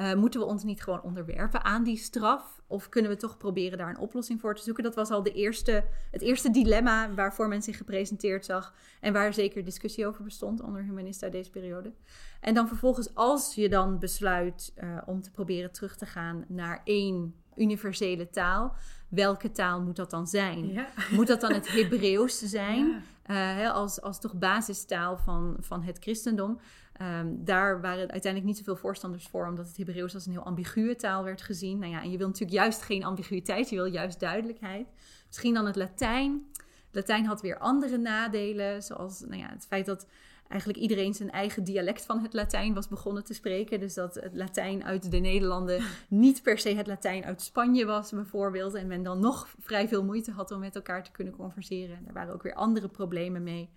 [0.00, 2.62] Uh, moeten we ons niet gewoon onderwerpen aan die straf?
[2.66, 4.82] Of kunnen we toch proberen daar een oplossing voor te zoeken?
[4.82, 8.74] Dat was al de eerste, het eerste dilemma waarvoor men zich gepresenteerd zag.
[9.00, 11.92] En waar zeker discussie over bestond onder humanisten deze periode.
[12.40, 16.80] En dan vervolgens, als je dan besluit uh, om te proberen terug te gaan naar
[16.84, 18.74] één universele taal.
[19.08, 20.72] Welke taal moet dat dan zijn?
[20.72, 20.88] Ja.
[21.10, 22.86] Moet dat dan het Hebreeuws zijn?
[22.86, 22.96] Ja.
[23.30, 26.60] Uh, hè, als, als toch basistaal van, van het christendom.
[27.02, 30.94] Um, daar waren uiteindelijk niet zoveel voorstanders voor, omdat het Hebreeuws als een heel ambiguë
[30.94, 31.78] taal werd gezien.
[31.78, 34.86] Nou ja, en je wil natuurlijk juist geen ambiguïteit, je wil juist duidelijkheid.
[35.26, 36.46] Misschien dan het Latijn.
[36.90, 40.06] Latijn had weer andere nadelen, zoals nou ja, het feit dat
[40.48, 43.80] eigenlijk iedereen zijn eigen dialect van het Latijn was begonnen te spreken.
[43.80, 48.10] Dus dat het Latijn uit de Nederlanden niet per se het Latijn uit Spanje was,
[48.10, 48.74] bijvoorbeeld.
[48.74, 51.98] En men dan nog vrij veel moeite had om met elkaar te kunnen converseren.
[52.06, 53.70] Er waren ook weer andere problemen mee.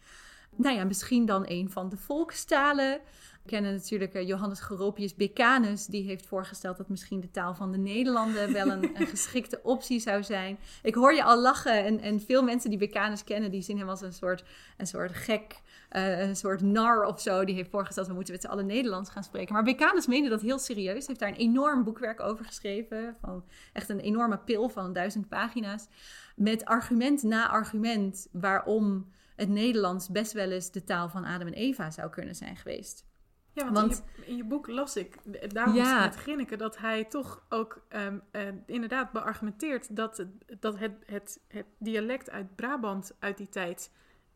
[0.55, 2.99] Nou ja, misschien dan een van de volkstalen.
[3.43, 5.85] We kennen natuurlijk uh, Johannes Geropius Becanus.
[5.85, 9.99] Die heeft voorgesteld dat misschien de taal van de Nederlanden wel een, een geschikte optie
[9.99, 10.59] zou zijn.
[10.83, 11.85] Ik hoor je al lachen.
[11.85, 14.43] En, en veel mensen die Becanus kennen, die zien hem als een soort,
[14.77, 17.45] een soort gek, uh, een soort nar of zo.
[17.45, 19.53] Die heeft voorgesteld, we moeten met z'n allen Nederlands gaan spreken.
[19.53, 21.07] Maar Becanus meende dat heel serieus.
[21.07, 23.15] heeft daar een enorm boekwerk over geschreven.
[23.21, 23.43] Van
[23.73, 25.87] echt een enorme pil van duizend pagina's.
[26.35, 31.53] Met argument na argument waarom het Nederlands best wel eens de taal van Adam en
[31.53, 33.05] Eva zou kunnen zijn geweest.
[33.53, 35.17] Ja, want, Want- in, je, in je boek las ik,
[35.53, 35.99] daarom Ja.
[35.99, 40.25] met Grinneke, dat hij toch ook ehm, eh, inderdaad beargumenteert dat,
[40.59, 43.91] dat het, het, het dialect uit Brabant uit die tijd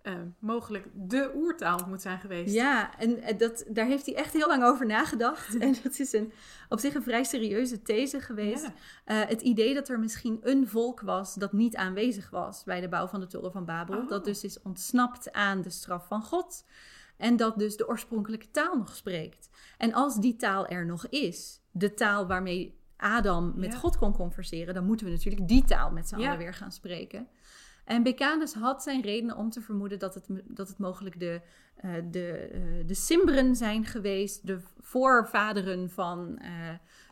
[0.06, 2.54] ehm, mogelijk de oertaal moet zijn geweest.
[2.54, 5.58] Ja, en eh, dat, daar heeft hij echt heel lang over nagedacht.
[5.66, 6.32] En dat is een,
[6.70, 8.64] op zich een vrij serieuze these geweest.
[8.64, 8.74] Ja.
[9.06, 12.90] Eh, het idee dat er misschien een volk was dat niet aanwezig was bij de
[12.90, 13.98] bouw van de Toren van Babel.
[13.98, 14.10] Oh.
[14.10, 16.66] Dat dus is ontsnapt aan de straf van God.
[17.18, 19.50] En dat dus de oorspronkelijke taal nog spreekt.
[19.78, 23.80] En als die taal er nog is, de taal waarmee Adam met Ja.
[23.80, 26.26] God kon converseren, dan moeten we natuurlijk die taal met z'n Ja.
[26.28, 27.28] allen weer gaan spreken.
[27.86, 31.42] En Becanus had zijn redenen om te vermoeden dat het, dat het mogelijk de,
[31.76, 36.52] eh, de, eh, de Simbren zijn geweest, de voorvaderen van eh,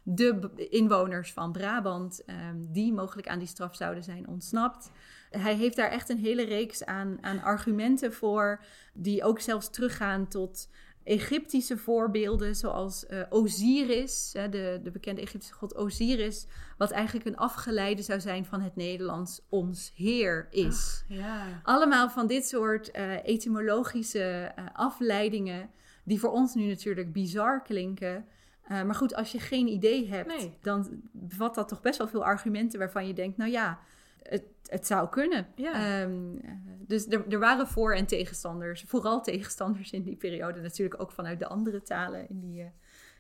[0.04, 4.92] de inwoners van Brabant, ehm, die mogelijk aan die straf zouden zijn ontsnapt.
[5.30, 8.64] Hij heeft daar echt een hele reeks aan, aan argumenten voor,
[8.94, 10.70] die ook zelfs teruggaan tot
[11.04, 16.48] Egyptische voorbeelden, zoals eh, Osiris, hè, de, de bekende Egyptische god Osiris,
[16.78, 21.04] wat eigenlijk een afgeleide zou zijn van het Nederlands ons Heer is.
[21.08, 21.62] Ja.
[21.64, 25.70] Allemaal van dit soort eh, etymologische eh, afleidingen,
[26.04, 28.26] die voor ons nu natuurlijk bizar klinken.
[28.68, 30.58] Maar goed, als je geen idee hebt, Nee.
[30.62, 33.80] dan bevat dat toch best wel veel argumenten waarvan je denkt, nou ja,
[34.24, 35.48] het, het zou kunnen.
[35.56, 35.74] Ja.
[35.74, 41.02] Ehm, eh, dus er, er waren voor- en tegenstanders, vooral tegenstanders in die periode, natuurlijk
[41.02, 42.68] ook vanuit de andere talen in die, eh,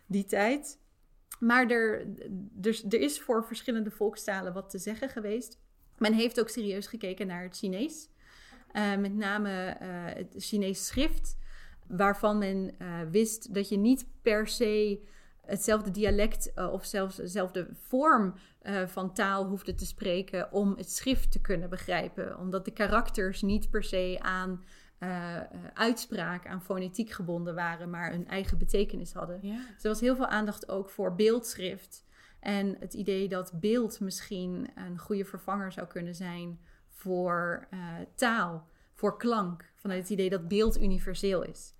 [0.06, 0.82] die tijd.
[1.40, 2.06] Maar er,
[2.52, 5.60] dus, er is voor verschillende volkstalen wat te zeggen geweest.
[5.98, 8.10] Men heeft ook serieus gekeken naar het Chinees.
[8.72, 11.38] Eh, met name eh, het Chinees schrift,
[11.88, 12.76] waarvan men
[13.12, 15.02] wist dat je niet per se
[15.46, 20.92] hetzelfde dialect eh, of zelfs dezelfde vorm eh, van taal hoefde te spreken om het
[20.92, 22.38] schrift te kunnen begrijpen.
[22.38, 24.64] Omdat de karakters niet per se aan
[24.98, 25.40] eh,
[25.74, 29.40] uitspraak, aan fonetiek gebonden waren, maar een eigen betekenis hadden.
[29.42, 29.56] Ja.
[29.74, 32.06] Dus er was heel veel aandacht ook voor beeldschrift.
[32.40, 36.60] En het idee dat beeld misschien een goede vervanger zou kunnen zijn
[36.90, 37.68] voor
[38.16, 39.72] taal, voor klank.
[39.76, 41.74] Vanuit het idee dat beeld universeel is.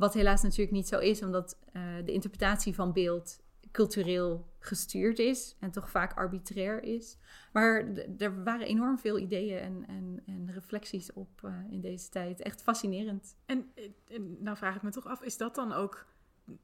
[0.00, 3.40] Wat helaas natuurlijk niet zo is, omdat eh, de interpretatie van beeld
[3.70, 7.18] cultureel gestuurd is en toch vaak arbitrair is.
[7.52, 12.40] Maar er waren enorm veel ideeën en, en, en reflecties op eh, in deze tijd.
[12.40, 13.36] Echt fascinerend.
[13.46, 16.06] En, eh, en nou vraag ik me toch af, is dat dan ook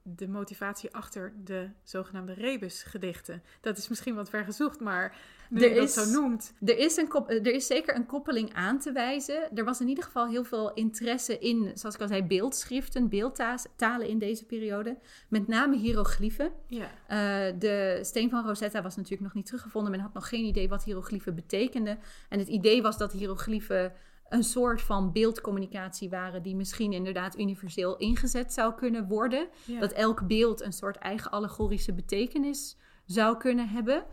[0.02, 3.42] de motivatie achter de zogenaamde rebusgedichten?
[3.60, 5.16] Dat is misschien wat ver gezocht, maar
[5.50, 6.52] nu Er je dat is- zo noemt.
[6.64, 9.56] Er is, een kop- er is zeker een koppeling aan te wijzen.
[9.56, 14.08] Er was in ieder geval heel veel interesse in, zoals ik al zei, beeldschriften, beeldtalen
[14.08, 14.98] in deze periode.
[15.28, 16.52] Met name hieroglyphen.
[16.66, 16.90] Ja.
[17.06, 19.90] Eh, de steen van Rosetta was natuurlijk nog niet teruggevonden.
[19.90, 21.98] Men had nog geen idee wat hieroglyphen betekenden.
[22.28, 23.92] En het idee was dat hieroglyphen
[24.28, 26.42] een soort van beeldcommunicatie waren...
[26.42, 29.48] die misschien inderdaad universeel ingezet zou kunnen worden.
[29.64, 29.80] ja.
[29.80, 34.04] Dat elk beeld een soort eigen allegorische betekenis zou kunnen hebben.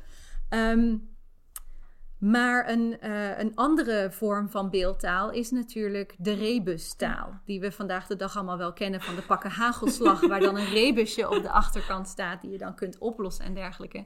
[0.49, 0.95] Ehm,
[2.17, 7.41] maar een, eh, een andere vorm van beeldtaal is natuurlijk de rebustaal.
[7.45, 10.27] Die we vandaag de dag allemaal wel kennen van de pakken hagelslag.
[10.27, 14.05] waar dan een rebusje op de achterkant staat die je dan kunt oplossen en dergelijke.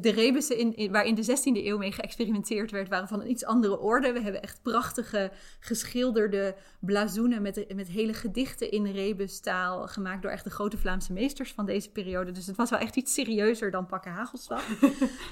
[0.00, 3.30] De rebussen in, in- waar in de 16e eeuw mee geëxperimenteerd werd, waren van een
[3.30, 4.12] iets andere orde.
[4.12, 5.30] We hebben echt prachtige
[5.60, 9.86] geschilderde blazoenen met, met hele gedichten in rebustaal.
[9.88, 12.30] Gemaakt door echt de grote Vlaamse meesters van deze periode.
[12.32, 14.64] Dus het was wel echt iets serieuzer dan pakken hagelslag.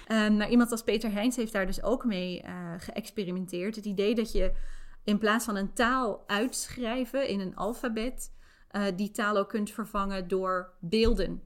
[0.06, 3.76] Ehm, maar iemand als Peter Heijns heeft daar dus ook mee eh, geëxperimenteerd.
[3.76, 4.52] Het idee dat je
[5.04, 8.32] in plaats van een taal uitschrijven in een alfabet,
[8.68, 11.42] eh, die taal ook kunt vervangen door beelden.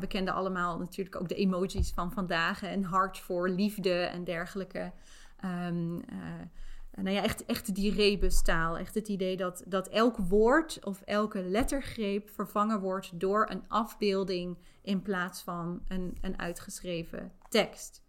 [0.00, 4.92] We kenden allemaal natuurlijk ook de emojis van vandaag en hart voor liefde en dergelijke.
[5.40, 8.78] Ehm, eh, nou ja, echt, echt die rebustaal.
[8.78, 14.58] Echt het idee dat, dat elk woord of elke lettergreep vervangen wordt door een afbeelding
[14.82, 18.02] in plaats van een, een uitgeschreven tekst.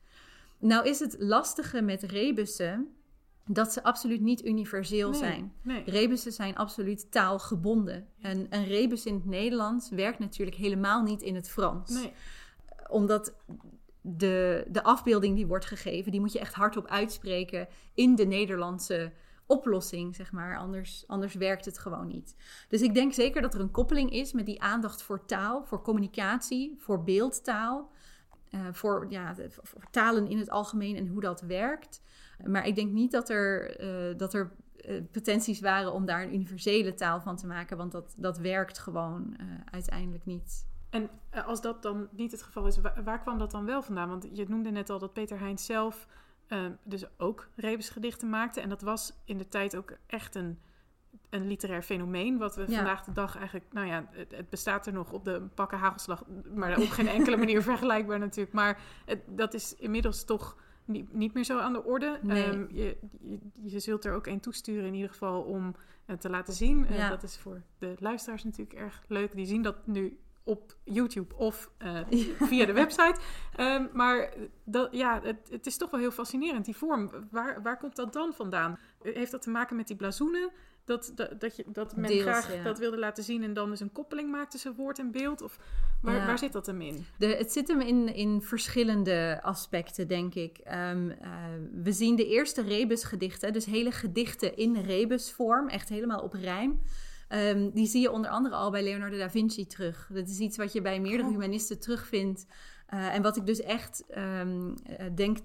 [0.57, 2.95] Nou is het lastige met rebussen
[3.47, 5.53] dat ze absoluut niet universeel Nee, zijn.
[5.61, 5.84] Nee.
[5.85, 8.07] Rebussen zijn absoluut taalgebonden.
[8.22, 11.89] En een rebus in het Nederlands werkt natuurlijk helemaal niet in het Frans.
[11.89, 12.13] nee.
[12.89, 13.34] Omdat
[14.01, 19.11] de, de afbeelding die wordt gegeven, die moet je echt hardop uitspreken in de Nederlandse
[19.45, 20.57] oplossing, zeg maar.
[20.57, 22.35] Anders, anders werkt het gewoon niet.
[22.69, 25.81] Dus ik denk zeker dat er een koppeling is met die aandacht voor taal, voor
[25.81, 27.91] communicatie, voor beeldtaal.
[28.49, 32.01] eh, voor, ja, voor talen in het algemeen en hoe dat werkt.
[32.47, 36.34] Maar ik denk niet dat er, eh, dat er eh, potenties waren om daar een
[36.34, 40.69] universele taal van te maken, want dat, dat werkt gewoon eh, uiteindelijk niet.
[40.89, 41.09] En
[41.45, 44.09] als dat dan niet het geval is, waar, kwam dat dan wel vandaan?
[44.09, 46.07] Want je noemde net al dat Peter Heijns zelf
[46.84, 48.61] dus ook rebusgedichten maakte.
[48.61, 50.59] En dat was in de tijd ook echt een,
[51.30, 52.76] een literair fenomeen, wat we Ja.
[52.76, 56.23] vandaag de dag eigenlijk, nou ja, het, het bestaat er nog op de pakken hagelslag,
[56.55, 58.55] maar op geen enkele manier vergelijkbaar natuurlijk.
[58.55, 60.57] Maar het, dat is inmiddels toch
[60.91, 62.19] niet, niet meer zo aan de orde.
[62.22, 62.43] Nee.
[62.43, 66.30] Ehm, je, je, je zult er ook een toesturen in ieder geval om het te
[66.30, 66.85] laten zien.
[66.88, 67.09] Eh, Ja.
[67.09, 69.35] dat is voor de luisteraars natuurlijk erg leuk.
[69.35, 71.99] Die zien dat nu op YouTube of eh,
[72.49, 73.19] via de website.
[73.55, 77.11] Ehm, maar dat, ja, het, het is toch wel heel fascinerend, die vorm.
[77.31, 78.80] Waar, waar komt dat dan vandaan?
[79.01, 80.49] Heeft dat te maken met die blazoenen?
[80.91, 82.63] Dat, dat, dat, je, dat men Deels, graag ja.
[82.63, 85.41] dat wilde laten zien en dan dus een koppeling maakt tussen woord en beeld?
[85.41, 85.59] Of
[86.01, 86.26] waar, Ja.
[86.26, 87.05] waar zit dat hem in?
[87.18, 90.57] De, het zit hem in, in verschillende aspecten, denk ik.
[90.57, 91.30] Ehm, eh,
[91.84, 96.81] we zien de eerste rebusgedichten, dus hele gedichten in rebusvorm, echt helemaal op rijm.
[97.27, 100.09] Ehm, die zie je onder andere al bij Leonardo da Vinci terug.
[100.13, 101.30] Dat is iets wat je bij meerdere Oh.
[101.30, 102.45] humanisten terugvindt.
[102.88, 105.38] Eh, en wat ik dus echt ehm, eh, denk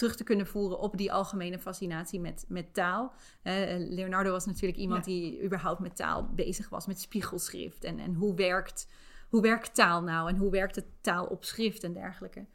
[0.00, 3.12] terug te kunnen voeren op die algemene fascinatie met, met taal.
[3.42, 5.12] Eh, Leonardo was natuurlijk iemand Ja.
[5.12, 7.84] die überhaupt met taal bezig was, met spiegelschrift.
[7.84, 8.88] En, en hoe, werkt,
[9.28, 12.46] hoe werkt taal nou en hoe werkt de taal op schrift en dergelijke.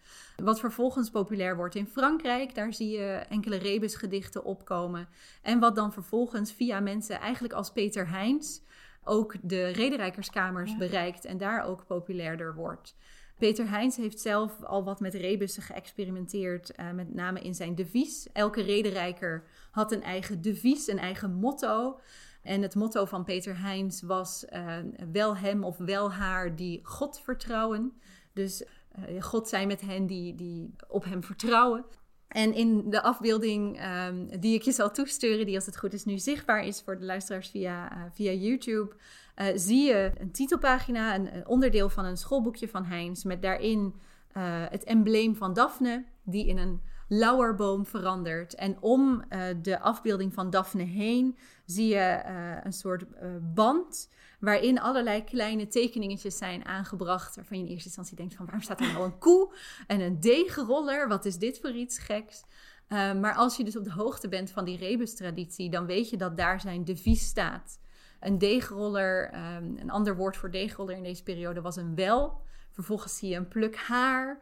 [0.44, 5.08] Wat vervolgens populair wordt in Frankrijk, daar zie je enkele rebusgedichten opkomen.
[5.42, 8.62] En wat dan vervolgens via mensen eigenlijk als Peter Heijns
[9.04, 10.78] ook de rederijkerskamers Ja.
[10.78, 12.96] bereikt en daar ook populairder wordt.
[13.38, 18.28] Peter Heijns heeft zelf al wat met rebussen geëxperimenteerd, eh, met name in zijn devies.
[18.34, 22.00] Elke rederijker had een eigen devies, een eigen motto.
[22.42, 24.78] En het motto van Peter Heijns was eh,
[25.12, 27.94] wel hem of wel haar die God vertrouwen.
[28.34, 31.86] Dus eh, God zij met hen die, die op hem vertrouwen.
[32.28, 36.06] En in de afbeelding ehm, die ik je zal toesturen, die als het goed is
[36.06, 38.96] nu zichtbaar is voor de luisteraars via, via YouTube,
[39.36, 43.96] eh, zie je een titelpagina, een, een onderdeel van een schoolboekje van Heinz, met daarin
[44.32, 48.56] eh, het embleem van Daphne, die in een lauwerboom verandert.
[48.56, 52.22] En om eh, de afbeelding van Daphne heen zie je
[52.64, 53.06] een soort
[53.54, 54.10] band
[54.40, 58.80] waarin allerlei kleine tekeningetjes zijn aangebracht, waarvan je in eerste instantie denkt van waarom staat
[58.80, 59.54] er nou een koe
[59.88, 61.08] en een deegroller?
[61.08, 62.44] Wat is dit voor iets geks?
[62.90, 66.38] Maar als je dus op de hoogte bent van die rebus-traditie, dan weet je dat
[66.38, 67.80] daar zijn devies staat.
[68.20, 72.42] Een deegroller, um, een ander woord voor deegroller in deze periode was een wel.
[72.72, 74.40] Vervolgens zie je een pluk haar.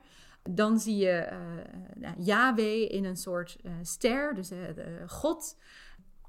[0.50, 1.30] Dan zie je
[2.02, 4.60] uh, Yahweh in een soort uh, ster, dus uh,
[5.08, 5.58] God.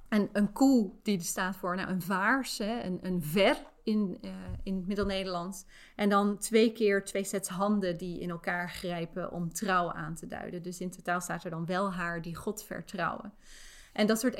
[0.08, 4.20] En een koe die staat voor nou, een vaars, hè, een, een ver in,
[4.62, 5.64] in het Middel-Nederlands.
[5.96, 10.26] En dan twee keer twee sets handen die in elkaar grijpen om trouw aan te
[10.26, 10.62] duiden.
[10.62, 13.32] Dus in totaal staat er dan wel haar die God vertrouwen.
[13.94, 14.34] En dat soort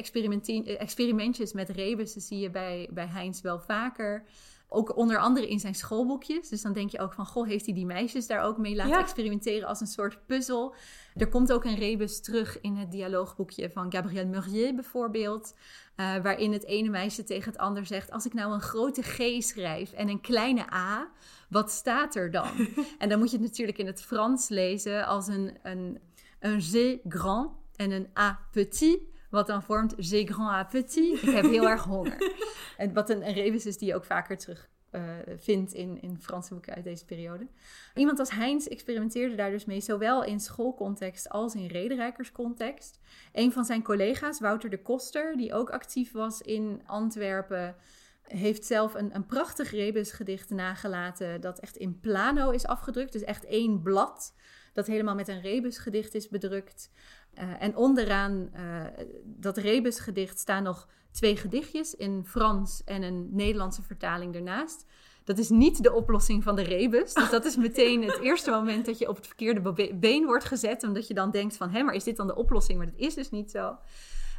[0.79, 4.25] experimentjes met rebussen zie je bij, bij Heinz wel vaker.
[4.69, 6.49] Ook onder andere in zijn schoolboekjes.
[6.49, 8.93] Dus dan denk je ook van, goh, heeft hij die meisjes daar ook mee laten
[8.93, 9.01] ja.
[9.01, 10.75] experimenteren als een soort puzzel?
[11.15, 15.55] Er komt ook een rebus terug in het dialoogboekje van Gabriel Murier bijvoorbeeld.
[15.97, 19.43] Uh, waarin het ene meisje tegen het ander zegt, als ik nou een grote G
[19.43, 21.11] schrijf en een kleine A,
[21.49, 22.69] wat staat er dan?
[22.99, 25.99] en dan moet je het natuurlijk in het Frans lezen als een, een,
[26.41, 29.13] een G grand en een A petit.
[29.35, 31.23] Wat dan vormt J'ai grand à petit.
[31.23, 32.17] Ik heb heel erg honger.
[32.77, 35.03] En wat een, een rebus is die je ook vaker terug uh,
[35.37, 37.47] vindt in, in Franse boeken uit deze periode.
[37.95, 43.01] Iemand als Heinz experimenteerde daar dus mee, zowel in schoolcontext als in rederijkerscontext.
[43.33, 47.77] Een van zijn collega's, Wouter de Koster, die ook actief was in Antwerpen,
[48.23, 53.13] heeft zelf een, een prachtig rebusgedicht nagelaten dat echt in plano is afgedrukt.
[53.13, 54.35] Dus echt één blad
[54.75, 56.91] dat helemaal met een rebusgedicht is bedrukt.
[57.39, 58.85] Uh, en onderaan uh,
[59.25, 64.87] dat rebusgedicht staan nog twee gedichtjes in Frans en een Nederlandse vertaling ernaast.
[65.25, 67.15] Dat is niet de oplossing van de rebus.
[67.15, 70.83] Dus dat is meteen het eerste moment dat je op het verkeerde been wordt gezet.
[70.83, 72.79] Omdat je dan denkt van, hé, maar is dit dan de oplossing?
[72.79, 73.77] Maar dat is dus niet zo.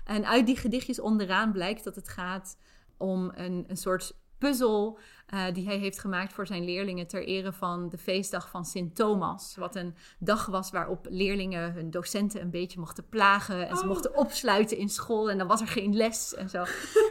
[0.03, 2.57] En uit die gedichtjes onderaan blijkt dat het gaat
[2.97, 4.99] om een, een soort puzzel
[5.33, 8.95] uh, die hij heeft gemaakt voor zijn leerlingen ter ere van de feestdag van Sint
[8.95, 9.55] Thomas.
[9.55, 13.87] Wat een dag was waarop leerlingen hun docenten een beetje mochten plagen en ze Oh.
[13.87, 16.63] mochten opsluiten in school en dan was er geen les en zo.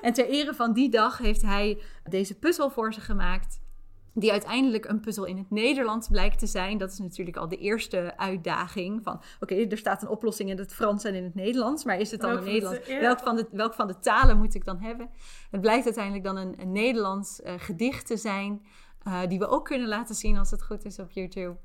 [0.02, 3.62] en ter ere van die dag heeft hij deze puzzel voor ze gemaakt.
[4.16, 6.78] Die uiteindelijk een puzzel in het Nederlands blijkt te zijn.
[6.78, 9.02] Dat is natuurlijk al de eerste uitdaging.
[9.02, 11.84] Van oké, er staat een oplossing in het Frans en in het Nederlands.
[11.84, 12.86] Maar is het dan Welk een Nederlands?
[12.86, 13.00] ja.
[13.00, 15.10] Welk, van de, welk van de talen moet ik dan hebben?
[15.50, 18.62] Het blijkt uiteindelijk dan een, een Nederlands eh, gedicht te zijn.
[19.04, 21.56] Eh, die we ook kunnen laten zien als het goed is op YouTube.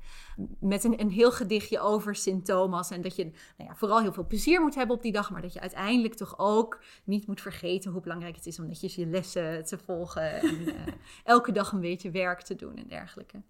[0.60, 2.90] Met een, een heel gedichtje over Sint Thomas.
[2.90, 5.30] En dat je nou ja, vooral heel veel plezier moet hebben op die dag.
[5.30, 8.94] Maar dat je uiteindelijk toch ook niet moet vergeten hoe belangrijk het is om netjes
[8.94, 10.32] je lessen te volgen.
[10.32, 10.92] En eh,
[11.24, 13.42] elke dag een beetje werk te doen en dergelijke.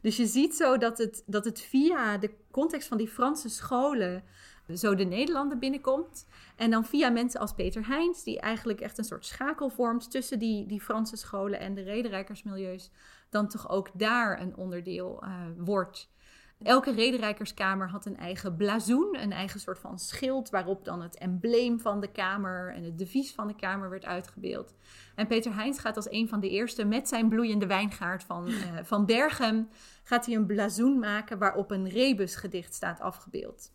[0.00, 4.24] Dus je ziet zo dat het, dat het via de context van die Franse scholen
[4.74, 6.26] zo de Nederlanden binnenkomt.
[6.56, 10.38] En dan via mensen als Peter Heijns, die eigenlijk echt een soort schakel vormt tussen
[10.38, 12.90] die, die Franse scholen en de rederijkersmilieus,
[13.28, 16.14] dan toch ook daar een onderdeel uh, wordt.
[16.62, 21.80] Elke rederijkerskamer had een eigen blazoen, een eigen soort van schild waarop dan het embleem
[21.80, 24.74] van de kamer en het devies van de kamer werd uitgebeeld.
[25.14, 28.56] En Peter Heijns gaat als een van de eerste met zijn bloeiende wijngaard van, uh,
[28.82, 29.70] van Bergen,
[30.02, 33.72] gaat hij een blazoen maken waarop een rebusgedicht staat afgebeeld.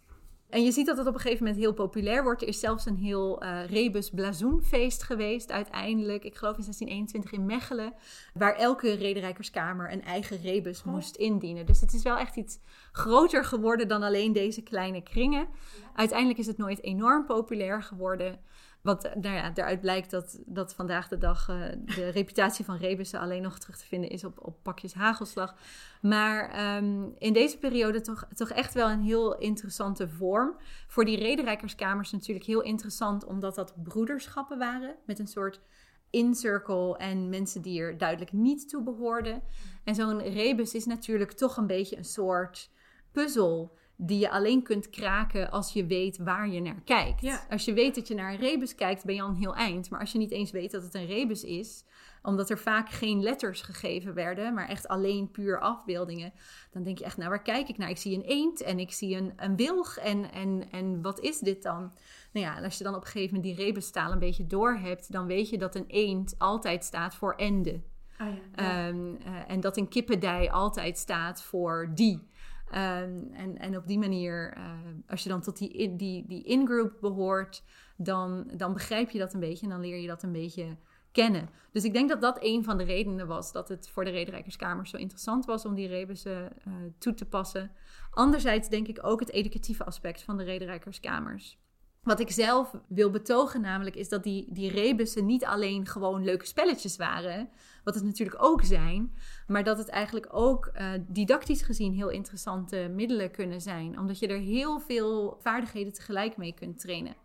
[0.51, 2.41] En je ziet dat het op een gegeven moment heel populair wordt.
[2.41, 6.23] Er is zelfs een heel uh, Rebus Blazoenfeest geweest uiteindelijk.
[6.23, 7.93] Ik geloof in 1621 in Mechelen.
[8.33, 10.85] Waar elke rederijkerskamer een eigen rebus oh.
[10.85, 11.65] moest indienen.
[11.65, 12.59] Dus het is wel echt iets
[12.91, 15.47] groter geworden dan alleen deze kleine kringen.
[15.95, 18.39] Uiteindelijk is het nooit enorm populair geworden.
[18.81, 23.19] Want nou ja, daaruit blijkt dat, dat vandaag de dag uh, de reputatie van rebussen
[23.19, 25.55] alleen nog terug te vinden is op, op pakjes hagelslag.
[26.01, 30.55] Maar um, in deze periode toch, toch echt wel een heel interessante vorm.
[30.87, 35.61] Voor die rederijkerskamers natuurlijk heel interessant, omdat dat broederschappen waren met een soort
[36.09, 39.41] incircle en mensen die er duidelijk niet toe behoorden.
[39.83, 42.71] En zo'n rebus is natuurlijk toch een beetje een soort
[43.11, 47.45] puzzel die je alleen kunt kraken als je weet waar je naar kijkt.
[47.49, 49.89] Als je weet dat je naar een rebus kijkt, ben je al een heel eind.
[49.89, 51.83] Maar als je niet eens weet dat het een rebus is,
[52.21, 56.33] omdat er vaak geen letters gegeven werden, maar echt alleen puur afbeeldingen,
[56.71, 57.89] dan denk je echt, nou waar kijk ik naar?
[57.89, 61.39] Ik zie een eend en ik zie een, een wilg en, en, en wat is
[61.39, 61.93] dit dan?
[62.31, 65.11] Nou ja, als je dan op een gegeven moment die rebustaal een beetje door hebt,
[65.11, 67.81] dan weet je dat een eend altijd staat voor ende.
[68.17, 72.29] Ah ja, ehm, eh, en dat een kippendij altijd staat voor die.
[72.71, 74.63] Ehm, en, en op die manier, uh,
[75.07, 77.63] als je dan tot die, die, die in-group behoort,
[77.97, 80.77] dan, dan begrijp je dat een beetje en dan leer je dat een beetje
[81.11, 81.49] kennen.
[81.71, 84.89] Dus ik denk dat dat een van de redenen was dat het voor de rederijkerskamers
[84.89, 87.71] zo interessant was om die rebussen uh, toe te passen.
[88.11, 91.59] Anderzijds denk ik ook het educatieve aspect van de rederijkerskamers.
[92.01, 96.45] Wat ik zelf wil betogen namelijk is dat die, die rebussen niet alleen gewoon leuke
[96.45, 97.49] spelletjes waren,
[97.83, 99.13] wat het natuurlijk ook zijn,
[99.47, 104.27] maar dat het eigenlijk ook uh, didactisch gezien heel interessante middelen kunnen zijn, omdat je
[104.27, 107.15] er heel veel vaardigheden tegelijk mee kunt trainen.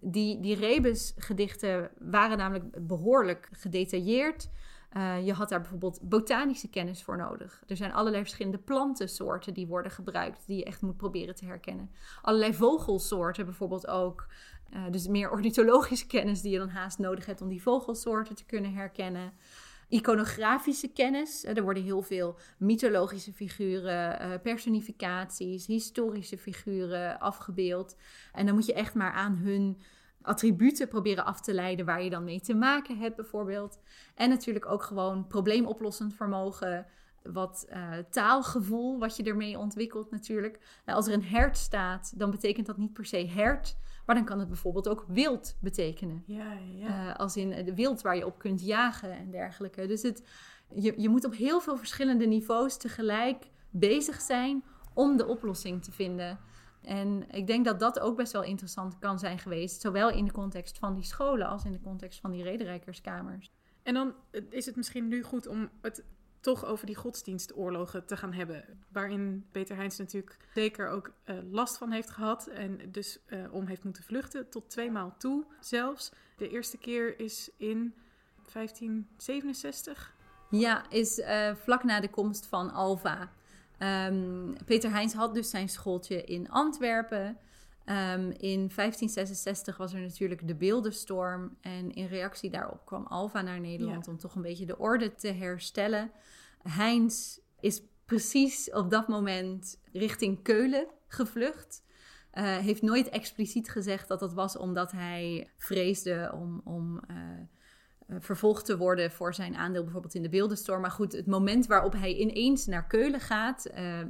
[0.00, 4.50] Die, die rebusgedichten waren namelijk behoorlijk gedetailleerd.
[4.96, 7.62] Uh, je had daar bijvoorbeeld botanische kennis voor nodig.
[7.66, 11.90] Er zijn allerlei verschillende plantensoorten die worden gebruikt, die je echt moet proberen te herkennen.
[12.22, 14.26] Allerlei vogelsoorten bijvoorbeeld ook.
[14.74, 18.44] Uh, dus meer ornithologische kennis die je dan haast nodig hebt om die vogelsoorten te
[18.44, 19.32] kunnen herkennen.
[19.88, 21.44] Iconografische kennis.
[21.44, 27.96] Er worden heel veel mythologische figuren, personificaties, historische figuren afgebeeld.
[28.32, 29.80] En dan moet je echt maar aan hun
[30.24, 33.78] attributen proberen af te leiden waar je dan mee te maken hebt, bijvoorbeeld.
[34.14, 36.86] En natuurlijk ook gewoon probleemoplossend vermogen.
[37.22, 40.80] Wat uh, taalgevoel, wat je ermee ontwikkelt natuurlijk.
[40.84, 43.76] Nou, als er een hert staat, dan betekent dat niet per se hert.
[44.06, 46.22] Maar dan kan het bijvoorbeeld ook wild betekenen.
[46.26, 46.86] Ja, ja.
[46.86, 49.86] Uh, als in de wild waar je op kunt jagen en dergelijke.
[49.86, 50.22] Dus het,
[50.74, 54.64] je, je moet op heel veel verschillende niveaus tegelijk bezig zijn
[54.94, 56.38] om de oplossing te vinden.
[56.84, 60.32] En ik denk dat dat ook best wel interessant kan zijn geweest, zowel in de
[60.32, 63.50] context van die scholen als in de context van die rederijkerskamers.
[63.82, 64.14] En dan
[64.50, 66.04] is het misschien nu goed om het
[66.44, 68.64] toch over die godsdienstoorlogen te gaan hebben.
[68.92, 72.46] Waarin Peter Heijns natuurlijk zeker ook uh, last van heeft gehad.
[72.46, 74.50] En dus uh, om heeft moeten vluchten.
[74.50, 76.12] Tot twee maal toe zelfs.
[76.36, 77.94] De eerste keer is in
[78.52, 80.14] 1567.
[80.50, 83.32] Ja, is uh, vlak na de komst van Alva.
[83.78, 87.26] Um, Peter Heijns had dus zijn schooltje in Antwerpen.
[87.86, 91.56] Um, in 1566 was er natuurlijk de beeldenstorm.
[91.60, 95.28] En in reactie daarop kwam Alva naar Nederland om toch een beetje de orde te
[95.28, 96.10] herstellen.
[96.62, 101.82] Heijns is precies op dat moment richting Keulen gevlucht.
[102.34, 107.16] Uh, heeft nooit expliciet gezegd dat dat was omdat hij vreesde om, om uh,
[108.18, 110.80] vervolgd te worden voor zijn aandeel bijvoorbeeld in de beeldenstorm.
[110.80, 114.00] Maar goed, het moment waarop hij ineens naar Keulen gaat, uh,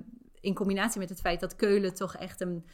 [0.40, 2.64] in combinatie met het feit dat Keulen toch echt een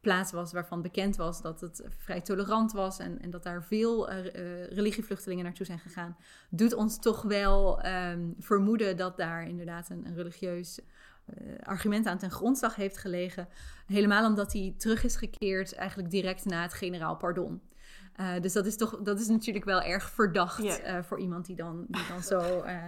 [0.00, 4.10] plaats was waarvan bekend was dat het vrij tolerant was en, en dat daar veel
[4.12, 4.24] uh,
[4.66, 6.16] religievluchtelingen naartoe zijn gegaan,
[6.50, 10.80] doet ons toch wel um, vermoeden dat daar inderdaad een, een religieus
[11.62, 13.48] argument aan ten grondslag heeft gelegen.
[13.86, 17.60] Helemaal omdat hij terug is gekeerd eigenlijk direct na het generaal pardon.
[18.20, 20.96] Uh, dus dat is toch, dat is natuurlijk wel erg verdacht yeah.
[20.96, 22.84] uh, voor iemand die dan, die dan zo uh,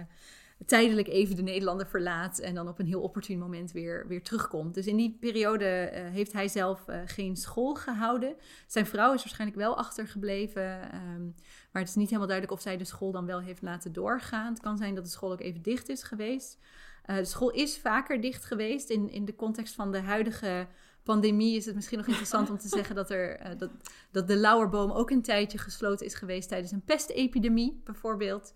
[0.65, 4.73] tijdelijk even de Nederlanden verlaat en dan op een heel opportun moment weer, weer terugkomt.
[4.73, 8.35] Dus in die periode heeft hij zelf geen school gehouden.
[8.67, 11.35] Zijn vrouw is waarschijnlijk wel achtergebleven, um,
[11.71, 14.53] maar het is niet helemaal duidelijk of zij de school dan wel heeft laten doorgaan.
[14.53, 16.59] Het kan zijn dat de school ook even dicht is geweest.
[17.05, 18.89] de school is vaker dicht geweest.
[18.89, 20.67] In, in de context van de huidige
[21.07, 23.69] pandemie is het misschien nog interessant om te zeggen dat, er, dat,
[24.11, 28.53] dat de Lauwerboom ook een tijdje gesloten is geweest tijdens een pestepidemie, bijvoorbeeld.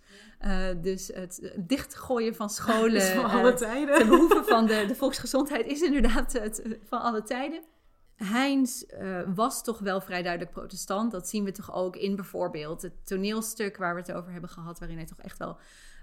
[0.81, 3.97] dus het dichtgooien van scholen van alle tijden.
[3.97, 7.61] ten behoeve van de, de volksgezondheid is inderdaad het, van alle tijden.
[8.23, 11.11] Heinz uh, was toch wel vrij duidelijk protestant.
[11.11, 14.79] Dat zien we toch ook in bijvoorbeeld het toneelstuk waar we het over hebben gehad,
[14.79, 15.57] waarin hij toch echt wel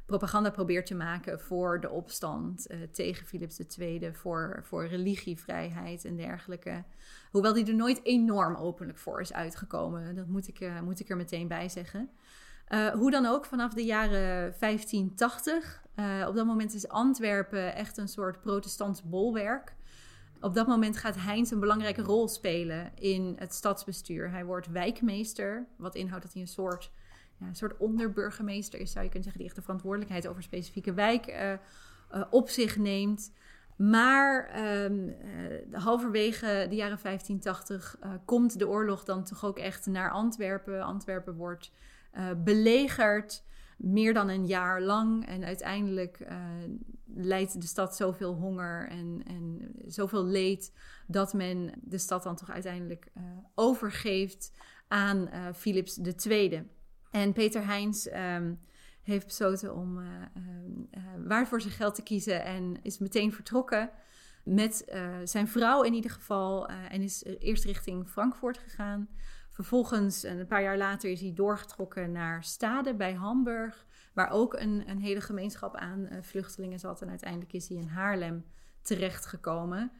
[0.08, 6.16] propaganda probeert te maken voor de opstand uh, tegen Philips II, voor, voor religievrijheid en
[6.16, 6.84] dergelijke.
[7.30, 10.14] Hoewel die er nooit enorm openlijk voor is uitgekomen.
[10.14, 12.10] Dat moet ik, uh, moet ik er meteen bij zeggen.
[12.92, 15.82] hoe dan ook, vanaf de jaren 1580,
[16.28, 19.76] op dat moment is Antwerpen echt een soort protestants bolwerk.
[20.40, 24.30] Op dat moment gaat Heinz een belangrijke rol spelen in het stadsbestuur.
[24.30, 26.90] Hij wordt wijkmeester, wat inhoudt dat hij een soort,
[27.46, 31.26] een soort onderburgemeester is, zou je kunnen zeggen, die echt de verantwoordelijkheid over specifieke wijk
[31.26, 33.32] uh, uh, op zich neemt.
[33.76, 35.14] Maar um, uh,
[35.72, 40.82] halverwege de jaren 1580 komt de oorlog dan toch ook echt naar Antwerpen.
[40.82, 41.72] Antwerpen wordt
[42.44, 43.44] belegerd
[43.76, 45.26] meer dan een jaar lang.
[45.26, 46.36] En uiteindelijk uh,
[47.14, 50.72] leidt de stad zoveel honger en, en zoveel leed
[51.06, 53.12] dat men de stad dan toch uiteindelijk
[53.54, 54.52] overgeeft
[54.88, 56.68] aan Philips II.
[57.10, 58.60] En Peter Heins um,
[59.02, 60.02] heeft besloten om
[61.24, 63.90] waard voor zijn geld te kiezen en is meteen vertrokken
[64.44, 64.84] met
[65.24, 69.08] zijn vrouw in ieder geval en is eerst richting Frankfurt gegaan.
[69.58, 74.90] Vervolgens, een paar jaar later, is hij doorgetrokken naar Stade bij Hamburg, waar ook een,
[74.90, 77.02] een hele gemeenschap aan uh, vluchtelingen zat.
[77.02, 78.44] En uiteindelijk is hij in Haarlem
[78.82, 79.92] terechtgekomen.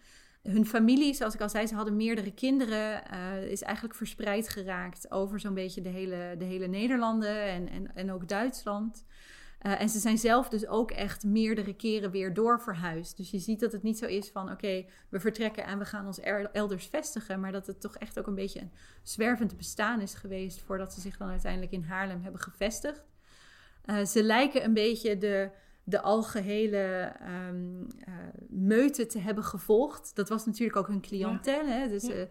[0.43, 5.10] Hun familie, zoals ik al zei, ze hadden meerdere kinderen, uh, is eigenlijk verspreid geraakt
[5.10, 9.05] over zo'n beetje de hele, de hele Nederlanden en, en, en ook Duitsland.
[9.62, 13.16] Uh, en ze zijn zelf dus ook echt meerdere keren weer doorverhuisd.
[13.16, 16.06] Dus je ziet dat het niet zo is van oké, we vertrekken en we gaan
[16.06, 16.20] ons
[16.52, 17.40] elders vestigen.
[17.40, 21.01] Maar dat het toch echt ook een beetje een zwervend bestaan is geweest voordat ze
[21.01, 23.02] zich dan uiteindelijk in Haarlem hebben gevestigd.
[23.86, 25.51] Uh, ze lijken een beetje de,
[25.89, 27.12] de algehele
[27.48, 28.15] um, uh,
[28.48, 30.16] meute te hebben gevolgd.
[30.16, 31.66] Dat was natuurlijk ook hun cliëntel.
[31.66, 31.86] Ja.
[31.86, 32.27] Dus ja.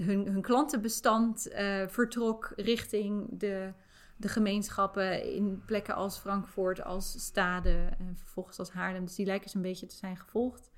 [0.00, 1.48] hun, hun klantenbestand
[1.86, 3.72] vertrok richting de
[4.18, 9.04] de gemeenschappen in plekken als Frankfurt, als Stade en vervolgens als Haarlem.
[9.04, 10.70] Dus die lijken ze een beetje te zijn gevolgd.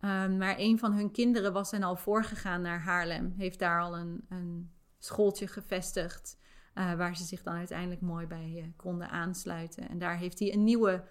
[0.00, 3.34] Um, maar een van hun kinderen was dan al voorgegaan naar Haarlem.
[3.36, 6.42] Heeft daar al een, een schooltje gevestigd.
[6.74, 9.88] Waar ze zich dan uiteindelijk mooi bij konden aansluiten.
[9.88, 11.04] En daar heeft hij een nieuwe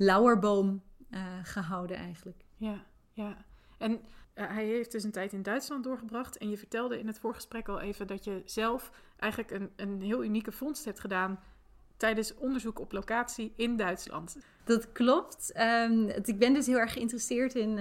[0.00, 2.44] lauwerboom uh, gehouden eigenlijk.
[2.56, 3.36] Ja, ja.
[3.78, 4.00] En
[4.34, 6.38] hij heeft dus een tijd in Duitsland doorgebracht.
[6.38, 10.24] En je vertelde in het voorgesprek al even dat je zelf eigenlijk een, een heel
[10.24, 11.40] unieke vondst hebt gedaan
[11.96, 14.36] tijdens onderzoek op locatie in Duitsland.
[14.64, 15.52] Dat klopt.
[15.56, 17.76] Um, het, ik ben dus heel erg geïnteresseerd in uh,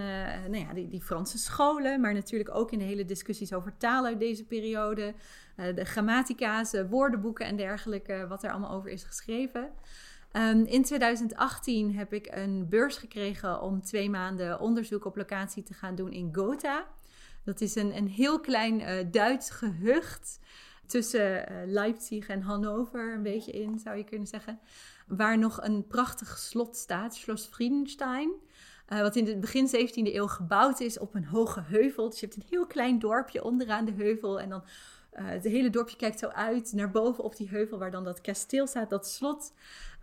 [0.47, 4.05] nou ja, die, die, Franse scholen, maar natuurlijk ook in de hele discussies over taal
[4.05, 5.13] uit deze periode.
[5.57, 9.69] Uh, de grammatica's, woordenboeken en dergelijke, wat er allemaal over is geschreven.
[10.33, 15.73] Um, in 2018 heb ik een beurs gekregen om twee maanden onderzoek op locatie te
[15.73, 16.85] gaan doen in Gotha.
[17.43, 20.39] Dat is een, een heel klein uh, Duits gehucht
[20.85, 24.59] tussen uh, Leipzig en Hannover, een beetje in zou je kunnen zeggen.
[25.07, 28.31] Waar nog een prachtig slot staat, Schloss Friedenstein.
[28.89, 32.09] Uh, wat in het begin 17e eeuw gebouwd is op een hoge heuvel.
[32.09, 34.39] Dus je hebt een heel klein dorpje onderaan de heuvel.
[34.39, 34.63] En dan
[35.13, 38.21] uh, het hele dorpje kijkt zo uit naar boven op die heuvel waar dan dat
[38.21, 39.53] kasteel staat, dat slot.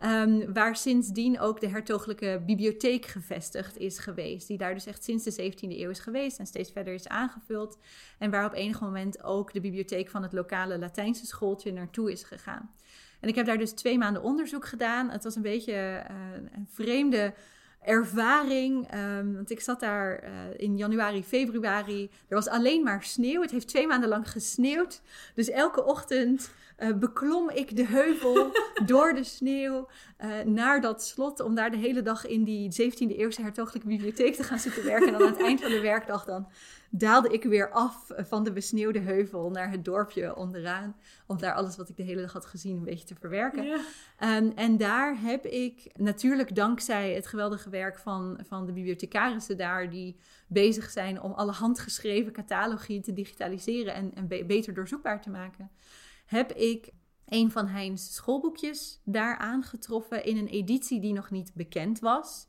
[0.04, 4.48] Um, waar sindsdien ook de hertogelijke bibliotheek gevestigd is geweest.
[4.48, 7.78] Die daar dus echt sinds de 17e eeuw is geweest en steeds verder is aangevuld.
[8.18, 12.22] En waar op enig moment ook de bibliotheek van het lokale Latijnse schooltje naartoe is
[12.22, 12.70] gegaan.
[13.20, 15.10] En ik heb daar dus twee maanden onderzoek gedaan.
[15.10, 15.72] Het was een beetje
[16.10, 16.16] uh,
[16.52, 17.34] een vreemde
[17.86, 18.94] ervaring.
[18.94, 22.10] Um, want ik zat daar uh, in januari, februari.
[22.28, 23.40] Er was alleen maar sneeuw.
[23.40, 25.00] Het heeft twee maanden lang gesneeuwd.
[25.34, 28.52] Dus elke ochtend uh, beklom ik de heuvel
[28.86, 29.88] door de sneeuw
[30.24, 31.40] uh, naar dat slot.
[31.40, 35.06] Om daar de hele dag in die 17e eeuwse hertogelijke bibliotheek te gaan zitten werken.
[35.06, 36.48] En dan aan het eind van de werkdag dan
[36.90, 40.96] daalde ik weer af van de besneeuwde heuvel naar het dorpje onderaan.
[41.26, 43.64] Om daar alles wat ik de hele dag had gezien een beetje te verwerken.
[43.64, 43.78] Ja.
[44.36, 49.90] Um, en daar heb ik natuurlijk dankzij het geweldige werk van, van de bibliothecarissen daar...
[49.90, 50.16] die
[50.48, 55.70] bezig zijn om alle handgeschreven catalogie te digitaliseren en, en be beter doorzoekbaar te maken...
[56.26, 56.90] heb ik
[57.26, 62.48] een van Heinz schoolboekjes daar aangetroffen in een editie die nog niet bekend was...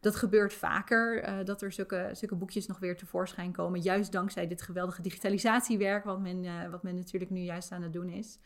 [0.00, 3.80] Dat gebeurt vaker, uh, dat er zulke, zulke boekjes nog weer tevoorschijn komen.
[3.80, 7.92] Juist dankzij dit geweldige digitalisatiewerk, wat men, uh, wat men natuurlijk nu juist aan het
[7.92, 8.38] doen is.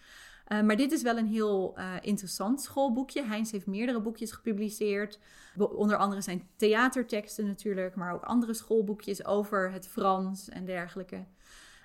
[0.48, 3.24] Uh, maar dit is wel een heel interessant schoolboekje.
[3.24, 5.18] Heinz heeft meerdere boekjes gepubliceerd.
[5.56, 11.24] Onder andere zijn theaterteksten natuurlijk, maar ook andere schoolboekjes over het Frans en dergelijke.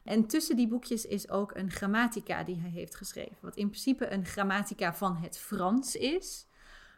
[0.05, 3.37] En tussen die boekjes is ook een grammatica die hij heeft geschreven.
[3.41, 6.47] Wat in principe een grammatica van het Frans is.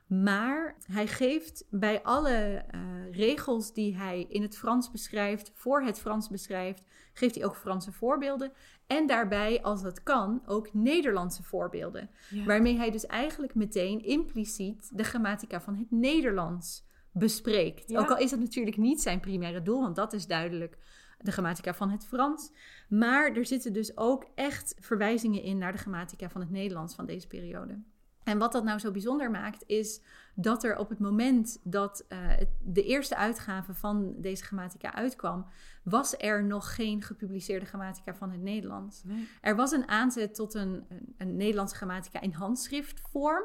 [0.07, 2.81] Maar hij geeft bij alle uh,
[3.15, 7.91] regels die hij in het Frans beschrijft, voor het Frans beschrijft, geeft hij ook Franse
[7.91, 8.51] voorbeelden.
[8.88, 12.09] En daarbij, als dat kan, ook Nederlandse voorbeelden.
[12.29, 12.45] Ja.
[12.45, 17.89] Waarmee hij dus eigenlijk meteen impliciet de grammatica van het Nederlands bespreekt.
[17.89, 17.99] Ja.
[17.99, 20.77] Ook al is dat natuurlijk niet zijn primaire doel, want dat is duidelijk
[21.18, 22.52] de grammatica van het Frans.
[22.89, 27.06] Maar er zitten dus ook echt verwijzingen in naar de grammatica van het Nederlands van
[27.06, 27.80] deze periode.
[28.23, 30.02] En wat dat nou zo bijzonder maakt, is
[30.35, 32.30] dat er op het moment dat uh,
[32.61, 35.45] de eerste uitgave van deze grammatica uitkwam,
[35.84, 39.03] was er nog geen gepubliceerde grammatica van het Nederlands.
[39.03, 39.27] Nee.
[39.41, 43.44] Er was een aanzet tot een, een, een Nederlandse grammatica in handschriftvorm.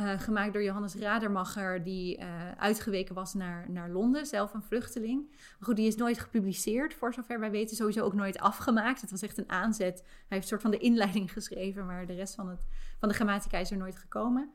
[0.00, 2.26] Uh, gemaakt door Johannes Radermacher, die uh,
[2.58, 5.26] uitgeweken was naar, naar Londen, zelf een vluchteling.
[5.30, 7.76] Maar goed, die is nooit gepubliceerd, voor zover wij weten.
[7.76, 9.00] Sowieso ook nooit afgemaakt.
[9.00, 9.98] Het was echt een aanzet.
[9.98, 12.60] Hij heeft een soort van de inleiding geschreven, maar de rest van, het,
[12.98, 14.50] van de grammatica is er nooit gekomen.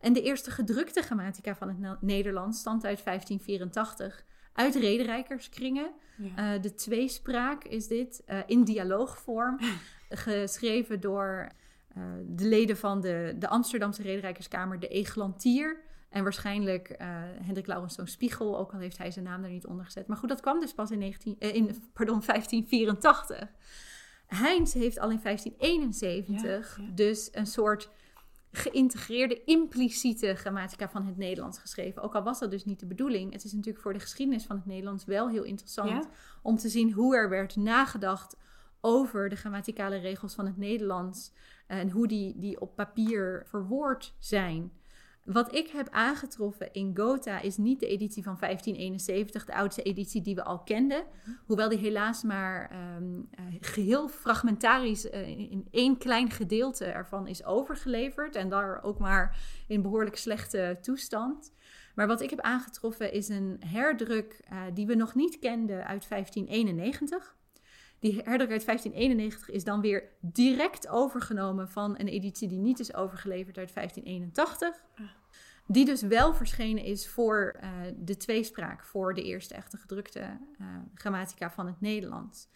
[0.00, 5.90] En de eerste gedrukte grammatica van het Nederlands stamt uit 1584 uit rederijkerskringen.
[6.16, 6.54] Ja.
[6.54, 9.58] Uh, de tweespraak is dit, in dialoogvorm,
[10.08, 11.48] geschreven door
[11.98, 15.84] uh, de leden van de, de Amsterdamse Rederijkerskamer, de Eglantier.
[16.08, 16.96] En waarschijnlijk uh,
[17.42, 20.06] Hendrik Laurenszoon Spiegel, ook al heeft hij zijn naam er niet onder gezet.
[20.06, 23.52] Maar goed, dat kwam dus pas in, 19, uh, in pardon, 1584.
[24.26, 26.90] Heinz heeft al in 1571 ja, ja.
[26.94, 27.90] dus een soort
[28.52, 32.02] geïntegreerde, impliciete grammatica van het Nederlands geschreven.
[32.02, 33.32] Ook al was dat dus niet de bedoeling.
[33.32, 36.10] Het is natuurlijk voor de geschiedenis van het Nederlands wel heel interessant ja?
[36.42, 38.36] om te zien hoe er werd nagedacht
[38.80, 41.32] over de grammaticale regels van het Nederlands
[41.66, 44.72] en hoe die, die op papier verwoord zijn.
[45.26, 50.22] Wat ik heb aangetroffen in Gotha is niet de editie van 1571, de oudste editie
[50.22, 51.04] die we al kenden.
[51.46, 53.28] Hoewel die helaas maar um,
[53.60, 58.36] geheel fragmentarisch uh, in één klein gedeelte ervan is overgeleverd.
[58.36, 61.52] En daar ook maar in behoorlijk slechte toestand.
[61.94, 66.08] Maar wat ik heb aangetroffen is een herdruk uh, die we nog niet kenden uit
[66.08, 67.36] 1591.
[67.98, 72.94] Die herdruk uit 1591 is dan weer direct overgenomen van een editie die niet is
[72.94, 74.82] overgeleverd uit 1581.
[74.94, 75.06] Ah.
[75.66, 80.66] Die dus wel verschenen is voor uh, de tweespraak, voor de eerste echte gedrukte uh,
[80.94, 82.48] grammatica van het Nederlands.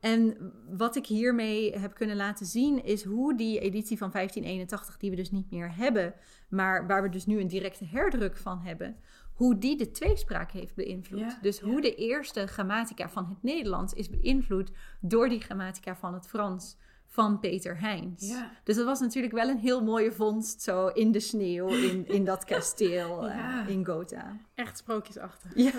[0.00, 5.10] En wat ik hiermee heb kunnen laten zien is hoe die editie van 1581, die
[5.10, 6.14] we dus niet meer hebben,
[6.48, 8.96] maar waar we dus nu een directe herdruk van hebben,
[9.36, 11.20] hoe die de tweespraak heeft beïnvloed.
[11.20, 11.66] Ja, dus ja.
[11.66, 16.76] hoe de eerste grammatica van het Nederlands is beïnvloed door die grammatica van het Frans
[17.06, 18.28] van Peter Heijns.
[18.28, 18.50] Ja.
[18.64, 22.24] Dus dat was natuurlijk wel een heel mooie vondst, zo in de sneeuw, in, in
[22.24, 24.36] dat kasteel uh, in Gotha.
[24.54, 25.50] Echt sprookjesachtig.
[25.54, 25.72] Ja.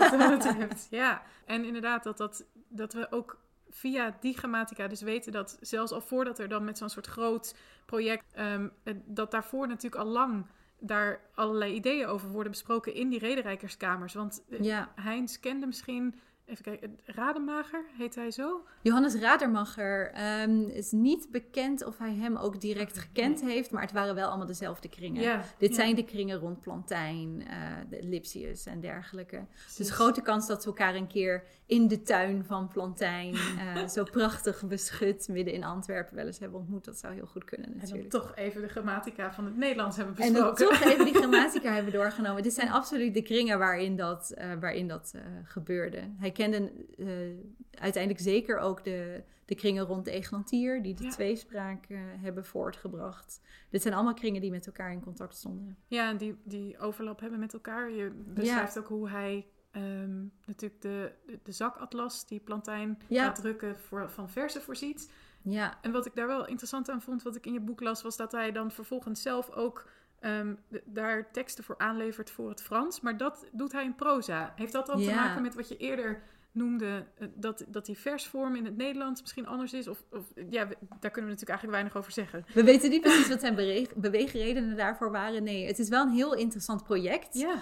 [0.90, 3.40] ja, en inderdaad dat, dat, dat we ook
[3.70, 7.56] via die grammatica dus weten dat zelfs al voordat er dan met zo'n soort groot
[7.86, 8.72] project, um,
[9.06, 10.46] dat daarvoor natuurlijk al lang
[10.80, 14.14] daar allerlei ideeën over worden besproken in die rederijkerskamers.
[14.14, 14.91] Want ja.
[14.95, 18.61] Heinz kende misschien Even kijken, Rademacher, heet hij zo?
[18.82, 20.11] Johannes Radermacher
[20.41, 23.53] um, is niet bekend of hij hem ook direct gekend nee.
[23.53, 25.22] heeft, maar het waren wel allemaal dezelfde kringen.
[25.22, 25.76] Ja, Dit ja.
[25.76, 27.48] zijn de kringen rond Plantijn, uh,
[27.90, 29.45] de Lipsius en dergelijke.
[29.49, 29.78] Precies.
[29.78, 34.03] Dus grote kans dat ze elkaar een keer in de tuin van Plantijn, uh, zo
[34.03, 36.86] prachtig beschut midden in Antwerpen, wel eens hebben ontmoet.
[36.86, 38.03] Dat zou heel goed kunnen natuurlijk.
[38.03, 40.45] En dan toch even de grammatica van het Nederlands hebben besproken.
[40.45, 42.44] En dan toch even die grammatica hebben doorgenomen.
[42.44, 45.14] Dit zijn absoluut de kringen waarin dat, uh, waarin dat
[45.44, 45.99] gebeurde.
[46.18, 47.38] Hij kenden uh,
[47.72, 51.10] uiteindelijk zeker ook de, de kringen rond de Eglantier, die de ja.
[51.10, 53.42] tweespraak uh, hebben voortgebracht.
[53.70, 55.78] Dit zijn allemaal kringen die met elkaar in contact stonden.
[55.88, 57.92] Ja, en die, die overlap hebben met elkaar.
[57.92, 58.80] Je beschrijft ja.
[58.80, 63.24] ook hoe hij um, natuurlijk de, de, de, zakatlas die Plantijn ja.
[63.24, 65.12] gaat drukken voor, van versen voorziet.
[65.42, 65.78] Ja.
[65.82, 68.18] En wat ik daar wel interessant aan vond, wat ik in je boek las, was
[68.18, 69.90] dat hij dan vervolgens zelf ook
[70.22, 73.02] Um, daar teksten voor aanlevert voor het Frans.
[73.02, 74.53] Maar dat doet hij in proza.
[74.56, 75.07] Heeft dat dan ja.
[75.07, 76.22] te maken met wat je eerder
[76.52, 79.88] noemde, uh, dat, dat die versvorm in het Nederlands misschien anders is?
[79.88, 80.65] Of, of ja,
[80.99, 82.45] daar kunnen we natuurlijk eigenlijk weinig over zeggen.
[82.53, 83.56] We weten niet precies wat zijn
[83.95, 85.44] beweegredenen daarvoor waren.
[85.44, 87.34] Nee, het is wel een heel interessant project.
[87.38, 87.56] Ja.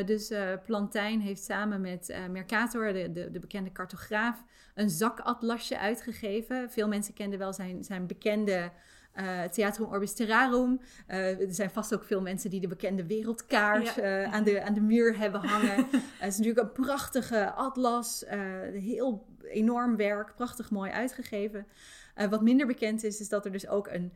[0.00, 4.44] Uh, dus uh, Plantijn heeft samen met Mercator, de, de, de, bekende cartograaf,
[4.74, 6.70] een zakatlasje uitgegeven.
[6.70, 8.70] Veel mensen kenden wel zijn, zijn bekende
[9.16, 10.80] uh, Theatrum Orbis Terrarum.
[11.08, 14.22] Uh, er zijn vast ook veel mensen die de bekende wereldkaart ja.
[14.22, 15.76] uh, aan, de, aan de muur hebben hangen.
[16.18, 18.24] Het is natuurlijk een prachtige atlas,
[18.72, 21.66] heel enorm werk, prachtig mooi uitgegeven.
[22.30, 24.12] Wat minder bekend is, is dat er dus ook een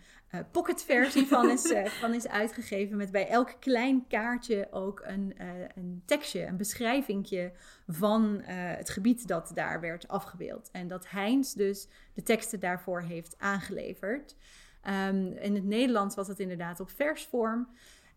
[0.51, 2.97] pocketversie van is, van is uitgegeven.
[2.97, 5.35] Met bij elk klein kaartje ook een,
[5.75, 7.53] een tekstje, een beschrijvingje
[7.87, 10.69] van het gebied dat daar werd afgebeeld.
[10.73, 14.37] En dat Heinz dus de teksten daarvoor heeft aangeleverd.
[14.89, 17.69] Um, in het Nederlands was het inderdaad op versvorm.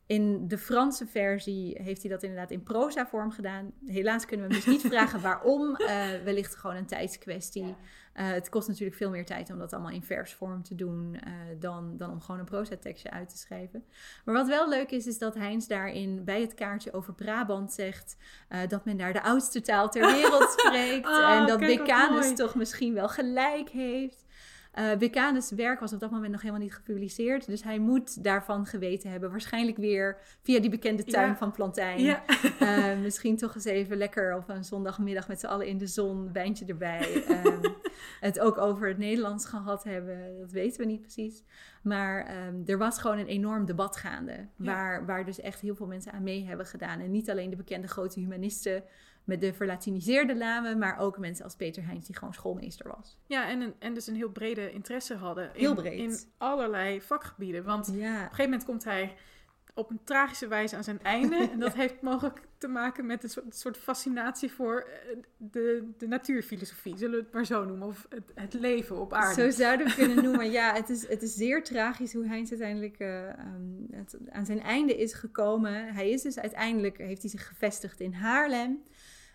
[0.05, 3.71] In de Franse versie heeft hij dat inderdaad in proza vorm gedaan.
[3.85, 5.77] Helaas kunnen we hem dus niet vragen waarom.
[5.79, 5.87] Uh,
[6.23, 7.63] wellicht gewoon een tijdskwestie.
[7.63, 7.75] Uh,
[8.13, 11.97] het kost natuurlijk veel meer tijd om dat allemaal in versvorm te doen uh, dan,
[11.97, 13.83] dan om gewoon een proza tekstje uit te schrijven.
[14.25, 18.17] Maar wat wel leuk is, is dat Heinz daarin bij het kaartje over Brabant zegt
[18.67, 21.07] dat men daar de oudste taal ter wereld spreekt.
[21.07, 24.25] oh, en dat Becanus toch misschien wel gelijk heeft.
[24.79, 27.45] Uh, werk was op dat moment nog helemaal niet gepubliceerd.
[27.45, 29.31] Dus hij moet daarvan geweten hebben.
[29.31, 31.99] Waarschijnlijk weer via die bekende tuin van Plantijn.
[31.99, 32.23] Ja.
[32.61, 36.33] Uh, misschien toch eens even lekker op een zondagmiddag met z'n allen in de zon,
[36.33, 37.23] wijntje erbij.
[37.45, 37.61] Um,
[38.19, 40.39] het ook over het Nederlands gehad hebben.
[40.39, 41.43] Dat weten we niet precies.
[41.83, 44.47] Maar um, er was gewoon een enorm debat gaande.
[44.55, 46.99] Waar, waar dus echt heel veel mensen aan mee hebben gedaan.
[46.99, 48.83] En niet alleen de bekende grote humanisten
[49.23, 53.17] met de verlatiniseerde namen, maar ook mensen als Peter Heijns, die gewoon schoolmeester was.
[53.27, 55.43] Ja, en, een, en dus een heel brede interesse hadden.
[55.53, 55.99] In, heel breed.
[55.99, 57.63] In allerlei vakgebieden.
[57.63, 59.15] Want op een gegeven moment komt hij
[59.73, 61.35] op een tragische wijze aan zijn einde.
[61.51, 66.07] en dat heeft mogelijk te maken met een soort, soort fascinatie voor eh, de, de
[66.07, 69.41] natuurfilosofie, zullen we het maar zo noemen, of het, het leven op aarde.
[69.41, 70.39] Zo zouden we kunnen noemen.
[70.51, 73.29] Ja, het is, het is zeer tragisch hoe Heinz uiteindelijk uh,
[73.91, 75.93] het, aan zijn einde is gekomen.
[75.93, 78.83] Hij is dus uiteindelijk, heeft hij zich gevestigd in Haarlem.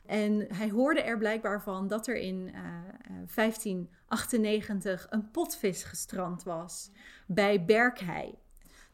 [0.06, 6.42] En hij hoorde er blijkbaar van dat er in uh, uh, 1598 een potvis gestrand
[6.42, 6.90] was
[7.26, 8.34] bij Berkhei.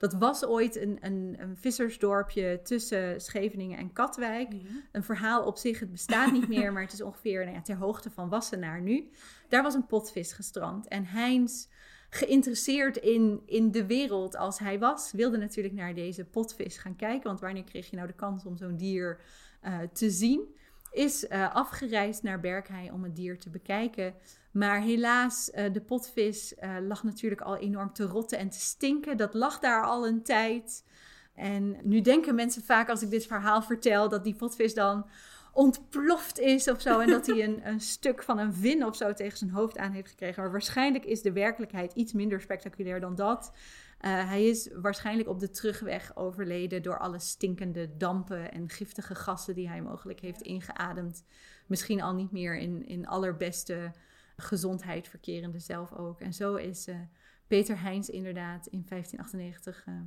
[0.03, 4.53] Dat was ooit een, een, een vissersdorpje tussen Scheveningen en Katwijk.
[4.93, 7.77] Een verhaal op zich, het bestaat niet meer, maar het is ongeveer nou ja, ter
[7.77, 9.11] hoogte van Wassenaar nu.
[9.49, 10.89] Daar was een potvis gestrand.
[10.89, 11.67] En Heinz,
[12.11, 17.29] geïnteresseerd in, in de wereld als hij was, wilde natuurlijk naar deze potvis gaan kijken.
[17.29, 19.21] Want wanneer kreeg je nou de kans om zo'n dier
[19.65, 20.55] uh, te zien?
[20.93, 24.15] Is uh, afgereisd naar Berkhei om het dier te bekijken.
[24.51, 29.17] Maar helaas, uh, de potvis uh, lag natuurlijk al enorm te rotten en te stinken.
[29.17, 30.85] Dat lag daar al een tijd.
[31.35, 35.07] En nu denken mensen vaak als ik dit verhaal vertel dat die potvis dan
[35.53, 37.01] ontploft is of zo.
[37.01, 39.93] En dat hij een, een stuk van een vin of zo tegen zijn hoofd aan
[39.93, 40.43] heeft gekregen.
[40.43, 43.53] Maar waarschijnlijk is de werkelijkheid iets minder spectaculair dan dat.
[44.05, 49.55] Uh, hij is waarschijnlijk op de terugweg overleden door alle stinkende dampen en giftige gassen
[49.55, 51.25] die hij mogelijk heeft ingeademd.
[51.67, 53.93] Misschien al niet meer in, in allerbeste
[54.37, 56.21] gezondheid verkerende zelf ook.
[56.21, 56.97] En zo is uh,
[57.47, 59.87] Peter Heijns inderdaad in 1598.
[59.87, 59.95] Uh...
[59.95, 60.01] Eh,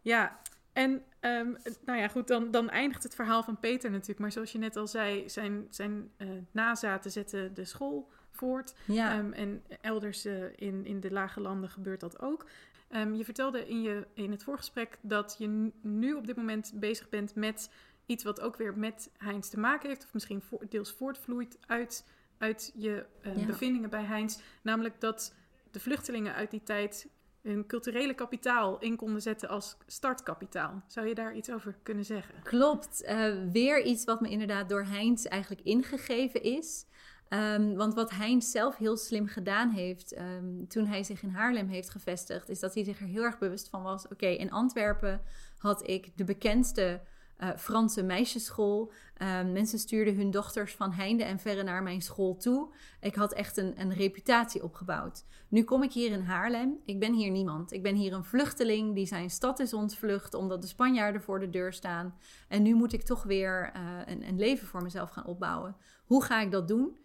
[0.00, 0.40] ja,
[0.72, 0.90] en
[1.20, 4.18] um, nou ja, goed, dan, dan eindigt het verhaal van Peter natuurlijk.
[4.18, 6.10] Maar zoals je net al zei, zijn, zijn
[6.50, 8.74] nazaten zetten de school voort.
[8.84, 9.18] Ja.
[9.18, 10.26] Um, en elders
[10.56, 12.46] in, in de lage landen gebeurt dat ook.
[12.90, 17.08] Um, je vertelde in, je, in het voorgesprek dat je nu op dit moment bezig
[17.08, 17.70] bent met
[18.06, 22.04] iets wat ook weer met Heinz te maken heeft, of misschien deels voortvloeit uit,
[22.38, 24.38] uit je uh, bevindingen bij Heinz.
[24.62, 25.34] Namelijk dat
[25.70, 27.08] de vluchtelingen uit die tijd
[27.42, 30.82] hun culturele kapitaal in konden zetten als startkapitaal.
[30.86, 32.34] Zou je daar iets over kunnen zeggen?
[32.42, 33.02] Klopt.
[33.02, 36.86] Uh, weer iets wat me inderdaad door Heinz eigenlijk ingegeven is.
[37.30, 41.68] Um, want wat Heinz zelf heel slim gedaan heeft um, toen hij zich in Haarlem
[41.68, 44.08] heeft gevestigd, is dat hij zich er heel erg bewust van was.
[44.08, 45.20] Oké, in Antwerpen
[45.58, 47.00] had ik de bekendste
[47.38, 48.92] uh, Franse meisjesschool.
[49.22, 52.74] Um, mensen stuurden hun dochters van heinde en verre naar mijn school toe.
[53.00, 55.24] Ik had echt een, een reputatie opgebouwd.
[55.48, 56.78] Nu kom ik hier in Haarlem.
[56.84, 57.72] Ik ben hier niemand.
[57.72, 61.50] Ik ben hier een vluchteling die zijn stad is ontvlucht omdat de Spanjaarden voor de
[61.50, 62.14] deur staan.
[62.48, 65.76] En nu moet ik toch weer uh, een, een leven voor mezelf gaan opbouwen.
[66.04, 66.96] Hoe ga ik dat doen?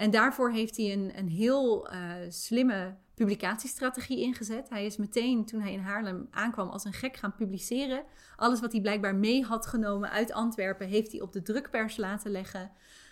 [0.00, 4.68] En daarvoor heeft hij een, een heel uh, slimme publicatiestrategie ingezet.
[4.68, 8.04] Hij is meteen, toen hij in Haarlem aankwam, als een gek gaan publiceren.
[8.36, 12.30] Alles wat hij blijkbaar mee had genomen uit Antwerpen, heeft hij op de drukpers laten
[12.30, 12.70] leggen.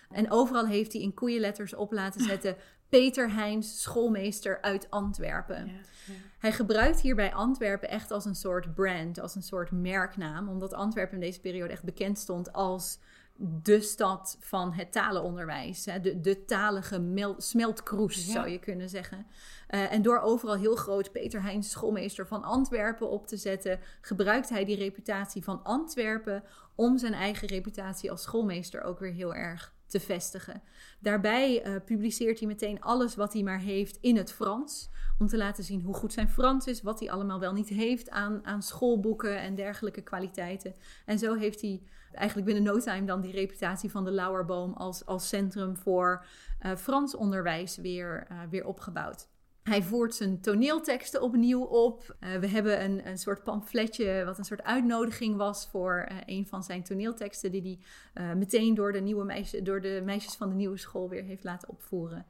[0.09, 2.55] En overal heeft hij in koeienletters op laten zetten:
[2.89, 5.65] Peter Heijns, schoolmeester uit Antwerpen.
[5.65, 5.71] Ja,
[6.07, 6.13] ja.
[6.39, 11.13] Hij gebruikt hierbij Antwerpen echt als een soort brand, als een soort merknaam, omdat Antwerpen
[11.15, 12.99] in deze periode echt bekend stond als
[13.41, 15.85] de stad van het talenonderwijs.
[15.85, 15.99] Hè?
[15.99, 19.25] De, de talige smeltkroes, zou je kunnen zeggen.
[19.69, 24.49] Uh, en door overal heel groot Peter Heijns, schoolmeester van Antwerpen, op te zetten, gebruikt
[24.49, 26.43] hij die reputatie van Antwerpen
[26.75, 30.61] om zijn eigen reputatie als schoolmeester ook weer heel erg te vestigen.
[30.99, 34.89] Daarbij uh, publiceert hij meteen alles wat hij maar heeft in het Frans.
[35.19, 38.09] Om te laten zien hoe goed zijn Frans is, wat hij allemaal wel niet heeft
[38.09, 40.75] aan, aan schoolboeken en dergelijke kwaliteiten.
[41.05, 45.05] En zo heeft hij eigenlijk binnen no time dan die reputatie van de Lauwerboom als,
[45.05, 46.25] als centrum voor
[46.61, 49.27] uh, Frans onderwijs weer, uh, weer opgebouwd.
[49.63, 52.15] Hij voert zijn toneelteksten opnieuw op.
[52.19, 56.47] Uh, we hebben een, een soort pamfletje, wat een soort uitnodiging was voor uh, een
[56.47, 57.79] van zijn toneelteksten, die
[58.13, 61.23] hij uh, meteen door de, nieuwe meisjes, door de meisjes van de nieuwe school weer
[61.23, 62.25] heeft laten opvoeren.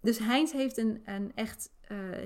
[0.00, 1.72] Dus Heinz heeft een, een echt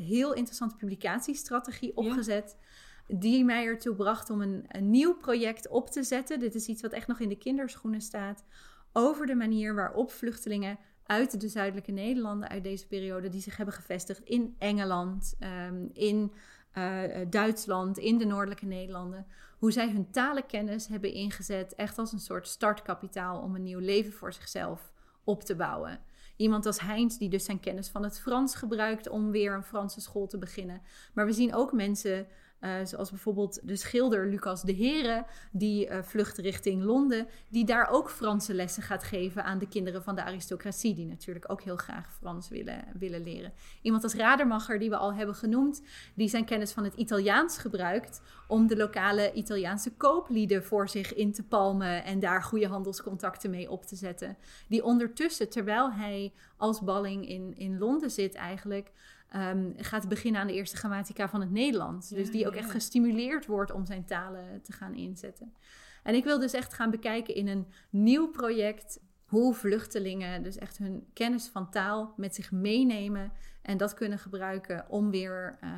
[0.00, 2.56] heel interessante publicatiestrategie opgezet.
[2.58, 3.16] Ja.
[3.16, 6.40] Die mij ertoe bracht om een, een nieuw project op te zetten.
[6.40, 8.44] Dit is iets wat echt nog in de kinderschoenen staat.
[8.92, 13.74] Over de manier waarop vluchtelingen uit de zuidelijke Nederlanden uit deze periode, die zich hebben
[13.74, 15.36] gevestigd in Engeland,
[15.68, 16.32] um, in
[16.78, 19.26] uh, Duitsland, in de noordelijke Nederlanden.
[19.58, 24.12] Hoe zij hun talenkennis hebben ingezet, echt als een soort startkapitaal om een nieuw leven
[24.12, 24.92] voor zichzelf
[25.24, 26.00] op te bouwen.
[26.36, 30.00] Iemand als Heinz, die dus zijn kennis van het Frans gebruikt om weer een Franse
[30.00, 30.82] school te beginnen.
[31.12, 32.26] Maar we zien ook mensen
[32.60, 37.88] uh, zoals bijvoorbeeld de schilder Lucas de Heren, die uh, vlucht richting Londen, die daar
[37.90, 41.76] ook Franse lessen gaat geven aan de kinderen van de aristocratie, die natuurlijk ook heel
[41.76, 43.52] graag Frans willen, willen leren.
[43.82, 45.82] Iemand als Radermacher, die we al hebben genoemd,
[46.14, 51.32] die zijn kennis van het Italiaans gebruikt om de lokale Italiaanse kooplieden voor zich in
[51.32, 54.36] te palmen en daar goede handelscontacten mee op te zetten.
[54.68, 58.90] Die ondertussen, terwijl hij als balling in, in Londen zit eigenlijk,
[59.36, 62.08] um, gaat beginnen aan de eerste grammatica van het Nederlands.
[62.08, 65.54] dus die ook echt gestimuleerd wordt om zijn talen te gaan inzetten.
[66.02, 70.78] En ik wil dus echt gaan bekijken in een nieuw project hoe vluchtelingen dus echt
[70.78, 73.32] hun kennis van taal met zich meenemen
[73.62, 75.70] en dat kunnen gebruiken om weer uh,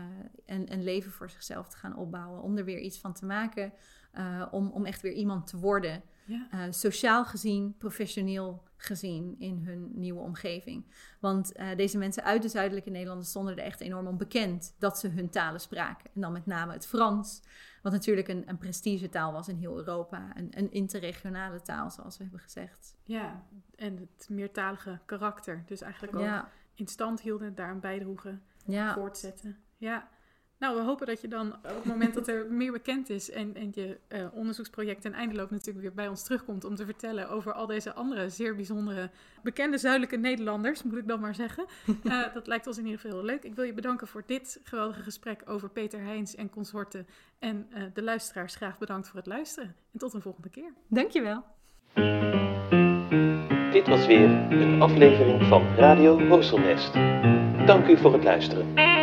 [0.47, 3.73] een, een, leven voor zichzelf te gaan opbouwen, om er weer iets van te maken,
[4.15, 6.03] uh, om, om echt weer iemand te worden.
[6.25, 6.49] Ja.
[6.55, 10.85] Uh, sociaal gezien, professioneel gezien in hun nieuwe omgeving.
[11.19, 15.09] Want uh, deze mensen uit de zuidelijke Nederlanden stonden er echt enorm onbekend dat ze
[15.09, 16.11] hun talen spraken.
[16.15, 17.43] En dan met name het Frans,
[17.83, 20.37] wat natuurlijk een, een prestigetaal was in heel Europa.
[20.37, 22.97] Een, een interregionale taal, zoals we hebben gezegd.
[23.05, 23.45] Ja,
[23.77, 25.63] en het meertalige karakter.
[25.67, 26.51] Dus eigenlijk ook ja.
[26.75, 28.95] in stand hielden, daaraan bijdroegen, ja.
[28.95, 29.59] voortzetten.
[29.77, 30.09] Ja.
[30.61, 33.55] Nou, we hopen dat je dan op het moment dat er meer bekend is en,
[33.55, 37.29] en je uh, onderzoeksproject ten einde loopt natuurlijk weer bij ons terugkomt om te vertellen
[37.29, 39.11] over al deze andere zeer bijzondere
[39.43, 41.67] bekende zuidelijke Nederlanders, moet ik dan maar zeggen.
[42.03, 43.43] Uh, dat lijkt ons in ieder geval heel leuk.
[43.43, 47.07] Ik wil je bedanken voor dit geweldige gesprek over Peter Heijns en consorten.
[47.39, 49.75] En uh, de luisteraars graag bedankt voor het luisteren.
[49.93, 50.73] En tot een volgende keer.
[50.89, 51.45] Dankjewel.
[53.73, 56.93] Dit was weer een aflevering van Radio Horselnest.
[57.67, 58.99] Dank u voor het luisteren.